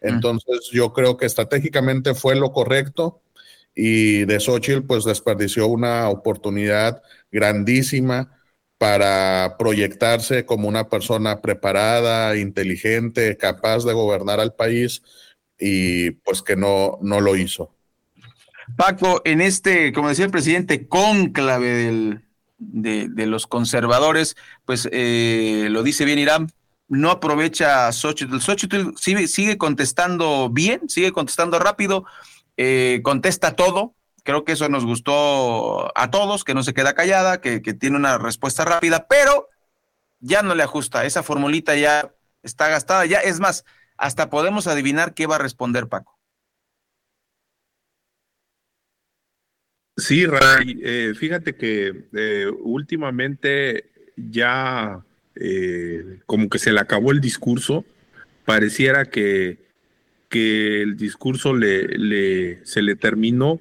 Entonces 0.00 0.70
yo 0.72 0.92
creo 0.92 1.16
que 1.16 1.26
estratégicamente 1.26 2.14
fue 2.14 2.34
lo 2.34 2.52
correcto 2.52 3.22
y 3.74 4.24
de 4.24 4.40
Xochitl 4.40 4.86
pues 4.86 5.04
desperdició 5.04 5.66
una 5.66 6.08
oportunidad 6.08 7.02
grandísima 7.30 8.38
para 8.78 9.56
proyectarse 9.58 10.44
como 10.44 10.68
una 10.68 10.88
persona 10.88 11.40
preparada, 11.40 12.36
inteligente, 12.36 13.36
capaz 13.36 13.84
de 13.84 13.92
gobernar 13.92 14.40
al 14.40 14.54
país 14.54 15.02
y 15.58 16.10
pues 16.10 16.42
que 16.42 16.56
no, 16.56 16.98
no 17.00 17.20
lo 17.20 17.36
hizo. 17.36 17.72
Paco, 18.76 19.22
en 19.24 19.40
este, 19.40 19.92
como 19.92 20.08
decía 20.08 20.24
el 20.24 20.30
presidente, 20.30 20.88
cónclave 20.88 22.20
de, 22.58 23.26
los 23.26 23.46
conservadores, 23.46 24.36
pues 24.64 24.88
eh, 24.90 25.68
lo 25.70 25.82
dice 25.82 26.04
bien 26.04 26.18
Irán, 26.18 26.50
no 26.88 27.10
aprovecha 27.10 27.86
a 27.86 27.92
Xochitl. 27.92 28.40
Xochitl 28.40 28.96
sigue, 28.96 29.28
sigue 29.28 29.58
contestando 29.58 30.50
bien, 30.50 30.88
sigue 30.88 31.12
contestando 31.12 31.58
rápido, 31.58 32.04
eh, 32.56 33.00
contesta 33.02 33.56
todo. 33.56 33.94
Creo 34.24 34.44
que 34.44 34.52
eso 34.52 34.68
nos 34.68 34.84
gustó 34.84 35.96
a 35.98 36.10
todos, 36.10 36.44
que 36.44 36.54
no 36.54 36.62
se 36.62 36.74
queda 36.74 36.94
callada, 36.94 37.40
que, 37.40 37.60
tiene 37.60 37.96
una 37.96 38.18
respuesta 38.18 38.64
rápida, 38.64 39.06
pero 39.08 39.48
ya 40.20 40.42
no 40.42 40.54
le 40.54 40.62
ajusta. 40.62 41.04
Esa 41.04 41.22
formulita 41.22 41.74
ya 41.74 42.14
está 42.42 42.68
gastada. 42.68 43.04
Ya 43.06 43.18
es 43.18 43.40
más, 43.40 43.64
hasta 43.96 44.30
podemos 44.30 44.66
adivinar 44.68 45.14
qué 45.14 45.26
va 45.26 45.36
a 45.36 45.40
responder 45.40 45.88
Paco. 45.88 46.18
Sí, 49.96 50.24
Ray, 50.26 50.80
eh, 50.82 51.12
fíjate 51.18 51.54
que 51.54 52.08
eh, 52.14 52.46
últimamente 52.60 53.90
ya 54.16 55.04
como 56.26 56.50
que 56.50 56.58
se 56.58 56.72
le 56.72 56.78
acabó 56.78 57.10
el 57.10 57.20
discurso, 57.20 57.86
pareciera 58.44 59.06
que 59.06 59.61
que 60.32 60.80
el 60.80 60.96
discurso 60.96 61.54
le, 61.54 62.64
se 62.64 62.80
le 62.80 62.96
terminó 62.96 63.60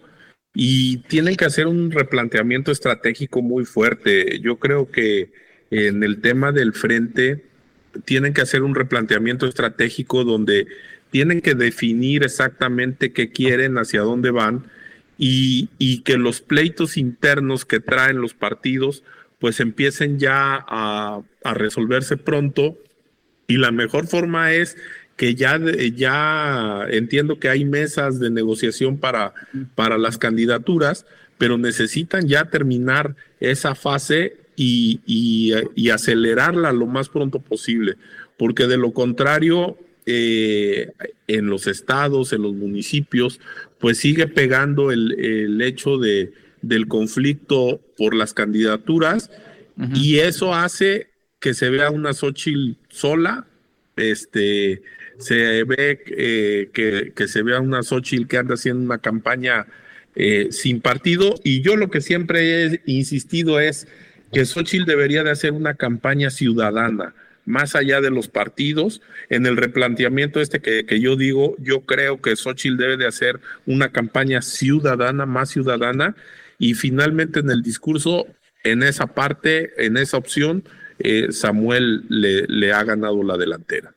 y 0.54 1.00
tienen 1.10 1.36
que 1.36 1.44
hacer 1.44 1.68
un 1.68 1.92
replanteamiento 1.92 2.72
estratégico 2.72 3.42
muy 3.42 3.66
fuerte. 3.66 4.40
Yo 4.40 4.58
creo 4.58 4.90
que 4.90 5.34
en 5.70 6.02
el 6.02 6.22
tema 6.22 6.54
del 6.54 6.72
frente 6.72 7.44
tienen 8.06 8.34
que 8.34 8.40
hacer 8.40 8.64
un 8.64 8.74
replanteamiento 8.74 9.48
estratégico 9.48 10.24
donde 10.24 10.66
tienen 11.10 11.42
que 11.42 11.56
definir 11.56 12.24
exactamente 12.24 13.12
qué 13.12 13.32
quieren, 13.32 13.78
hacia 13.78 14.00
dónde 14.00 14.32
van 14.32 14.64
y, 15.18 15.68
y 15.78 16.04
que 16.04 16.18
los 16.18 16.40
pleitos 16.40 16.96
internos 16.96 17.66
que 17.66 17.82
traen 17.82 18.22
los 18.22 18.34
partidos 18.34 19.04
pues 19.40 19.60
empiecen 19.60 20.20
ya 20.20 20.64
a, 20.70 21.22
a 21.44 21.54
resolverse 21.54 22.16
pronto 22.16 22.78
y 23.48 23.58
la 23.58 23.72
mejor 23.72 24.08
forma 24.08 24.54
es 24.54 24.78
que 25.22 25.36
ya, 25.36 25.62
ya 25.96 26.88
entiendo 26.90 27.38
que 27.38 27.48
hay 27.48 27.64
mesas 27.64 28.20
de 28.20 28.32
negociación 28.32 28.98
para, 28.98 29.36
para 29.76 30.00
las 30.00 30.18
candidaturas, 30.18 31.06
pero 31.38 31.60
necesitan 31.60 32.28
ya 32.28 32.46
terminar 32.46 33.16
esa 33.40 33.76
fase 33.76 34.38
y, 34.56 35.00
y, 35.06 35.90
acelerarla 35.92 36.72
lo 36.72 36.88
más 36.88 37.10
pronto 37.10 37.40
posible, 37.40 37.98
porque 38.36 38.66
de 38.66 38.78
lo 38.78 38.94
contrario, 38.94 39.78
eh, 40.08 40.92
en 41.28 41.46
los 41.52 41.68
estados, 41.68 42.34
en 42.34 42.42
los 42.42 42.56
municipios, 42.56 43.40
pues 43.80 44.00
sigue 44.00 44.26
pegando 44.26 44.92
el, 44.92 45.12
el 45.24 45.62
hecho 45.62 46.00
de, 46.00 46.34
del 46.64 46.88
conflicto 46.88 47.80
por 47.96 48.16
las 48.16 48.34
candidaturas 48.34 49.30
y 49.94 50.18
eso 50.18 50.56
hace 50.56 51.12
que 51.40 51.54
se 51.54 51.70
vea 51.70 51.92
una 51.92 52.14
Xochitl 52.14 52.72
sola, 52.90 53.46
este, 53.96 54.82
se 55.22 55.64
ve 55.64 56.04
eh, 56.08 57.12
que, 57.16 57.28
se 57.28 57.44
vea 57.44 57.60
una 57.60 57.84
Xochitl 57.84 58.28
que 58.28 58.38
anda 58.38 58.56
haciendo 58.56 58.84
una 58.84 58.98
campaña 58.98 59.68
eh, 60.16 60.50
sin 60.52 60.82
partido 60.82 61.36
y 61.44 61.62
yo 61.62 61.78
lo 61.78 61.90
que 61.90 62.02
siempre 62.02 62.66
he 62.66 62.82
insistido 62.86 63.60
es 63.60 63.88
que 64.34 64.46
Xochitl 64.46 64.86
debería 64.86 65.24
de 65.24 65.32
hacer 65.32 65.54
una 65.54 65.76
campaña 65.76 66.30
ciudadana, 66.30 67.14
más 67.46 67.76
allá 67.76 68.02
de 68.02 68.12
los 68.12 68.28
partidos. 68.28 69.02
En 69.30 69.46
el 69.46 69.58
replanteamiento 69.58 70.42
este 70.42 70.62
que, 70.62 70.86
que 70.86 71.00
yo 71.00 71.16
digo, 71.16 71.56
yo 71.60 71.82
creo 71.82 72.22
que 72.22 72.36
Xochitl 72.36 72.78
debe 72.78 72.98
de 72.98 73.08
hacer 73.08 73.40
una 73.66 73.92
campaña 73.92 74.42
ciudadana, 74.42 75.26
más 75.26 75.50
ciudadana, 75.50 76.16
y 76.60 76.76
finalmente 76.76 77.40
en 77.40 77.50
el 77.50 77.64
discurso, 77.64 78.28
en 78.64 78.84
esa 78.84 79.08
parte, 79.08 79.72
en 79.84 79.98
esa 79.98 80.18
opción, 80.18 80.64
eh, 81.00 81.32
Samuel 81.32 82.04
le, 82.10 82.72
ha 82.72 82.84
ganado 82.84 83.24
la 83.24 83.38
delantera. 83.38 83.96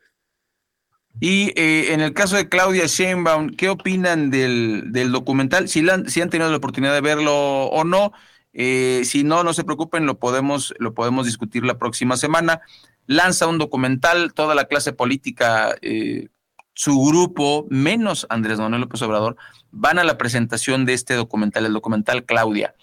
Y 1.21 1.53
eh, 1.59 1.93
en 1.93 2.01
el 2.01 2.13
caso 2.13 2.37
de 2.37 2.49
Claudia 2.49 2.87
Sheinbaum, 2.87 3.51
¿qué 3.51 3.69
opinan 3.69 4.31
del, 4.31 4.93
del 4.93 5.13
documental? 5.13 5.69
Si, 5.69 5.81
la, 5.83 6.03
si, 6.07 6.21
han 6.21 6.31
tenido 6.31 6.51
la 6.51 6.57
oportunidad 6.57 6.93
de 6.93 7.01
verlo 7.01 7.67
o 7.67 7.85
no. 7.85 8.13
Eh, 8.53 9.03
si 9.05 9.25
no, 9.25 9.43
no 9.45 9.53
se 9.53 9.65
preocupen, 9.65 10.07
lo 10.07 10.19
podemos, 10.19 10.75
lo 10.79 10.95
podemos 10.95 11.27
discutir 11.27 11.65
la 11.65 11.79
próxima 11.79 12.17
semana. 12.17 12.61
Lanza 13.07 13.47
un 13.47 13.59
documental, 13.59 14.33
toda 14.33 14.55
la 14.55 14.65
clase 14.65 14.93
política, 14.93 15.75
eh, 15.83 16.29
su 16.75 17.01
grupo, 17.05 17.67
menos 17.71 18.27
Andrés 18.29 18.59
Manuel 18.59 18.83
López 18.83 19.03
Obrador, 19.03 19.37
van 19.71 19.99
a 19.99 20.05
la 20.05 20.19
presentación 20.19 20.85
de 20.85 20.95
este 20.95 21.15
documental, 21.15 21.67
el 21.67 21.73
documental 21.73 22.25
Claudia. 22.25 22.75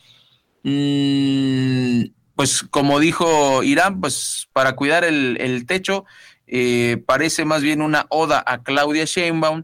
Mm, 0.64 2.04
pues 2.36 2.64
como 2.64 3.00
dijo 3.00 3.64
Irán, 3.64 4.00
pues 4.00 4.48
para 4.54 4.76
cuidar 4.76 5.04
el, 5.04 5.38
el 5.40 5.66
techo, 5.66 6.06
eh, 6.54 7.02
parece 7.06 7.46
más 7.46 7.62
bien 7.62 7.82
una 7.82 8.06
oda 8.10 8.44
a 8.46 8.62
Claudia 8.62 9.06
Sheinbaum 9.06 9.64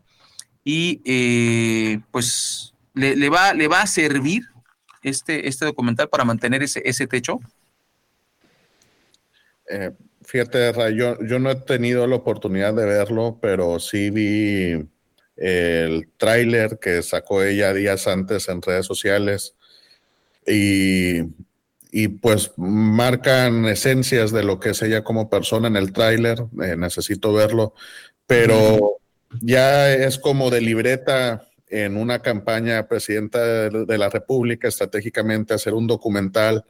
y 0.64 1.02
eh, 1.04 2.00
pues 2.12 2.74
le, 2.94 3.30
va, 3.30 3.54
le 3.54 3.68
va 3.68 3.82
a 3.82 3.88
servir 3.88 4.44
este, 5.04 5.50
este 5.50 5.66
documental 5.66 6.08
para 6.08 6.24
mantener 6.24 6.64
ese, 6.64 6.82
ese 6.86 7.06
techo. 7.06 7.42
Eh, 9.70 9.92
fíjate, 10.24 10.72
yo, 10.96 11.22
yo 11.26 11.40
no 11.40 11.52
he 11.52 11.56
tenido 11.56 12.08
la 12.08 12.16
oportunidad 12.16 12.74
de 12.74 12.86
verlo, 12.86 13.38
pero 13.42 13.80
sí 13.80 14.10
vi 14.10 14.88
el 15.36 16.10
tráiler 16.16 16.80
que 16.80 17.04
sacó 17.04 17.44
ella 17.44 17.74
días 17.74 18.08
antes 18.08 18.48
en 18.48 18.62
redes 18.62 18.86
sociales 18.86 19.56
y 20.48 21.20
y 21.92 22.08
pues 22.10 22.52
marcan 22.58 23.66
esencias 23.66 24.32
de 24.32 24.44
lo 24.44 24.60
que 24.60 24.72
es 24.72 24.82
ella 24.82 25.04
como 25.04 25.30
persona 25.30 25.68
en 25.68 25.76
el 25.76 25.94
tráiler, 25.94 26.46
eh, 26.64 26.76
necesito 26.76 27.34
verlo, 27.34 27.74
pero 28.26 28.98
ya 29.42 29.94
es 29.94 30.18
como 30.18 30.50
de 30.50 30.62
libreta 30.62 31.48
en 31.70 31.98
una 31.98 32.22
campaña 32.22 32.88
presidenta 32.88 33.70
de, 33.70 33.98
la 33.98 34.10
República 34.10 34.68
estratégicamente 34.68 35.54
hacer 35.54 35.74
un 35.74 35.88
documental 35.88 36.66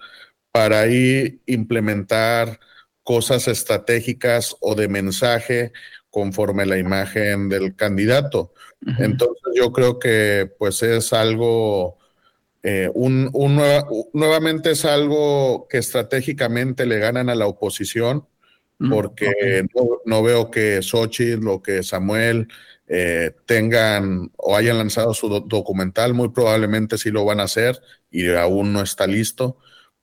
para 0.51 0.81
ahí 0.81 1.41
implementar 1.45 2.59
cosas 3.03 3.47
estratégicas 3.47 4.55
o 4.59 4.75
de 4.75 4.87
mensaje 4.87 5.71
conforme 6.09 6.65
la 6.65 6.77
imagen 6.77 7.47
del 7.47 7.75
candidato. 7.75 8.53
Entonces 8.99 9.53
yo 9.55 9.71
creo 9.71 9.99
que 9.99 10.51
pues 10.57 10.81
es 10.83 11.13
algo 11.13 11.97
eh, 12.63 12.89
un, 12.93 13.31
nuevamente 14.13 14.71
es 14.71 14.85
algo 14.85 15.67
que 15.69 15.77
estratégicamente 15.77 16.85
le 16.85 16.99
ganan 16.99 17.29
a 17.29 17.35
la 17.35 17.47
oposición, 17.47 18.27
porque 18.89 19.65
no, 20.05 20.21
veo 20.21 20.51
que 20.51 20.81
Xochitl 20.83 21.47
o 21.47 21.63
que 21.63 21.81
Samuel 21.81 22.47
eh, 22.87 23.31
tengan 23.45 24.31
o 24.37 24.55
hayan 24.55 24.77
lanzado 24.77 25.13
su 25.13 25.29
documental, 25.29 26.13
muy 26.13 26.29
probablemente 26.29 26.97
sí 26.97 27.09
lo 27.09 27.25
van 27.25 27.39
a 27.39 27.43
hacer 27.43 27.81
y 28.11 28.29
aún 28.35 28.73
no 28.73 28.81
está 28.81 29.07
listo, 29.07 29.57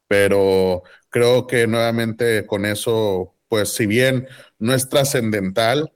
pero 0.08 0.82
creo 1.08 1.46
que 1.46 1.66
nuevamente 1.66 2.46
con 2.46 2.66
eso, 2.66 3.36
pues 3.48 3.74
si 3.74 3.86
bien 3.86 4.26
no 4.58 4.74
es 4.74 4.88
trascendental, 4.88 5.92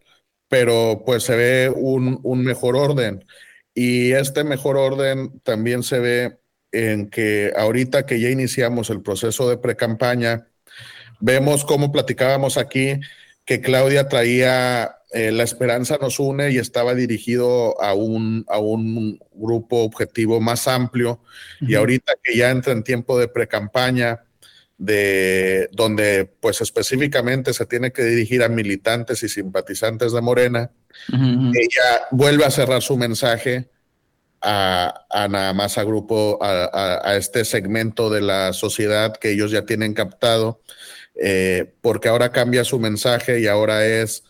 pero 0.49 1.03
pues 1.05 1.25
se 1.25 1.37
ve 1.37 1.73
un, 1.75 2.21
un 2.23 2.45
mejor 2.45 2.77
orden. 2.77 3.25
Y 3.75 4.13
este 4.13 4.45
mejor 4.45 4.77
orden 4.77 5.41
también 5.41 5.83
se 5.83 5.99
ve 6.01 6.39
en 6.73 7.11
que 7.11 7.53
ahorita 7.57 8.07
que 8.07 8.21
ya 8.21 8.31
iniciamos 8.31 8.91
el 8.91 9.03
proceso 9.03 9.49
de 9.49 9.59
pre-campaña, 9.59 10.49
vemos 11.21 11.65
cómo 11.65 11.93
platicábamos 11.93 12.57
aquí 12.57 13.01
que 13.45 13.61
Claudia 13.61 14.09
traía 14.09 14.99
eh, 15.11 15.33
La 15.33 15.43
Esperanza 15.43 15.99
nos 16.01 16.21
une 16.21 16.51
y 16.51 16.59
estaba 16.59 16.95
dirigido 16.95 17.81
a 17.81 17.95
un, 17.95 18.45
a 18.49 18.59
un 18.59 19.19
grupo 19.33 19.83
objetivo 19.83 20.41
más 20.41 20.69
amplio. 20.69 21.23
Y 21.61 21.75
ahorita 21.75 22.13
que 22.23 22.37
ya 22.37 22.51
entra 22.51 22.73
en 22.73 22.83
tiempo 22.83 23.19
de 23.19 23.29
pre-campaña, 23.29 24.25
de 24.77 25.69
donde 25.73 26.27
pues 26.27 26.61
específicamente 26.61 27.55
se 27.55 27.67
tiene 27.67 27.91
que 27.91 28.05
dirigir 28.05 28.43
a 28.43 28.49
militantes 28.49 29.23
y 29.23 29.29
simpatizantes 29.29 30.13
de 30.13 30.21
Morena, 30.21 30.71
ella 31.11 32.07
vuelve 32.11 32.45
a 32.45 32.51
cerrar 32.51 32.83
su 32.83 32.97
mensaje 32.97 33.71
a, 34.41 35.29
nada 35.31 35.53
más 35.53 35.79
a 35.79 35.85
grupo, 35.85 36.39
a, 36.41 37.17
este 37.17 37.45
segmento 37.45 38.11
de 38.11 38.21
la 38.21 38.53
sociedad 38.53 39.17
que 39.17 39.33
ellos 39.33 39.51
ya 39.51 39.65
tienen 39.65 39.95
captado, 39.95 40.61
eh, 41.21 41.73
porque 41.81 42.09
ahora 42.09 42.31
cambia 42.31 42.65
su 42.65 42.79
mensaje 42.79 43.41
y 43.41 43.47
ahora 43.47 43.87
es 43.87 44.25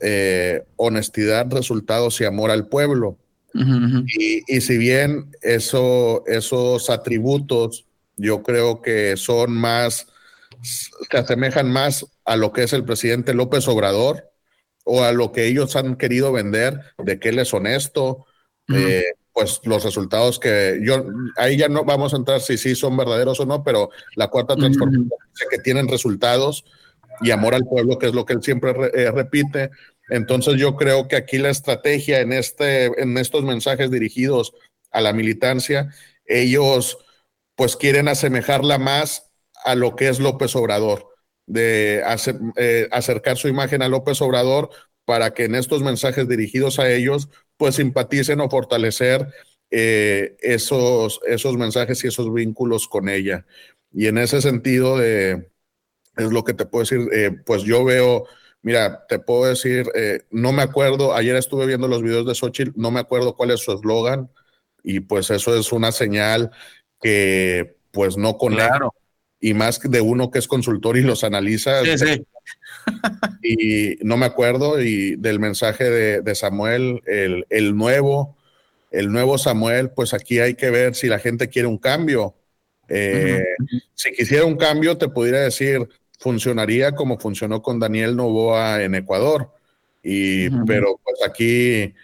eh, 0.00 0.64
honestidad, 0.76 1.46
resultados 1.50 2.20
y 2.20 2.24
amor 2.24 2.50
al 2.50 2.68
pueblo. 2.68 3.18
y, 3.54 4.60
si 4.60 4.76
bien 4.76 5.30
eso, 5.40 6.22
esos 6.26 6.90
atributos 6.90 7.86
yo 8.16 8.42
creo 8.42 8.82
que 8.82 9.16
son 9.16 9.52
más, 9.52 10.06
se 10.62 11.16
asemejan 11.16 11.70
más 11.72 12.06
a 12.24 12.36
lo 12.36 12.52
que 12.52 12.64
es 12.64 12.72
el 12.72 12.84
presidente 12.84 13.32
López 13.32 13.66
Obrador 13.68 14.30
o 14.84 15.02
a 15.04 15.12
lo 15.12 15.32
que 15.32 15.46
ellos 15.46 15.76
han 15.76 15.96
querido 15.96 16.32
vender, 16.32 16.80
de 16.98 17.18
que 17.18 17.30
él 17.30 17.38
es 17.38 17.54
honesto, 17.54 18.26
pues 19.38 19.60
los 19.62 19.84
resultados 19.84 20.40
que 20.40 20.80
yo, 20.82 21.04
ahí 21.36 21.56
ya 21.56 21.68
no 21.68 21.84
vamos 21.84 22.12
a 22.12 22.16
entrar 22.16 22.40
si 22.40 22.58
sí 22.58 22.74
son 22.74 22.96
verdaderos 22.96 23.38
o 23.38 23.46
no, 23.46 23.62
pero 23.62 23.88
la 24.16 24.26
cuarta 24.26 24.56
transformación 24.56 25.08
dice 25.32 25.46
que 25.48 25.58
tienen 25.58 25.86
resultados 25.86 26.64
y 27.20 27.30
amor 27.30 27.54
al 27.54 27.64
pueblo, 27.64 28.00
que 28.00 28.06
es 28.06 28.14
lo 28.14 28.24
que 28.24 28.32
él 28.32 28.42
siempre 28.42 28.72
eh, 28.94 29.12
repite. 29.12 29.70
Entonces 30.08 30.56
yo 30.56 30.74
creo 30.74 31.06
que 31.06 31.14
aquí 31.14 31.38
la 31.38 31.50
estrategia 31.50 32.18
en, 32.18 32.32
este, 32.32 32.86
en 33.00 33.16
estos 33.16 33.44
mensajes 33.44 33.92
dirigidos 33.92 34.54
a 34.90 35.00
la 35.00 35.12
militancia, 35.12 35.94
ellos 36.26 36.98
pues 37.54 37.76
quieren 37.76 38.08
asemejarla 38.08 38.78
más 38.78 39.30
a 39.64 39.76
lo 39.76 39.94
que 39.94 40.08
es 40.08 40.18
López 40.18 40.56
Obrador, 40.56 41.14
de 41.46 42.02
eh, 42.56 42.88
acercar 42.90 43.36
su 43.36 43.46
imagen 43.46 43.82
a 43.82 43.88
López 43.88 44.20
Obrador 44.20 44.70
para 45.04 45.32
que 45.32 45.44
en 45.44 45.54
estos 45.54 45.84
mensajes 45.84 46.28
dirigidos 46.28 46.80
a 46.80 46.90
ellos, 46.90 47.28
pues 47.58 47.74
simpaticen 47.74 48.40
o 48.40 48.48
fortalecer 48.48 49.28
eh, 49.70 50.36
esos, 50.40 51.20
esos 51.26 51.58
mensajes 51.58 52.02
y 52.02 52.06
esos 52.06 52.32
vínculos 52.32 52.88
con 52.88 53.10
ella. 53.10 53.44
Y 53.92 54.06
en 54.06 54.16
ese 54.16 54.40
sentido, 54.40 54.96
de, 54.96 55.50
es 56.16 56.32
lo 56.32 56.44
que 56.44 56.54
te 56.54 56.64
puedo 56.64 56.84
decir, 56.84 57.08
eh, 57.12 57.32
pues 57.44 57.64
yo 57.64 57.84
veo, 57.84 58.24
mira, 58.62 59.04
te 59.08 59.18
puedo 59.18 59.44
decir, 59.44 59.90
eh, 59.94 60.22
no 60.30 60.52
me 60.52 60.62
acuerdo, 60.62 61.12
ayer 61.12 61.36
estuve 61.36 61.66
viendo 61.66 61.88
los 61.88 62.02
videos 62.02 62.26
de 62.26 62.34
Xochitl, 62.34 62.72
no 62.76 62.90
me 62.90 63.00
acuerdo 63.00 63.36
cuál 63.36 63.50
es 63.50 63.60
su 63.60 63.72
eslogan, 63.72 64.30
y 64.82 65.00
pues 65.00 65.30
eso 65.30 65.54
es 65.54 65.72
una 65.72 65.92
señal 65.92 66.50
que 67.00 67.76
pues 67.90 68.16
no 68.16 68.38
conecta. 68.38 68.88
Y 69.40 69.54
más 69.54 69.80
de 69.80 70.00
uno 70.00 70.30
que 70.30 70.38
es 70.38 70.48
consultor 70.48 70.96
y 70.96 71.02
los 71.02 71.22
analiza. 71.24 71.84
Sí, 71.84 71.98
sí 71.98 72.26
y 73.42 73.96
no 74.02 74.16
me 74.16 74.26
acuerdo 74.26 74.80
y 74.80 75.16
del 75.16 75.38
mensaje 75.40 75.84
de, 76.20 76.34
Samuel, 76.34 77.02
el, 77.06 77.76
nuevo, 77.76 78.36
el 78.90 79.10
nuevo 79.10 79.38
Samuel, 79.38 79.90
pues 79.90 80.14
aquí 80.14 80.40
hay 80.40 80.54
que 80.54 80.70
ver 80.70 80.94
si 80.94 81.08
la 81.08 81.18
gente 81.18 81.48
quiere 81.48 81.68
un 81.68 81.78
cambio. 81.78 82.34
Eh, 82.88 83.44
si 83.94 84.12
quisiera 84.12 84.44
un 84.44 84.56
cambio, 84.56 84.96
te 84.96 85.08
pudiera 85.08 85.40
decir, 85.40 85.88
funcionaría 86.18 86.92
como 86.92 87.18
funcionó 87.18 87.62
con 87.62 87.78
Daniel 87.78 88.16
Novoa 88.16 88.82
en 88.82 88.94
Ecuador. 88.94 89.52
Y, 90.02 90.48
pero 90.64 91.00
pues 91.04 91.22
aquí, 91.26 91.94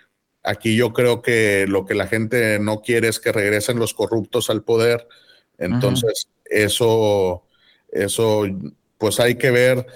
aquí 0.42 0.76
yo 0.76 0.92
creo 0.92 1.22
que 1.22 1.66
lo 1.68 1.86
que 1.86 1.94
la 1.94 2.06
gente 2.06 2.58
no 2.58 2.82
quiere 2.82 3.08
es 3.08 3.18
que 3.18 3.32
regresen 3.32 3.78
los 3.78 3.94
corruptos 3.94 4.50
al 4.50 4.62
poder. 4.62 5.08
Entonces, 5.56 6.28
eso, 6.54 7.44
eso, 7.90 8.44
pues 8.98 9.20
hay 9.20 9.36
que 9.36 9.50
ver 9.50 9.86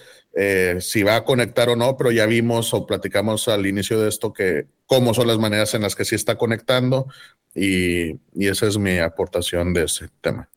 eh, 0.40 0.78
si 0.80 1.02
va 1.02 1.16
a 1.16 1.24
conectar 1.24 1.68
o 1.68 1.76
no, 1.76 1.96
pero 1.96 2.12
ya 2.12 2.26
vimos 2.26 2.72
o 2.74 2.86
platicamos 2.86 3.48
al 3.48 3.66
inicio 3.66 4.00
de 4.00 4.09
esto 4.09 4.32
que 4.32 4.66
cómo 4.86 5.12
son 5.14 5.26
las 5.26 5.38
maneras 5.38 5.74
en 5.74 5.82
las 5.82 5.96
que 5.96 6.04
sí 6.04 6.14
está 6.14 6.36
conectando 6.36 7.09
y, 7.54 8.20
esa 8.38 8.66
es 8.66 8.78
mi 8.78 8.98
aportación 8.98 9.72
de 9.72 9.84
ese 9.84 10.09
tema. 10.20 10.48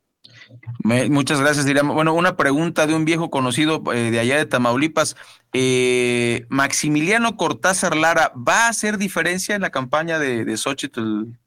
muchas 0.83 1.39
gracias, 1.41 1.65
Irán. 1.67 1.87
Bueno, 1.87 2.13
una 2.13 2.37
pregunta 2.37 2.85
de 2.85 2.93
un 2.93 3.05
viejo 3.05 3.29
conocido 3.31 3.81
eh, 3.93 4.11
de 4.11 4.19
allá 4.19 4.37
de 4.37 4.45
Tamaulipas. 4.45 5.15
Eh, 5.53 6.45
Maximiliano 6.49 7.35
Cortázar 7.35 7.95
Lara, 7.95 8.31
¿va 8.35 8.65
a 8.65 8.69
hacer 8.69 8.97
diferencia 8.97 9.55
en 9.55 9.61
la 9.61 9.71
campaña 9.71 10.19
de, 10.19 10.45
de 10.45 10.57
Xochitl 10.57 11.39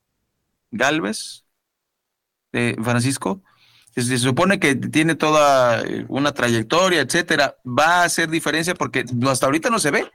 Galvez? 0.72 1.44
De 2.52 2.76
Francisco? 2.82 3.42
Se, 3.96 4.18
supone 4.18 4.58
que 4.58 4.74
tiene 4.74 5.14
toda 5.14 5.82
eh, 5.82 6.04
una 6.08 6.32
trayectoria, 6.32 7.00
etcétera. 7.00 7.56
¿Va 7.66 8.02
a 8.02 8.04
hacer 8.04 8.28
diferencia? 8.28 8.74
Porque 8.74 9.04
hasta 9.26 9.46
ahorita 9.46 9.70
no 9.70 9.78
se 9.78 9.90
ve. 9.90 10.06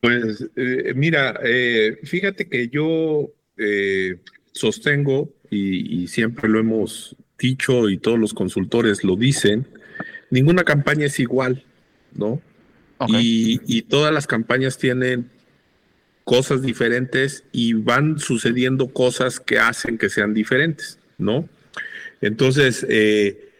Pues 0.00 0.48
mira, 0.94 1.40
fíjate 2.04 2.48
que 2.48 2.68
yo 2.68 3.32
sostengo 4.52 5.32
y, 5.50 6.06
siempre 6.08 6.48
lo 6.48 6.58
hemos 6.58 7.16
dicho 7.38 7.88
y 7.88 7.98
todos 7.98 8.18
los 8.18 8.34
consultores 8.34 9.04
lo 9.04 9.16
dicen, 9.16 9.66
ninguna 10.30 10.64
campaña 10.64 11.06
es 11.06 11.18
igual, 11.20 11.64
¿no? 12.14 12.40
Y, 13.08 13.82
todas 13.82 14.12
las 14.12 14.26
campañas 14.26 14.78
tienen 14.78 15.30
cosas 16.24 16.60
diferentes 16.60 17.44
y 17.52 17.72
van 17.72 18.18
sucediendo 18.18 18.88
cosas 18.88 19.40
que 19.40 19.58
hacen 19.58 19.96
que 19.96 20.10
sean 20.10 20.34
diferentes, 20.34 20.97
¿no? 21.18 21.48
Entonces, 22.20 22.86
eh, 22.88 23.50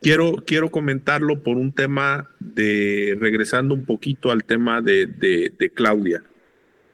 quiero, 0.00 0.44
quiero 0.46 0.70
comentarlo 0.70 1.42
por 1.42 1.56
un 1.56 1.72
tema 1.72 2.30
de, 2.38 3.16
regresando 3.20 3.74
un 3.74 3.84
poquito 3.84 4.30
al 4.30 4.44
tema 4.44 4.80
de, 4.80 5.06
de, 5.06 5.70
Claudia. 5.70 6.22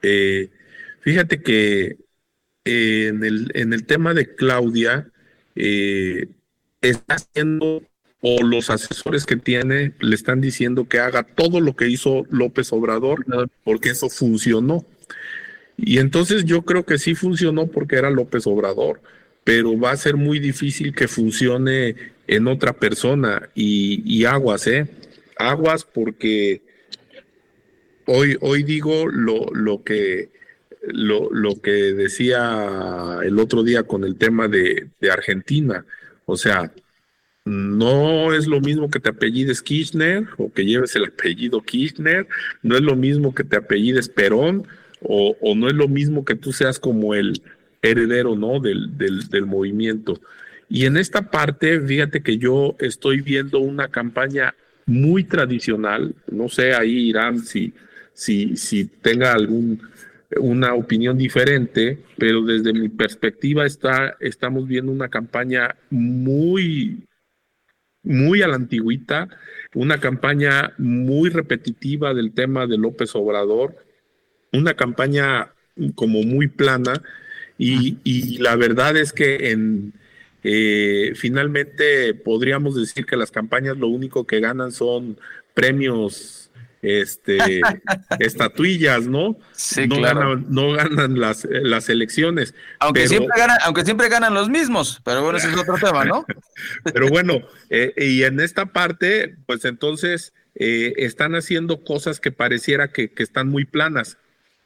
Eh, 0.01 0.49
fíjate 1.01 1.41
que 1.41 1.97
en, 2.65 3.23
el, 3.23 3.51
en 3.53 3.73
el 3.73 3.85
tema 3.85 4.13
de 4.13 4.35
Claudia, 4.35 5.11
eh, 5.55 6.27
está 6.81 7.15
haciendo, 7.15 7.83
o 8.21 8.43
los 8.43 8.69
asesores 8.69 9.25
que 9.25 9.35
tiene 9.37 9.93
le 9.99 10.15
están 10.15 10.41
diciendo 10.41 10.87
que 10.87 10.99
haga 10.99 11.23
todo 11.23 11.61
lo 11.61 11.75
que 11.75 11.87
hizo 11.87 12.25
López 12.29 12.73
Obrador, 12.73 13.25
porque 13.63 13.89
eso 13.89 14.09
funcionó. 14.09 14.85
Y 15.77 15.99
entonces 15.99 16.45
yo 16.45 16.63
creo 16.63 16.85
que 16.85 16.97
sí 16.97 17.13
funcionó 17.13 17.67
porque 17.67 17.97
era 17.97 18.09
López 18.09 18.47
Obrador, 18.47 19.01
pero 19.47 19.79
va 19.79 19.91
a 19.91 19.95
ser 19.95 20.17
muy 20.17 20.39
difícil 20.39 20.93
que 20.93 21.07
funcione 21.07 21.95
en 22.27 22.47
otra 22.49 22.73
persona. 22.73 23.47
Y, 23.55 24.25
aguas, 24.25 24.67
¿eh? 24.67 24.89
Aguas 25.37 25.85
porque 25.85 26.61
hoy, 28.07 28.35
hoy 28.41 28.63
digo 28.63 29.07
lo, 29.07 29.45
lo 29.53 29.85
que 29.85 30.31
lo, 30.81 31.29
lo, 31.31 31.61
que 31.61 31.71
decía 31.71 33.19
el 33.23 33.39
otro 33.39 33.63
día 33.63 33.83
con 33.83 34.03
el 34.03 34.17
tema 34.17 34.49
de, 34.49 34.89
Argentina. 35.09 35.85
O 36.25 36.35
sea, 36.35 36.73
no 37.45 38.33
es 38.33 38.47
lo 38.47 38.59
mismo 38.59 38.89
que 38.89 38.99
te 38.99 39.11
apellides 39.11 39.61
Kirchner 39.61 40.27
o 40.37 40.51
que 40.51 40.65
lleves 40.65 40.93
el 40.97 41.05
apellido 41.05 41.61
Kirchner, 41.61 42.27
no 42.63 42.75
es 42.75 42.81
lo 42.81 42.97
mismo 42.97 43.33
que 43.33 43.45
te 43.45 43.55
apellides 43.55 44.09
Perón 44.09 44.67
o, 45.01 45.37
no 45.55 45.67
es 45.67 45.73
lo 45.73 45.87
mismo 45.87 46.25
que 46.25 46.35
tú 46.35 46.51
seas 46.51 46.79
como 46.79 47.13
el 47.13 47.41
heredero 47.89 48.35
¿no? 48.35 48.59
Del, 48.59 48.97
del, 48.97 49.45
movimiento. 49.45 50.19
Y 50.69 50.85
en 50.85 50.97
esta 50.97 51.29
parte, 51.29 51.79
fíjate 51.79 52.21
que 52.21 52.37
yo 52.37 52.75
estoy 52.79 53.21
viendo 53.21 53.59
una 53.59 53.87
campaña 53.87 54.53
muy 54.85 55.23
tradicional, 55.23 56.15
no 56.31 56.49
sé 56.49 56.73
ahí 56.73 57.09
Irán 57.09 57.39
si, 57.39 57.73
si, 58.13 58.55
si 58.55 58.85
tenga 58.85 59.33
algún 59.33 59.81
una 60.35 60.73
opinión 60.73 61.17
diferente, 61.17 61.99
pero 62.17 62.43
desde 62.43 62.73
mi 62.73 62.89
perspectiva 62.89 63.65
está, 63.65 64.17
estamos 64.19 64.67
viendo 64.67 64.91
una 64.91 65.09
campaña 65.09 65.75
muy, 65.89 67.05
muy 68.03 68.41
a 68.41 68.47
la 68.47 68.55
antigüita, 68.55 69.29
una 69.73 69.99
campaña 69.99 70.73
muy 70.77 71.29
repetitiva 71.29 72.13
del 72.13 72.33
tema 72.33 72.67
de 72.67 72.77
López 72.77 73.15
Obrador, 73.15 73.75
una 74.51 74.73
campaña 74.73 75.53
como 75.95 76.23
muy 76.23 76.47
plana 76.47 77.01
y, 77.57 78.37
la 78.37 78.55
verdad 78.55 78.95
es 78.97 79.13
que 79.13 79.51
en, 79.51 79.93
eh, 80.43 81.13
finalmente 81.15 82.13
podríamos 82.13 82.75
decir 82.75 83.05
que 83.05 83.17
las 83.17 83.31
campañas 83.31 83.77
lo 83.77 83.87
único 83.87 84.25
que 84.25 84.39
ganan 84.39 84.71
son 84.71 85.19
premios 85.53 86.47
este, 86.81 87.37
estatuillas, 88.19 89.07
¿no? 89.07 89.37
Sí, 89.51 89.87
no 89.87 89.97
claro. 89.97 90.19
Ganan, 90.19 90.45
no 90.49 90.71
ganan 90.71 91.19
las, 91.19 91.47
las 91.49 91.89
elecciones. 91.89 92.53
Aunque, 92.79 93.07
siempre 93.07 93.37
ganan, 93.37 93.57
aunque 93.63 93.83
siempre 93.83 94.09
ganan 94.09 94.33
los 94.33 94.49
mismos, 94.49 95.01
pero 95.03 95.23
bueno, 95.23 95.37
ese 95.37 95.49
es 95.49 95.57
otro 95.57 95.77
tema, 95.77 96.05
¿no? 96.05 96.25
pero 96.93 97.07
bueno, 97.09 97.41
eh, 97.69 97.93
y 97.97 98.23
en 98.23 98.39
esta 98.39 98.67
parte, 98.67 99.35
pues 99.45 99.65
entonces 99.65 100.33
eh, 100.55 100.93
están 100.97 101.35
haciendo 101.35 101.83
cosas 101.83 102.19
que 102.19 102.31
pareciera 102.31 102.91
que, 102.91 103.11
que, 103.11 103.23
están 103.23 103.47
muy 103.49 103.65
planas. 103.65 104.17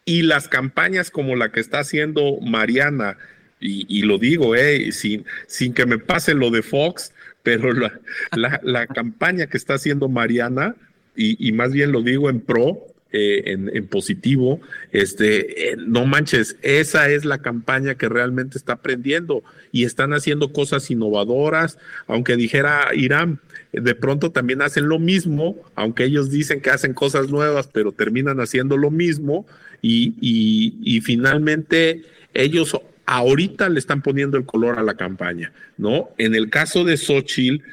Y 0.06 0.24
las 0.24 0.48
campañas 0.48 1.12
como 1.12 1.36
la 1.36 1.52
que 1.52 1.60
está 1.60 1.80
haciendo 1.80 2.40
Mariana, 2.42 3.18
y, 3.60 3.86
y 3.88 4.02
lo 4.02 4.18
digo, 4.18 4.56
eh, 4.56 4.92
sin, 4.92 5.26
sin 5.48 5.74
que 5.74 5.86
me 5.86 6.00
pase 6.00 6.34
lo 6.34 6.50
de 6.50 6.64
Fox, 6.64 7.14
pero 7.44 7.74
la, 7.74 8.60
la, 8.64 8.88
campaña 8.88 9.48
que 9.48 9.58
está 9.58 9.76
haciendo 9.76 10.10
Mariana, 10.10 10.76
y, 11.16 11.52
más 11.52 11.72
bien 11.72 11.92
lo 11.92 12.02
digo 12.02 12.30
en 12.30 12.40
pro, 12.40 12.80
eh, 13.12 13.44
en, 13.46 13.88
positivo, 13.88 14.62
este, 14.92 15.72
eh, 15.72 15.76
no 15.78 16.06
manches, 16.06 16.56
esa 16.62 17.10
es 17.10 17.26
la 17.26 17.40
campaña 17.40 17.96
que 17.96 18.08
realmente 18.08 18.58
está 18.58 18.74
aprendiendo 18.74 19.44
y 19.72 19.84
están 19.84 20.14
haciendo 20.14 20.54
cosas 20.54 20.90
innovadoras, 20.90 21.78
aunque 22.08 22.38
dijera 22.38 22.90
Irán, 22.94 23.40
de 23.74 23.96
pronto 23.96 24.32
también 24.32 24.62
hacen 24.62 24.88
lo 24.88 24.98
mismo, 24.98 25.58
aunque 25.76 26.06
ellos 26.06 26.32
dicen 26.32 26.62
que 26.62 26.70
hacen 26.70 26.94
cosas 26.94 27.30
nuevas, 27.30 27.68
pero 27.68 27.92
terminan 27.92 28.40
haciendo 28.40 28.78
lo 28.78 28.92
mismo 28.92 29.46
y, 29.82 30.76
y 30.84 31.02
finalmente 31.02 32.04
ellos 32.34 32.78
ahorita 33.06 33.68
le 33.70 33.80
están 33.80 34.02
poniendo 34.02 34.38
el 34.38 34.46
color 34.46 34.80
a 34.80 34.84
la 34.84 34.96
campaña, 34.96 35.52
¿no? 35.78 36.10
En 36.18 36.34
el 36.34 36.50
caso 36.50 36.86
de 36.86 36.98
Xochitl, 36.98 37.64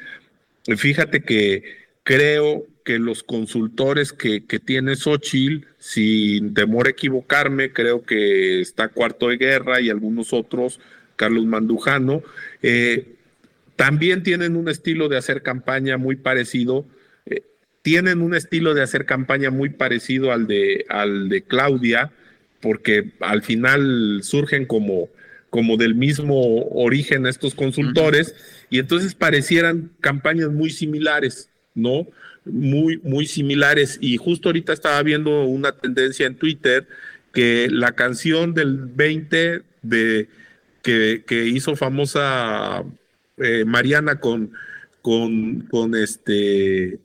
fíjate 0.75 1.21
que 1.21 1.63
creo 2.03 2.65
que 2.83 2.99
los 2.99 3.23
consultores 3.23 4.11
que, 4.11 4.45
que 4.45 4.59
tiene 4.59 4.95
Xochitl, 4.95 5.65
sin 5.77 6.53
temor 6.53 6.87
a 6.87 6.89
equivocarme, 6.89 7.71
creo 7.71 8.03
que 8.03 8.61
está 8.61 8.89
Cuarto 8.89 9.29
de 9.29 9.37
Guerra 9.37 9.79
y 9.79 9.89
algunos 9.89 10.33
otros, 10.33 10.79
Carlos 11.15 11.45
Mandujano, 11.45 12.23
eh, 12.61 13.15
también 13.75 14.23
tienen 14.23 14.55
un 14.55 14.67
estilo 14.67 15.07
de 15.07 15.17
hacer 15.17 15.41
campaña 15.41 15.97
muy 15.97 16.15
parecido. 16.15 16.85
Tienen 17.81 18.21
un 18.21 18.35
estilo 18.35 18.73
de 18.73 18.81
hacer 18.81 19.05
campaña 19.05 19.51
muy 19.51 19.69
parecido 19.69 20.31
al 20.31 20.47
de, 20.47 20.85
al 20.89 21.29
de 21.29 21.43
Claudia, 21.43 22.11
porque 22.61 23.11
al 23.21 23.41
final 23.41 24.19
surgen 24.23 24.65
como, 24.65 25.09
como 25.49 25.77
del 25.77 25.95
mismo 25.95 26.67
origen 26.71 27.25
estos 27.25 27.55
consultores, 27.55 28.35
y 28.69 28.79
entonces 28.79 29.15
parecieran 29.15 29.91
campañas 30.01 30.49
muy 30.49 30.69
similares, 30.69 31.49
¿no? 31.73 32.07
muy, 32.45 32.97
muy 33.03 33.25
similares. 33.25 33.97
Y 34.01 34.17
justo 34.17 34.49
ahorita 34.49 34.73
estaba 34.73 35.01
viendo 35.03 35.43
una 35.45 35.71
tendencia 35.73 36.27
en 36.27 36.35
Twitter 36.35 36.87
que 37.33 37.67
la 37.71 37.93
canción 37.93 38.53
del 38.53 38.77
20 38.77 39.63
de 39.81 40.27
que, 40.81 41.23
que 41.25 41.47
hizo 41.47 41.75
famosa 41.75 42.83
eh, 43.37 43.65
Mariana 43.65 44.19
con, 44.19 44.51
con, 45.01 45.61
con 45.69 45.95
este 45.95 46.99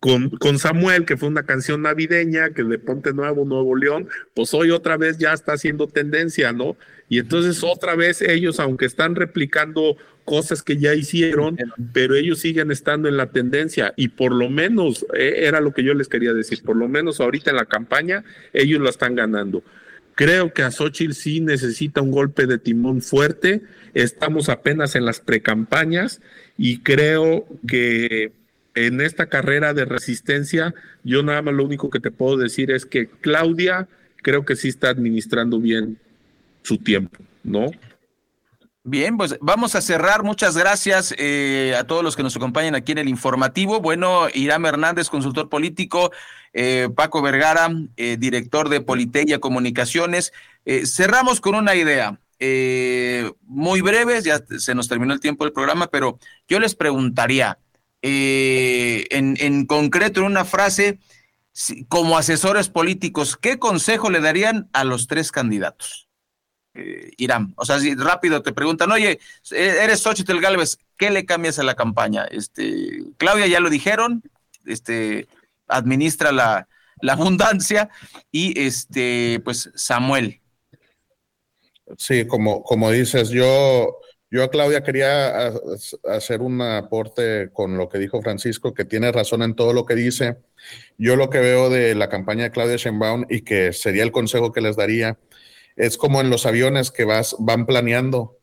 con, 0.00 0.30
con, 0.30 0.58
Samuel, 0.58 1.04
que 1.04 1.16
fue 1.16 1.28
una 1.28 1.44
canción 1.44 1.82
navideña, 1.82 2.50
que 2.50 2.62
de 2.62 2.78
Ponte 2.78 3.12
Nuevo, 3.12 3.44
Nuevo 3.44 3.74
León, 3.74 4.08
pues 4.34 4.54
hoy 4.54 4.70
otra 4.70 4.96
vez 4.96 5.18
ya 5.18 5.32
está 5.32 5.52
haciendo 5.52 5.88
tendencia, 5.88 6.52
¿no? 6.52 6.76
Y 7.08 7.18
entonces 7.18 7.64
otra 7.64 7.96
vez 7.96 8.20
ellos, 8.20 8.60
aunque 8.60 8.86
están 8.86 9.14
replicando 9.14 9.96
cosas 10.24 10.62
que 10.62 10.76
ya 10.76 10.94
hicieron, 10.94 11.56
pero 11.94 12.14
ellos 12.14 12.40
siguen 12.40 12.70
estando 12.70 13.08
en 13.08 13.16
la 13.16 13.30
tendencia 13.30 13.94
y 13.96 14.08
por 14.08 14.30
lo 14.30 14.50
menos, 14.50 15.06
eh, 15.16 15.46
era 15.46 15.62
lo 15.62 15.72
que 15.72 15.82
yo 15.82 15.94
les 15.94 16.08
quería 16.08 16.34
decir, 16.34 16.62
por 16.62 16.76
lo 16.76 16.86
menos 16.86 17.18
ahorita 17.18 17.50
en 17.50 17.56
la 17.56 17.64
campaña 17.64 18.24
ellos 18.52 18.82
la 18.82 18.90
están 18.90 19.14
ganando. 19.14 19.62
Creo 20.14 20.52
que 20.52 20.62
a 20.62 20.70
Xochitl 20.70 21.14
sí 21.14 21.40
necesita 21.40 22.02
un 22.02 22.10
golpe 22.10 22.46
de 22.46 22.58
timón 22.58 23.00
fuerte, 23.00 23.62
estamos 23.94 24.50
apenas 24.50 24.96
en 24.96 25.06
las 25.06 25.20
precampañas 25.20 26.20
y 26.58 26.80
creo 26.80 27.46
que 27.66 28.32
en 28.86 29.00
esta 29.00 29.26
carrera 29.26 29.74
de 29.74 29.84
resistencia, 29.84 30.74
yo 31.04 31.22
nada 31.22 31.42
más 31.42 31.54
lo 31.54 31.64
único 31.64 31.90
que 31.90 32.00
te 32.00 32.10
puedo 32.10 32.36
decir 32.36 32.70
es 32.70 32.86
que 32.86 33.08
Claudia 33.08 33.88
creo 34.22 34.44
que 34.44 34.56
sí 34.56 34.68
está 34.68 34.90
administrando 34.90 35.58
bien 35.58 35.98
su 36.62 36.78
tiempo, 36.78 37.18
¿no? 37.42 37.70
Bien, 38.84 39.18
pues 39.18 39.36
vamos 39.40 39.74
a 39.74 39.82
cerrar. 39.82 40.22
Muchas 40.22 40.56
gracias 40.56 41.14
eh, 41.18 41.74
a 41.78 41.84
todos 41.84 42.02
los 42.02 42.16
que 42.16 42.22
nos 42.22 42.36
acompañan 42.36 42.74
aquí 42.74 42.92
en 42.92 42.98
el 42.98 43.08
informativo. 43.08 43.80
Bueno, 43.80 44.28
Irán 44.32 44.64
Hernández, 44.64 45.10
consultor 45.10 45.50
político, 45.50 46.10
eh, 46.54 46.88
Paco 46.94 47.20
Vergara, 47.20 47.70
eh, 47.98 48.16
director 48.18 48.70
de 48.70 48.80
Politeia 48.80 49.40
Comunicaciones. 49.40 50.32
cerramos 50.84 51.40
con 51.40 51.54
una 51.54 51.74
idea. 51.74 52.18
muy 53.42 53.80
breves, 53.82 54.24
ya 54.24 54.40
se 54.58 54.74
nos 54.74 54.88
terminó 54.88 55.12
el 55.12 55.20
tiempo 55.20 55.44
del 55.44 55.52
programa, 55.52 55.88
pero 55.88 56.18
yo 56.48 56.58
les 56.60 56.74
preguntaría, 56.74 57.58
eh, 58.02 59.06
en, 59.10 59.66
concreto, 59.66 60.20
en 60.20 60.26
una 60.26 60.44
frase, 60.44 60.98
como 61.88 62.16
asesores 62.16 62.68
políticos, 62.68 63.36
¿qué 63.36 63.58
consejo 63.58 64.10
le 64.10 64.20
darían 64.20 64.68
a 64.72 64.84
los 64.84 65.06
tres 65.06 65.32
candidatos? 65.32 66.08
Eh, 66.74 67.10
Irán, 67.16 67.54
o 67.56 67.64
sea, 67.64 67.80
si 67.80 67.94
rápido 67.94 68.42
te 68.42 68.52
preguntan, 68.52 68.92
oye, 68.92 69.18
eres 69.50 70.00
Xochitl 70.00 70.40
Galvez, 70.40 70.78
¿qué 70.96 71.10
le 71.10 71.24
cambias 71.24 71.58
a 71.58 71.64
la 71.64 71.74
campaña? 71.74 72.24
Este, 72.30 73.02
Claudia 73.16 73.46
ya 73.46 73.60
lo 73.60 73.70
dijeron, 73.70 74.22
este, 74.66 75.26
administra 75.66 76.30
la, 76.30 76.68
la 77.00 77.14
abundancia 77.14 77.90
y 78.30 78.60
este, 78.60 79.40
pues 79.44 79.70
Samuel, 79.74 80.40
Sí, 81.96 82.26
como, 82.26 82.62
como 82.62 82.90
dices, 82.90 83.30
yo, 83.30 83.98
yo 84.30 84.44
a 84.44 84.50
Claudia 84.50 84.82
quería 84.82 85.52
hacer 86.04 86.42
un 86.42 86.60
aporte 86.60 87.50
con 87.52 87.78
lo 87.78 87.88
que 87.88 87.98
dijo 87.98 88.20
Francisco, 88.20 88.74
que 88.74 88.84
tiene 88.84 89.10
razón 89.10 89.42
en 89.42 89.54
todo 89.54 89.72
lo 89.72 89.86
que 89.86 89.94
dice. 89.94 90.36
Yo 90.98 91.16
lo 91.16 91.30
que 91.30 91.38
veo 91.38 91.70
de 91.70 91.94
la 91.94 92.08
campaña 92.10 92.44
de 92.44 92.50
Claudia 92.50 92.76
Sheinbaum 92.76 93.24
y 93.30 93.40
que 93.42 93.72
sería 93.72 94.02
el 94.02 94.12
consejo 94.12 94.52
que 94.52 94.60
les 94.60 94.76
daría, 94.76 95.18
es 95.76 95.96
como 95.96 96.20
en 96.20 96.28
los 96.28 96.44
aviones 96.44 96.90
que 96.90 97.04
vas, 97.04 97.36
van 97.38 97.64
planeando. 97.64 98.38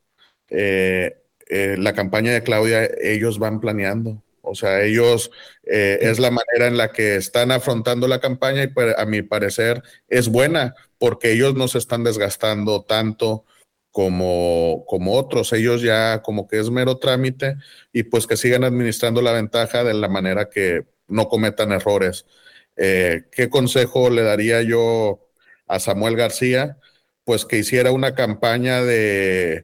Eh, 0.50 1.18
eh, 1.50 1.76
la 1.78 1.94
campaña 1.94 2.34
de 2.34 2.44
Claudia, 2.44 2.90
ellos 3.02 3.38
van 3.38 3.60
planeando. 3.60 4.24
O 4.42 4.56
sea, 4.56 4.84
ellos 4.84 5.32
eh, 5.64 6.00
es 6.02 6.20
la 6.20 6.32
manera 6.32 6.68
en 6.68 6.78
la 6.78 6.92
que 6.92 7.16
están 7.16 7.52
afrontando 7.52 8.08
la 8.08 8.20
campaña 8.20 8.64
y 8.64 8.70
a 8.98 9.06
mi 9.06 9.22
parecer 9.22 9.82
es 10.08 10.30
buena 10.30 10.76
porque 10.98 11.32
ellos 11.32 11.56
no 11.56 11.68
se 11.68 11.80
están 11.80 12.04
desgastando 12.04 12.84
tanto 12.84 13.46
como, 13.96 14.84
como 14.88 15.14
otros. 15.14 15.54
Ellos 15.54 15.82
ya 15.82 16.22
como 16.22 16.50
que 16.50 16.60
es 16.60 16.70
mero 16.70 16.98
trámite 16.98 17.56
y 17.94 18.04
pues 18.04 18.28
que 18.28 18.36
sigan 18.36 18.66
administrando 18.66 19.22
la 19.22 19.32
ventaja 19.32 19.86
de 19.86 19.94
la 19.94 20.10
manera 20.10 20.50
que 20.50 20.86
no 21.08 21.30
cometan 21.30 21.72
errores. 21.72 22.26
Eh, 22.76 23.24
¿Qué 23.32 23.50
consejo 23.50 24.10
le 24.10 24.24
daría 24.24 24.62
yo 24.64 25.30
a 25.66 25.80
Samuel 25.80 26.18
García? 26.18 26.78
Pues 27.24 27.46
que 27.46 27.58
hiciera 27.58 27.94
una 27.94 28.16
campaña 28.16 28.84
de, 28.84 29.64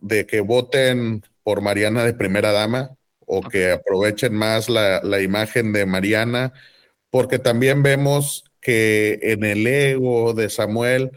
de 0.00 0.26
que 0.26 0.40
voten 0.40 1.22
por 1.42 1.60
Mariana 1.60 2.04
de 2.04 2.14
primera 2.14 2.52
dama 2.52 2.96
o 3.26 3.42
que 3.42 3.72
aprovechen 3.72 4.34
más 4.34 4.70
la, 4.70 5.02
la 5.02 5.20
imagen 5.20 5.74
de 5.74 5.84
Mariana, 5.84 6.54
porque 7.10 7.38
también 7.38 7.82
vemos 7.82 8.44
que 8.62 9.18
en 9.20 9.44
el 9.44 9.66
ego 9.66 10.32
de 10.32 10.48
Samuel, 10.48 11.10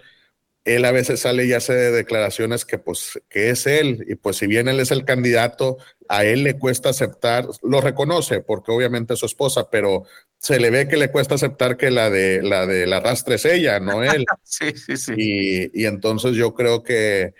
él 0.64 0.86
a 0.86 0.92
veces 0.92 1.22
sale 1.22 1.46
y 1.46 1.54
hace 1.54 1.74
declaraciones 1.74 2.66
que 2.66 2.78
pues 2.78 3.20
que 3.30 3.50
es 3.50 3.66
él 3.66 4.06
y 4.08 4.16
pues 4.16 4.38
si 4.38 4.48
bien 4.48 4.68
él 4.68 4.80
es 4.80 4.92
el 4.92 5.06
candidato, 5.06 5.78
a 6.08 6.24
él 6.24 6.44
le 6.44 6.58
cuesta 6.60 6.90
aceptar, 6.90 7.48
lo 7.64 7.82
reconoce 7.82 8.42
porque 8.42 8.72
obviamente 8.72 9.14
es 9.14 9.20
su 9.20 9.26
esposa, 9.26 9.70
pero 9.70 10.04
se 10.38 10.60
le 10.60 10.70
ve 10.70 10.88
que 10.88 10.98
le 10.98 11.12
cuesta 11.12 11.36
aceptar 11.36 11.78
que 11.78 11.90
la 11.90 12.10
de 12.10 12.44
la 12.44 12.68
de 12.68 12.86
la 12.86 13.00
rastre 13.00 13.36
es 13.36 13.46
ella, 13.46 13.80
no 13.80 14.04
él. 14.04 14.26
sí, 14.44 14.72
sí, 14.76 14.98
sí. 14.98 15.14
Y, 15.18 15.82
y 15.84 15.86
entonces 15.86 16.36
yo 16.36 16.54
creo 16.54 16.84
que 16.84 17.34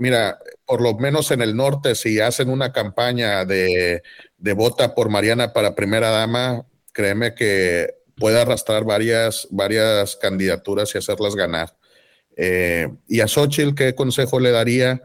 mira, 0.00 0.38
por 0.64 0.80
lo 0.80 0.94
menos 0.94 1.30
en 1.30 1.42
el 1.42 1.54
norte, 1.54 1.94
si 1.94 2.20
hacen 2.20 2.48
una 2.48 2.72
campaña 2.72 3.44
de, 3.44 4.02
de 4.38 4.52
vota 4.54 4.94
por 4.94 5.10
Mariana 5.10 5.52
para 5.52 5.74
primera 5.74 6.10
dama, 6.10 6.66
créeme 6.92 7.34
que 7.34 7.94
puede 8.16 8.40
arrastrar 8.40 8.84
varias, 8.84 9.46
varias 9.50 10.16
candidaturas 10.16 10.94
y 10.94 10.98
hacerlas 10.98 11.36
ganar. 11.36 11.76
Eh, 12.42 12.88
y 13.06 13.20
a 13.20 13.28
Xochitl, 13.28 13.74
¿qué 13.74 13.94
consejo 13.94 14.40
le 14.40 14.50
daría? 14.50 15.02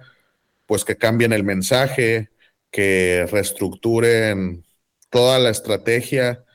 Pues 0.65 0.85
que 0.85 0.95
cambien 0.95 1.33
el 1.33 1.43
mensaje, 1.43 2.29
que 2.71 3.27
reestructuren 3.29 4.65
toda 5.09 5.37
la 5.39 5.49
estrategia 5.49 6.45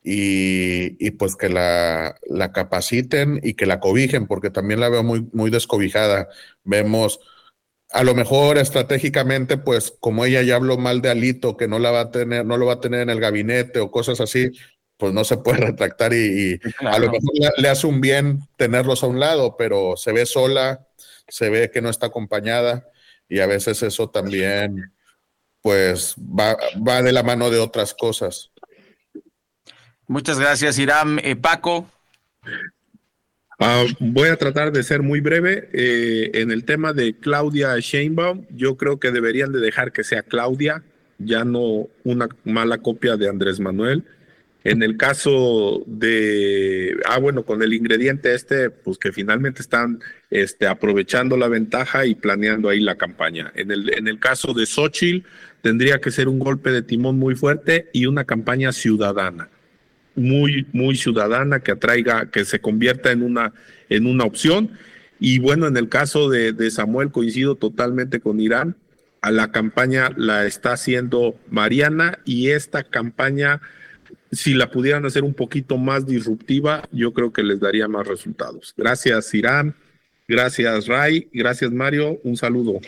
y, 0.00 1.10
pues 1.12 1.34
que 1.34 1.48
la, 1.48 2.14
la, 2.28 2.52
capaciten 2.52 3.40
y 3.42 3.54
que 3.54 3.66
la 3.66 3.80
cobijen, 3.80 4.28
porque 4.28 4.50
también 4.50 4.78
la 4.78 4.88
veo 4.88 5.02
muy, 5.02 5.28
muy 5.32 5.50
descobijada. 5.50 6.28
Vemos 6.62 7.18
a 7.90 8.04
lo 8.04 8.14
mejor 8.14 8.58
estratégicamente, 8.58 9.58
pues 9.58 9.92
como 9.98 10.24
ella 10.24 10.42
ya 10.42 10.54
habló 10.54 10.78
mal 10.78 11.02
de 11.02 11.10
Alito, 11.10 11.56
que 11.56 11.66
no 11.66 11.80
la 11.80 11.90
va 11.90 12.00
a 12.02 12.10
tener, 12.12 12.46
no 12.46 12.56
lo 12.58 12.66
va 12.66 12.74
a 12.74 12.80
tener 12.80 13.00
en 13.00 13.10
el 13.10 13.18
gabinete 13.18 13.80
o 13.80 13.90
cosas 13.90 14.20
así, 14.20 14.52
pues 14.98 15.14
no 15.14 15.24
se 15.24 15.38
puede 15.38 15.58
retractar 15.66 16.12
y, 16.12 16.60
a 16.80 16.98
lo 16.98 17.10
mejor 17.10 17.32
le, 17.56 17.68
hace 17.68 17.86
un 17.86 18.00
bien 18.02 18.40
tenerlos 18.56 19.02
a 19.02 19.06
un 19.06 19.18
lado, 19.18 19.56
pero 19.56 19.96
se 19.96 20.12
ve 20.12 20.26
sola, 20.26 20.86
se 21.26 21.48
ve 21.48 21.70
que 21.70 21.80
no 21.80 21.88
está 21.88 22.06
acompañada 22.06 22.86
y 23.28 23.40
a 23.40 23.46
veces 23.46 23.82
eso 23.82 24.10
también, 24.10 24.92
pues 25.62 26.14
va, 26.18 26.56
va 26.86 27.02
de 27.02 27.12
la 27.12 27.22
mano 27.22 27.48
de 27.48 27.58
otras 27.58 27.94
cosas. 27.94 28.50
Muchas 30.06 30.38
gracias, 30.38 30.78
Iram. 30.78 31.18
Eh, 31.18 31.36
Paco. 31.36 31.86
Uh, 33.60 33.92
voy 33.98 34.28
a 34.28 34.36
tratar 34.36 34.72
de 34.72 34.82
ser 34.82 35.02
muy 35.02 35.20
breve. 35.20 35.68
Eh, 35.72 36.30
en 36.34 36.50
el 36.50 36.64
tema 36.64 36.92
de 36.92 37.14
Claudia 37.18 37.76
Sheinbaum, 37.78 38.46
yo 38.50 38.76
creo 38.76 38.98
que 38.98 39.10
deberían 39.10 39.52
de 39.52 39.60
dejar 39.60 39.92
que 39.92 40.04
sea 40.04 40.22
Claudia, 40.22 40.82
ya 41.18 41.44
no 41.44 41.88
una 42.04 42.28
mala 42.44 42.78
copia 42.78 43.16
de 43.16 43.28
Andrés 43.28 43.60
Manuel. 43.60 44.04
En 44.64 44.82
el 44.82 44.96
caso 44.96 45.82
de, 45.86 46.96
ah, 47.06 47.18
bueno, 47.18 47.44
con 47.44 47.62
el 47.62 47.72
ingrediente 47.72 48.34
este, 48.34 48.70
pues 48.70 48.98
que 48.98 49.12
finalmente 49.12 49.62
están 49.62 50.00
este, 50.30 50.66
aprovechando 50.66 51.36
la 51.36 51.48
ventaja 51.48 52.06
y 52.06 52.14
planeando 52.14 52.68
ahí 52.68 52.80
la 52.80 52.96
campaña. 52.96 53.52
En 53.54 53.70
el, 53.70 53.94
en 53.94 54.08
el 54.08 54.18
caso 54.18 54.52
de 54.54 54.66
Xochitl, 54.66 55.26
tendría 55.62 56.00
que 56.00 56.10
ser 56.10 56.28
un 56.28 56.38
golpe 56.38 56.70
de 56.70 56.82
timón 56.82 57.18
muy 57.18 57.34
fuerte 57.34 57.88
y 57.92 58.06
una 58.06 58.24
campaña 58.24 58.72
ciudadana 58.72 59.48
muy, 60.18 60.66
muy 60.72 60.96
ciudadana, 60.96 61.60
que 61.60 61.72
atraiga, 61.72 62.30
que 62.30 62.44
se 62.44 62.60
convierta 62.60 63.12
en 63.12 63.22
una, 63.22 63.52
en 63.88 64.06
una 64.06 64.24
opción. 64.24 64.72
Y 65.18 65.38
bueno, 65.38 65.66
en 65.66 65.76
el 65.76 65.88
caso 65.88 66.28
de, 66.28 66.52
de 66.52 66.70
Samuel, 66.70 67.10
coincido 67.10 67.54
totalmente 67.54 68.20
con 68.20 68.40
Irán. 68.40 68.76
A 69.20 69.30
la 69.30 69.50
campaña 69.50 70.10
la 70.16 70.46
está 70.46 70.72
haciendo 70.72 71.36
Mariana 71.50 72.18
y 72.24 72.50
esta 72.50 72.84
campaña, 72.84 73.60
si 74.30 74.54
la 74.54 74.70
pudieran 74.70 75.06
hacer 75.06 75.24
un 75.24 75.34
poquito 75.34 75.78
más 75.78 76.06
disruptiva, 76.06 76.88
yo 76.92 77.12
creo 77.12 77.32
que 77.32 77.42
les 77.42 77.60
daría 77.60 77.88
más 77.88 78.06
resultados. 78.06 78.74
Gracias, 78.76 79.32
Irán. 79.34 79.74
Gracias, 80.26 80.86
Ray. 80.86 81.28
Gracias, 81.32 81.72
Mario. 81.72 82.20
Un 82.22 82.36
saludo. 82.36 82.80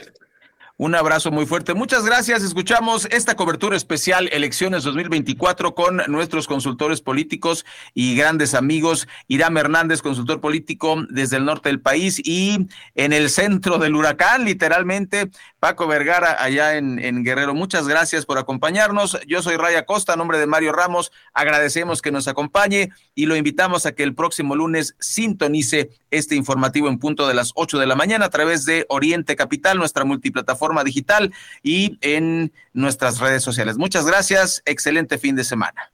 Un 0.83 0.95
abrazo 0.95 1.31
muy 1.31 1.45
fuerte. 1.45 1.75
Muchas 1.75 2.07
gracias. 2.07 2.43
Escuchamos 2.43 3.07
esta 3.11 3.37
cobertura 3.37 3.77
especial 3.77 4.31
Elecciones 4.33 4.83
2024 4.83 5.75
con 5.75 6.01
nuestros 6.09 6.47
consultores 6.47 7.03
políticos 7.03 7.67
y 7.93 8.17
grandes 8.17 8.55
amigos. 8.55 9.07
Irán 9.29 9.59
Hernández, 9.59 10.01
consultor 10.01 10.41
político 10.41 11.05
desde 11.11 11.37
el 11.37 11.45
norte 11.45 11.69
del 11.69 11.83
país 11.83 12.19
y 12.25 12.67
en 12.95 13.13
el 13.13 13.29
centro 13.29 13.77
del 13.77 13.95
huracán, 13.95 14.47
literalmente, 14.47 15.29
Paco 15.59 15.87
Vergara 15.87 16.43
allá 16.43 16.79
en, 16.79 17.25
Guerrero. 17.25 17.53
Muchas 17.53 17.87
gracias 17.87 18.25
por 18.25 18.39
acompañarnos. 18.39 19.19
Yo 19.27 19.43
soy 19.43 19.57
Raya 19.57 19.85
Costa, 19.85 20.15
a 20.15 20.17
nombre 20.17 20.39
de 20.39 20.47
Mario 20.47 20.73
Ramos. 20.73 21.13
Agradecemos 21.35 22.01
que 22.01 22.11
nos 22.11 22.27
acompañe 22.27 22.89
y 23.15 23.27
lo 23.27 23.37
invitamos 23.37 23.85
a 23.85 23.93
que 23.93 24.03
el 24.03 24.15
próximo 24.15 24.57
lunes 24.57 24.97
sintonice 24.99 25.91
este 26.11 26.37
informativo 26.37 26.89
en 26.89 26.99
punto 26.99 27.29
de 27.29 27.35
las 27.35 27.53
8 27.55 27.79
de 27.79 27.87
la 27.87 27.97
mañana 27.97 28.25
a 28.25 28.31
través 28.31 28.65
de 28.65 28.87
Oriente 28.89 29.37
Capital, 29.37 29.77
nuestra 29.77 30.07
multiplataforma 30.07 30.70
digital 30.85 31.33
y 31.63 31.99
en 32.01 32.53
nuestras 32.73 33.19
redes 33.19 33.43
sociales. 33.43 33.77
Muchas 33.77 34.07
gracias, 34.07 34.63
excelente 34.65 35.19
fin 35.19 35.37
de 35.37 35.45
semana. 35.45 35.93